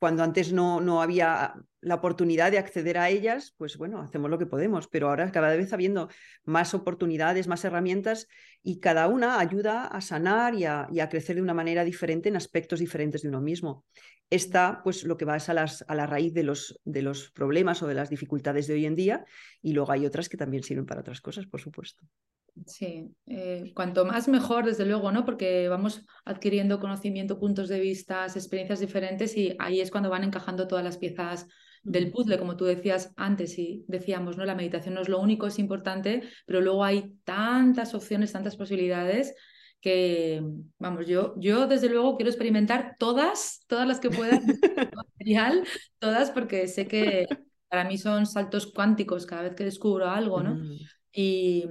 cuando 0.00 0.22
antes 0.22 0.52
no, 0.52 0.80
no 0.80 1.02
había 1.02 1.54
la 1.82 1.94
oportunidad 1.96 2.50
de 2.50 2.58
acceder 2.58 2.96
a 2.96 3.10
ellas, 3.10 3.54
pues 3.58 3.76
bueno, 3.76 4.00
hacemos 4.00 4.30
lo 4.30 4.38
que 4.38 4.46
podemos, 4.46 4.88
pero 4.88 5.10
ahora 5.10 5.30
cada 5.30 5.54
vez 5.54 5.74
habiendo 5.74 6.08
más 6.44 6.72
oportunidades, 6.72 7.48
más 7.48 7.64
herramientas 7.66 8.26
y 8.62 8.80
cada 8.80 9.08
una 9.08 9.38
ayuda 9.38 9.86
a 9.86 10.00
sanar 10.00 10.54
y 10.54 10.64
a, 10.64 11.08
crecer 11.10 11.36
de 11.36 11.42
una 11.42 11.52
manera 11.52 11.84
diferente 11.84 12.30
en 12.30 12.36
aspectos 12.36 12.80
diferentes 12.80 13.20
de 13.20 13.28
uno 13.28 13.42
mismo. 13.42 13.84
Esta, 14.30 14.80
pues 14.82 15.04
lo 15.04 15.18
que 15.18 15.26
va 15.26 15.36
es 15.36 15.50
a, 15.50 15.54
las, 15.54 15.84
a 15.86 15.94
la 15.94 16.06
raíz 16.06 16.32
de 16.32 16.44
los, 16.44 16.80
de 16.84 17.02
los 17.02 17.30
problemas 17.32 17.82
o 17.82 17.86
de 17.86 17.94
las 17.94 18.08
dificultades 18.08 18.66
de 18.68 18.74
hoy 18.74 18.86
en 18.86 18.96
día 18.96 19.26
y 19.60 19.74
luego 19.74 19.92
hay 19.92 20.06
otras 20.06 20.30
que 20.30 20.38
también 20.38 20.62
sirven 20.62 20.86
para 20.86 21.02
otras 21.02 21.20
cosas, 21.20 21.46
por 21.46 21.60
supuesto. 21.60 22.06
Sí, 22.66 23.14
eh, 23.26 23.72
cuanto 23.74 24.04
más 24.04 24.28
mejor, 24.28 24.64
desde 24.64 24.84
luego, 24.84 25.12
¿no? 25.12 25.24
Porque 25.24 25.68
vamos 25.68 26.04
adquiriendo 26.24 26.80
conocimiento, 26.80 27.38
puntos 27.38 27.68
de 27.68 27.80
vista, 27.80 28.26
experiencias 28.26 28.80
diferentes 28.80 29.36
y 29.36 29.56
ahí 29.58 29.80
es 29.80 29.90
cuando 29.90 30.10
van 30.10 30.24
encajando 30.24 30.66
todas 30.68 30.84
las 30.84 30.98
piezas 30.98 31.46
del 31.82 32.10
puzzle, 32.10 32.38
como 32.38 32.56
tú 32.56 32.64
decías 32.64 33.12
antes 33.16 33.58
y 33.58 33.84
decíamos, 33.88 34.36
¿no? 34.36 34.44
La 34.44 34.54
meditación 34.54 34.94
no 34.94 35.00
es 35.00 35.08
lo 35.08 35.20
único, 35.20 35.46
es 35.46 35.58
importante, 35.58 36.22
pero 36.46 36.60
luego 36.60 36.84
hay 36.84 37.14
tantas 37.24 37.94
opciones, 37.94 38.32
tantas 38.32 38.56
posibilidades 38.56 39.34
que, 39.80 40.42
vamos, 40.78 41.06
yo, 41.06 41.34
yo 41.38 41.66
desde 41.66 41.88
luego 41.88 42.16
quiero 42.16 42.30
experimentar 42.30 42.96
todas, 42.98 43.64
todas 43.66 43.88
las 43.88 43.98
que 43.98 44.10
pueda, 44.10 44.40
material, 44.94 45.66
todas, 45.98 46.30
porque 46.30 46.68
sé 46.68 46.86
que 46.86 47.26
para 47.68 47.84
mí 47.84 47.96
son 47.96 48.26
saltos 48.26 48.66
cuánticos 48.66 49.24
cada 49.26 49.42
vez 49.42 49.54
que 49.54 49.64
descubro 49.64 50.10
algo, 50.10 50.42
¿no? 50.42 50.60
Y, 51.12 51.66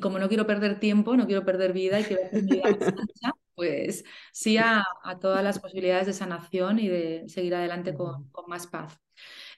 como 0.00 0.18
no 0.18 0.28
quiero 0.28 0.46
perder 0.46 0.80
tiempo, 0.80 1.16
no 1.16 1.26
quiero 1.26 1.44
perder 1.44 1.72
vida 1.72 2.00
y 2.00 2.04
quiero 2.04 2.24
hacer 2.24 2.42
mi 2.42 2.50
vida 2.52 2.70
más 2.70 3.34
pues 3.54 4.04
sí 4.32 4.56
a, 4.56 4.82
todas 5.20 5.44
las 5.44 5.58
posibilidades 5.58 6.06
de 6.06 6.14
sanación 6.14 6.78
y 6.78 6.88
de 6.88 7.24
seguir 7.28 7.54
adelante 7.54 7.92
con, 7.92 8.30
más 8.46 8.66
paz. 8.66 8.98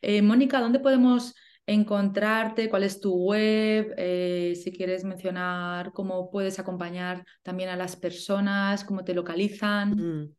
Eh, 0.01 0.23
Mónica, 0.23 0.61
¿dónde 0.61 0.81
podemos 0.81 1.37
encontrarte? 1.67 2.69
¿Cuál 2.69 2.83
es 2.83 3.01
tu 3.01 3.15
web? 3.15 3.95
Eh, 3.97 4.55
si 4.61 4.73
quieres 4.73 5.05
mencionar 5.05 5.93
cómo 5.93 6.31
puedes 6.31 6.59
acompañar 6.59 7.25
también 7.43 7.69
a 7.69 7.77
las 7.77 7.95
personas, 7.95 8.83
cómo 8.83 9.05
te 9.05 9.15
localizan. 9.15 9.91
Mm, 9.93 10.35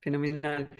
fenomenal. 0.00 0.70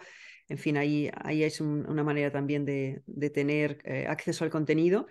En 0.49 0.59
fin, 0.59 0.77
ahí, 0.77 1.11
ahí 1.23 1.43
es 1.43 1.61
una 1.61 2.05
manera 2.05 2.31
también 2.31 2.65
de, 2.65 3.03
tener 3.33 3.79
eh, 3.85 4.07
acceso 4.09 4.45
al 4.45 4.51
contenido. 4.51 5.07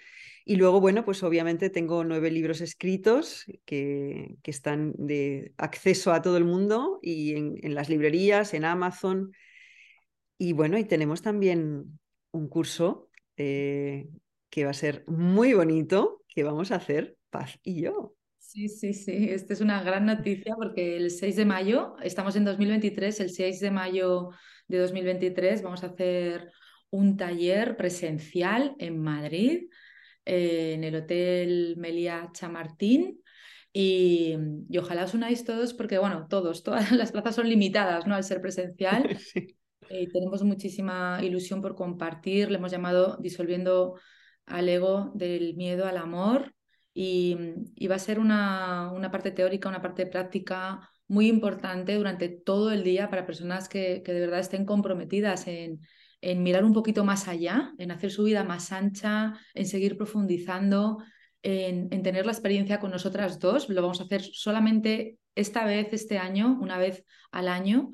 Y 0.46 0.56
luego, 0.58 0.80
bueno, 0.80 1.06
pues 1.06 1.24
obviamente 1.24 1.70
tengo 1.70 2.04
nueve 2.04 2.30
libros 2.30 2.62
escritos 2.62 3.46
que, 3.66 4.36
que 4.44 4.52
están 4.52 4.94
de 4.98 5.54
acceso 5.58 6.14
a 6.14 6.22
todo 6.22 6.38
el 6.38 6.46
mundo 6.46 7.00
y 7.02 7.36
en, 7.36 7.56
en 7.64 7.74
las 7.74 7.90
librerías, 7.90 8.54
en 8.54 8.66
Amazon, 8.66 9.32
y 10.44 10.52
bueno, 10.52 10.78
y 10.78 10.84
tenemos 10.84 11.22
también 11.22 11.98
un 12.32 12.50
curso 12.50 13.10
eh, 13.38 14.10
que 14.50 14.66
va 14.66 14.72
a 14.72 14.74
ser 14.74 15.06
muy 15.08 15.54
bonito, 15.54 16.22
que 16.28 16.44
vamos 16.44 16.72
a 16.72 16.76
hacer 16.76 17.16
Paz 17.30 17.58
y 17.64 17.84
yo. 17.84 18.18
Sí, 18.40 18.68
sí, 18.68 18.94
sí, 18.94 19.30
esta 19.30 19.54
es 19.54 19.62
una 19.62 19.82
gran 19.84 20.06
noticia 20.06 20.54
porque 20.58 20.98
el 20.98 21.12
6 21.12 21.38
de 21.38 21.46
mayo, 21.46 21.96
estamos 22.04 22.36
en 22.36 22.44
2023, 22.44 23.22
el 23.22 23.30
6 23.30 23.62
de 23.62 23.72
mayo 23.72 24.32
de 24.68 24.80
2023 24.80 25.62
vamos 25.62 25.82
a 25.86 25.88
hacer 25.88 26.52
un 26.90 27.16
taller 27.16 27.78
presencial 27.78 28.76
en 28.80 29.00
Madrid, 29.00 29.70
eh, 30.26 30.74
en 30.74 30.84
el 30.84 30.96
Hotel 30.96 31.76
Melia 31.78 32.30
Chamartín. 32.34 33.22
Y, 33.72 34.36
y, 34.70 34.78
ojalá 34.78 35.06
os 35.06 35.14
unáis 35.14 35.46
todos 35.46 35.74
porque, 35.74 36.00
bueno, 36.00 36.28
todos, 36.30 36.64
todas 36.64 36.92
las 36.92 37.14
plazas 37.14 37.36
son 37.36 37.48
limitadas, 37.48 38.06
¿no? 38.08 38.14
Al 38.14 38.26
ser 38.26 38.42
presencial. 38.42 39.18
sí. 39.20 39.56
Eh, 39.90 40.10
tenemos 40.12 40.44
muchísima 40.44 41.20
ilusión 41.22 41.62
por 41.62 41.76
compartir, 41.76 42.50
le 42.50 42.58
hemos 42.58 42.72
llamado 42.72 43.18
disolviendo 43.20 44.00
al 44.46 44.70
ego 44.70 45.12
del 45.16 45.56
miedo 45.56 45.86
al 45.86 45.98
amor 45.98 46.54
y, 46.94 47.36
va 47.90 47.96
a 47.96 48.00
ser 48.00 48.20
una, 48.20 48.92
una, 48.92 49.12
parte 49.12 49.32
teórica, 49.32 49.70
una 49.70 49.82
parte 49.82 50.06
práctica 50.06 50.90
muy 51.08 51.28
importante 51.28 51.96
durante 51.96 52.30
todo 52.30 52.72
el 52.72 52.84
día 52.84 53.10
para 53.10 53.26
personas 53.26 53.68
que, 53.68 54.02
que 54.04 54.14
de 54.14 54.20
verdad 54.20 54.40
estén 54.40 54.66
comprometidas 54.66 55.48
en, 55.48 55.80
en, 56.22 56.44
mirar 56.44 56.64
un 56.64 56.74
poquito 56.74 57.04
más 57.04 57.28
allá, 57.28 57.74
en 57.78 57.92
hacer 57.92 58.12
su 58.12 58.24
vida 58.24 58.44
más 58.44 58.72
ancha, 58.72 59.34
en 59.54 59.66
seguir 59.66 59.98
profundizando, 59.98 60.98
en, 61.42 61.88
en 61.92 62.04
tener 62.04 62.26
la 62.26 62.32
experiencia 62.32 62.80
con 62.80 62.92
nosotras 62.92 63.40
dos. 63.40 63.70
Lo 63.70 63.82
vamos 63.82 64.00
a 64.00 64.04
hacer 64.04 64.22
solamente 64.22 65.18
esta 65.36 65.66
vez, 65.66 65.88
este 65.92 66.20
año, 66.20 66.58
una 66.62 66.78
vez 66.78 67.04
al 67.32 67.48
año 67.48 67.92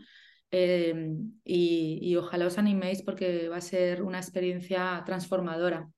Em, 0.52 1.34
y, 1.43 2.16
ojalá 2.16 2.47
os 2.47 2.58
animéis 2.58 3.04
porque 3.04 3.50
va 3.50 3.58
a 3.58 3.62
ser 3.62 4.02
una 4.02 4.18
experiencia 4.18 5.04
transformadora. 5.06 5.89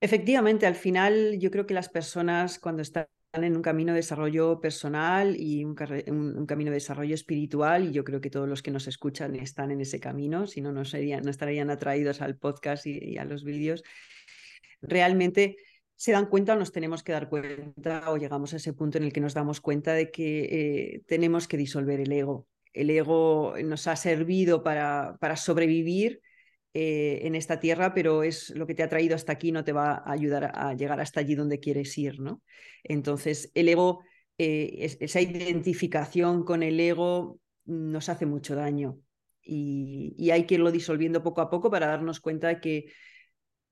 Efectivamente, 0.00 0.66
al 0.66 0.74
final 0.74 1.38
yo 1.38 1.50
creo 1.50 1.66
que 1.66 1.74
las 1.74 1.88
personas 1.88 2.58
cuando 2.58 2.82
están 2.82 3.06
en 3.32 3.56
un 3.56 3.62
camino 3.62 3.92
de 3.92 4.00
desarrollo 4.00 4.60
personal 4.60 5.36
y 5.38 5.64
un, 5.64 5.74
camino 5.74 6.70
de 6.70 6.74
desarrollo 6.74 7.14
espiritual, 7.14 7.86
y 7.86 7.92
yo 7.92 8.04
creo 8.04 8.20
que 8.20 8.28
todos 8.28 8.48
los 8.48 8.62
que 8.62 8.70
nos 8.70 8.86
escuchan 8.86 9.34
están 9.36 9.70
en 9.70 9.80
ese 9.80 10.00
camino, 10.00 10.46
si 10.46 10.60
no, 10.60 10.84
serían, 10.84 11.22
no 11.22 11.30
estarían 11.30 11.70
atraídos 11.70 12.20
al 12.20 12.36
podcast 12.36 12.86
y, 12.86 13.16
a 13.16 13.24
los 13.24 13.44
vídeos, 13.44 13.82
realmente 14.82 15.56
se 16.02 16.10
dan 16.10 16.26
cuenta 16.26 16.54
o 16.54 16.56
nos 16.56 16.72
tenemos 16.72 17.04
que 17.04 17.12
dar 17.12 17.28
cuenta 17.28 18.10
o 18.10 18.16
llegamos 18.16 18.52
a 18.52 18.56
ese 18.56 18.72
punto 18.72 18.98
en 18.98 19.04
el 19.04 19.12
que 19.12 19.20
nos 19.20 19.34
damos 19.34 19.60
cuenta 19.60 19.92
de 19.92 20.10
que 20.10 20.40
eh, 20.50 21.02
tenemos 21.06 21.46
que 21.46 21.56
disolver 21.56 22.00
el 22.00 22.10
ego. 22.10 22.48
El 22.72 22.90
ego 22.90 23.54
nos 23.64 23.86
ha 23.86 23.94
servido 23.94 24.64
para, 24.64 25.16
para 25.20 25.36
sobrevivir 25.36 26.20
eh, 26.74 27.20
en 27.22 27.36
esta 27.36 27.60
tierra, 27.60 27.94
pero 27.94 28.24
es 28.24 28.50
lo 28.50 28.66
que 28.66 28.74
te 28.74 28.82
ha 28.82 28.88
traído 28.88 29.14
hasta 29.14 29.30
aquí, 29.30 29.52
no 29.52 29.62
te 29.62 29.70
va 29.70 29.92
a 29.92 30.10
ayudar 30.10 30.50
a 30.52 30.74
llegar 30.74 30.98
hasta 31.00 31.20
allí 31.20 31.36
donde 31.36 31.60
quieres 31.60 31.96
ir. 31.96 32.18
¿no? 32.18 32.42
Entonces, 32.82 33.52
el 33.54 33.68
ego, 33.68 34.00
eh, 34.38 34.96
esa 34.98 35.20
identificación 35.20 36.42
con 36.42 36.64
el 36.64 36.80
ego 36.80 37.38
nos 37.64 38.08
hace 38.08 38.26
mucho 38.26 38.56
daño 38.56 38.98
y, 39.40 40.16
y 40.18 40.30
hay 40.30 40.46
que 40.46 40.56
irlo 40.56 40.72
disolviendo 40.72 41.22
poco 41.22 41.42
a 41.42 41.48
poco 41.48 41.70
para 41.70 41.86
darnos 41.86 42.18
cuenta 42.18 42.48
de 42.48 42.60
que 42.60 42.86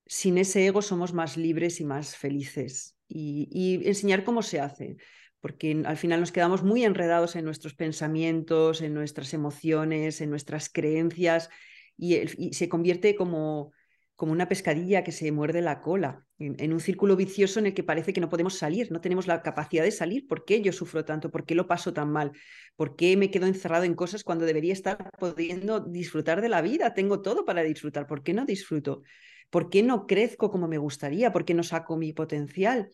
sin 0.06 0.38
ese 0.38 0.66
ego 0.66 0.82
somos 0.82 1.12
más 1.12 1.36
libres 1.36 1.80
y 1.80 1.84
más 1.84 2.16
felices. 2.16 2.96
Y, 3.08 3.80
enseñar 3.84 4.24
cómo 4.24 4.42
se 4.42 4.60
hace, 4.60 4.96
porque 5.40 5.82
al 5.84 5.96
final 5.96 6.20
nos 6.20 6.32
quedamos 6.32 6.62
muy 6.62 6.84
enredados 6.84 7.34
en 7.34 7.44
nuestros 7.44 7.74
pensamientos, 7.74 8.82
en 8.82 8.94
nuestras 8.94 9.34
emociones, 9.34 10.20
en 10.20 10.30
nuestras 10.30 10.68
creencias, 10.68 11.50
y, 11.96 12.52
se 12.52 12.68
convierte 12.68 13.16
como, 13.16 13.72
como 14.20 14.32
una 14.32 14.48
pescadilla 14.48 15.02
que 15.02 15.12
se 15.12 15.32
muerde 15.32 15.62
la 15.62 15.80
cola, 15.80 16.26
en, 16.38 16.74
un 16.74 16.80
círculo 16.80 17.16
vicioso 17.16 17.58
en 17.58 17.64
el 17.64 17.72
que 17.72 17.82
parece 17.82 18.12
que 18.12 18.20
no 18.20 18.28
podemos 18.28 18.58
salir, 18.58 18.92
no 18.92 19.00
tenemos 19.00 19.26
la 19.26 19.40
capacidad 19.40 19.82
de 19.82 19.90
salir. 19.90 20.28
¿Por 20.28 20.44
qué 20.44 20.60
yo 20.60 20.74
sufro 20.74 21.06
tanto? 21.06 21.30
¿Por 21.30 21.46
qué 21.46 21.54
lo 21.54 21.66
paso 21.66 21.94
tan 21.94 22.12
mal? 22.12 22.32
¿Por 22.76 22.96
qué 22.96 23.16
me 23.16 23.30
quedo 23.30 23.46
encerrado 23.46 23.84
en 23.84 23.94
cosas 23.94 24.22
cuando 24.22 24.44
debería 24.44 24.74
estar 24.74 25.10
pudiendo 25.18 25.80
disfrutar 25.80 26.42
de 26.42 26.50
la 26.50 26.60
vida? 26.60 26.92
Tengo 26.92 27.22
todo 27.22 27.46
para 27.46 27.62
disfrutar. 27.62 28.06
¿Por 28.06 28.22
qué 28.22 28.34
no 28.34 28.44
disfruto? 28.44 29.00
¿Por 29.48 29.70
qué 29.70 29.82
no 29.82 30.06
crezco 30.06 30.50
como 30.50 30.68
me 30.68 30.76
gustaría? 30.76 31.32
¿Por 31.32 31.46
qué 31.46 31.54
no 31.54 31.62
saco 31.62 31.96
mi 31.96 32.12
potencial? 32.12 32.90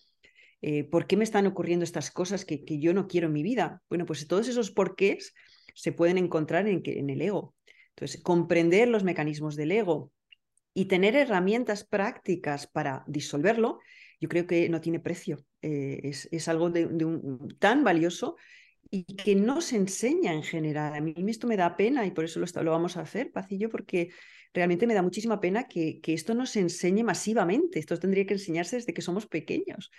Eh, 0.62 0.84
¿Por 0.84 1.08
qué 1.08 1.16
me 1.16 1.24
están 1.24 1.48
ocurriendo 1.48 1.82
estas 1.82 2.12
cosas 2.12 2.44
que, 2.44 2.62
yo 2.78 2.94
no 2.94 3.08
quiero 3.08 3.26
en 3.26 3.32
mi 3.32 3.42
vida? 3.42 3.82
Bueno, 3.88 4.06
pues 4.06 4.28
todos 4.28 4.46
esos 4.46 4.70
porqués 4.70 5.34
se 5.74 5.90
pueden 5.90 6.18
encontrar 6.18 6.68
en, 6.68 6.82
en 6.84 7.10
el 7.10 7.20
ego. 7.20 7.56
Entonces, 7.96 8.22
comprender 8.22 8.86
los 8.86 9.02
mecanismos 9.02 9.56
del 9.56 9.72
ego 9.72 10.12
y 10.76 10.84
tener 10.84 11.16
herramientas 11.16 11.84
prácticas 11.84 12.66
para 12.66 13.02
disolverlo, 13.06 13.80
yo 14.20 14.28
creo 14.28 14.46
que 14.46 14.68
no 14.68 14.82
tiene 14.82 15.00
precio. 15.00 15.38
Eh, 15.62 16.12
es, 16.30 16.48
algo 16.48 16.68
de, 16.68 16.86
tan 17.58 17.82
valioso 17.82 18.36
y 18.90 19.04
que 19.04 19.34
no 19.34 19.62
se 19.62 19.76
enseña 19.76 20.34
en 20.34 20.42
general. 20.42 20.92
A 20.92 21.00
mí 21.00 21.14
esto 21.28 21.46
me 21.46 21.56
da 21.56 21.78
pena 21.78 22.04
y 22.04 22.10
por 22.10 22.26
eso 22.26 22.40
lo, 22.40 22.62
lo 22.62 22.70
vamos 22.72 22.98
a 22.98 23.00
hacer, 23.00 23.32
Pacillo, 23.32 23.70
porque 23.70 24.10
realmente 24.52 24.86
me 24.86 24.92
da 24.92 25.00
muchísima 25.00 25.40
pena 25.40 25.66
que, 25.66 25.98
esto 26.08 26.34
no 26.34 26.44
se 26.44 26.60
enseñe 26.60 27.02
masivamente. 27.02 27.78
Esto 27.78 27.98
tendría 27.98 28.26
que 28.26 28.34
enseñarse 28.34 28.76
desde 28.76 28.92
que 28.92 29.00
somos 29.00 29.26
pequeños. 29.26 29.90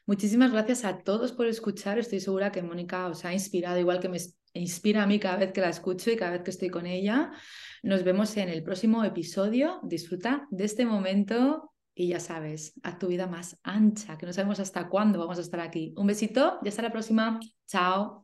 Muchísimas 0.07 0.51
gracias 0.51 0.87
a 0.87 1.03
todos 1.03 1.33
por 1.33 1.47
escuchar. 1.47 1.99
Estoy 1.99 2.20
segura 2.20 2.51
que 2.51 2.62
Mónica 2.62 3.07
os 3.07 3.22
ha 3.27 3.35
inspirado, 3.35 3.79
igual 3.79 4.01
que 4.01 4.09
me 4.09 4.16
inspira 4.55 5.03
a 5.03 5.07
mí 5.07 5.20
cada 5.20 5.37
vez 5.37 5.53
que 5.53 5.61
la 5.61 5.68
escucho 5.68 6.11
y 6.11 6.16
cada 6.16 6.33
vez 6.33 6.43
que 6.43 6.51
estoy 6.53 6.70
con 6.70 6.87
ella. 6.87 7.33
Nos 7.83 8.03
vemos 8.03 8.35
en 8.39 8.49
el 8.49 8.62
próximo 8.62 9.05
episodio. 9.05 9.81
Disfruta 9.83 10.49
de 10.51 10.64
este 10.64 10.87
momento 10.87 11.75
y 11.95 12.09
ya 12.09 12.18
sabes, 12.18 12.72
haz 12.83 12.99
tu 12.99 13.09
vida 13.09 13.27
más 13.27 13.59
ancha, 13.62 14.16
que 14.16 14.25
no 14.25 14.33
sabemos 14.33 14.59
hasta 14.59 14.89
cuándo 14.89 15.18
vamos 15.18 15.37
a 15.37 15.43
estar 15.43 15.61
aquí. 15.61 15.93
Un 15.99 16.07
besito 16.07 16.61
y 16.64 16.68
hasta 16.68 16.81
la 16.81 16.91
próxima. 16.91 17.39
Chao. 17.66 18.24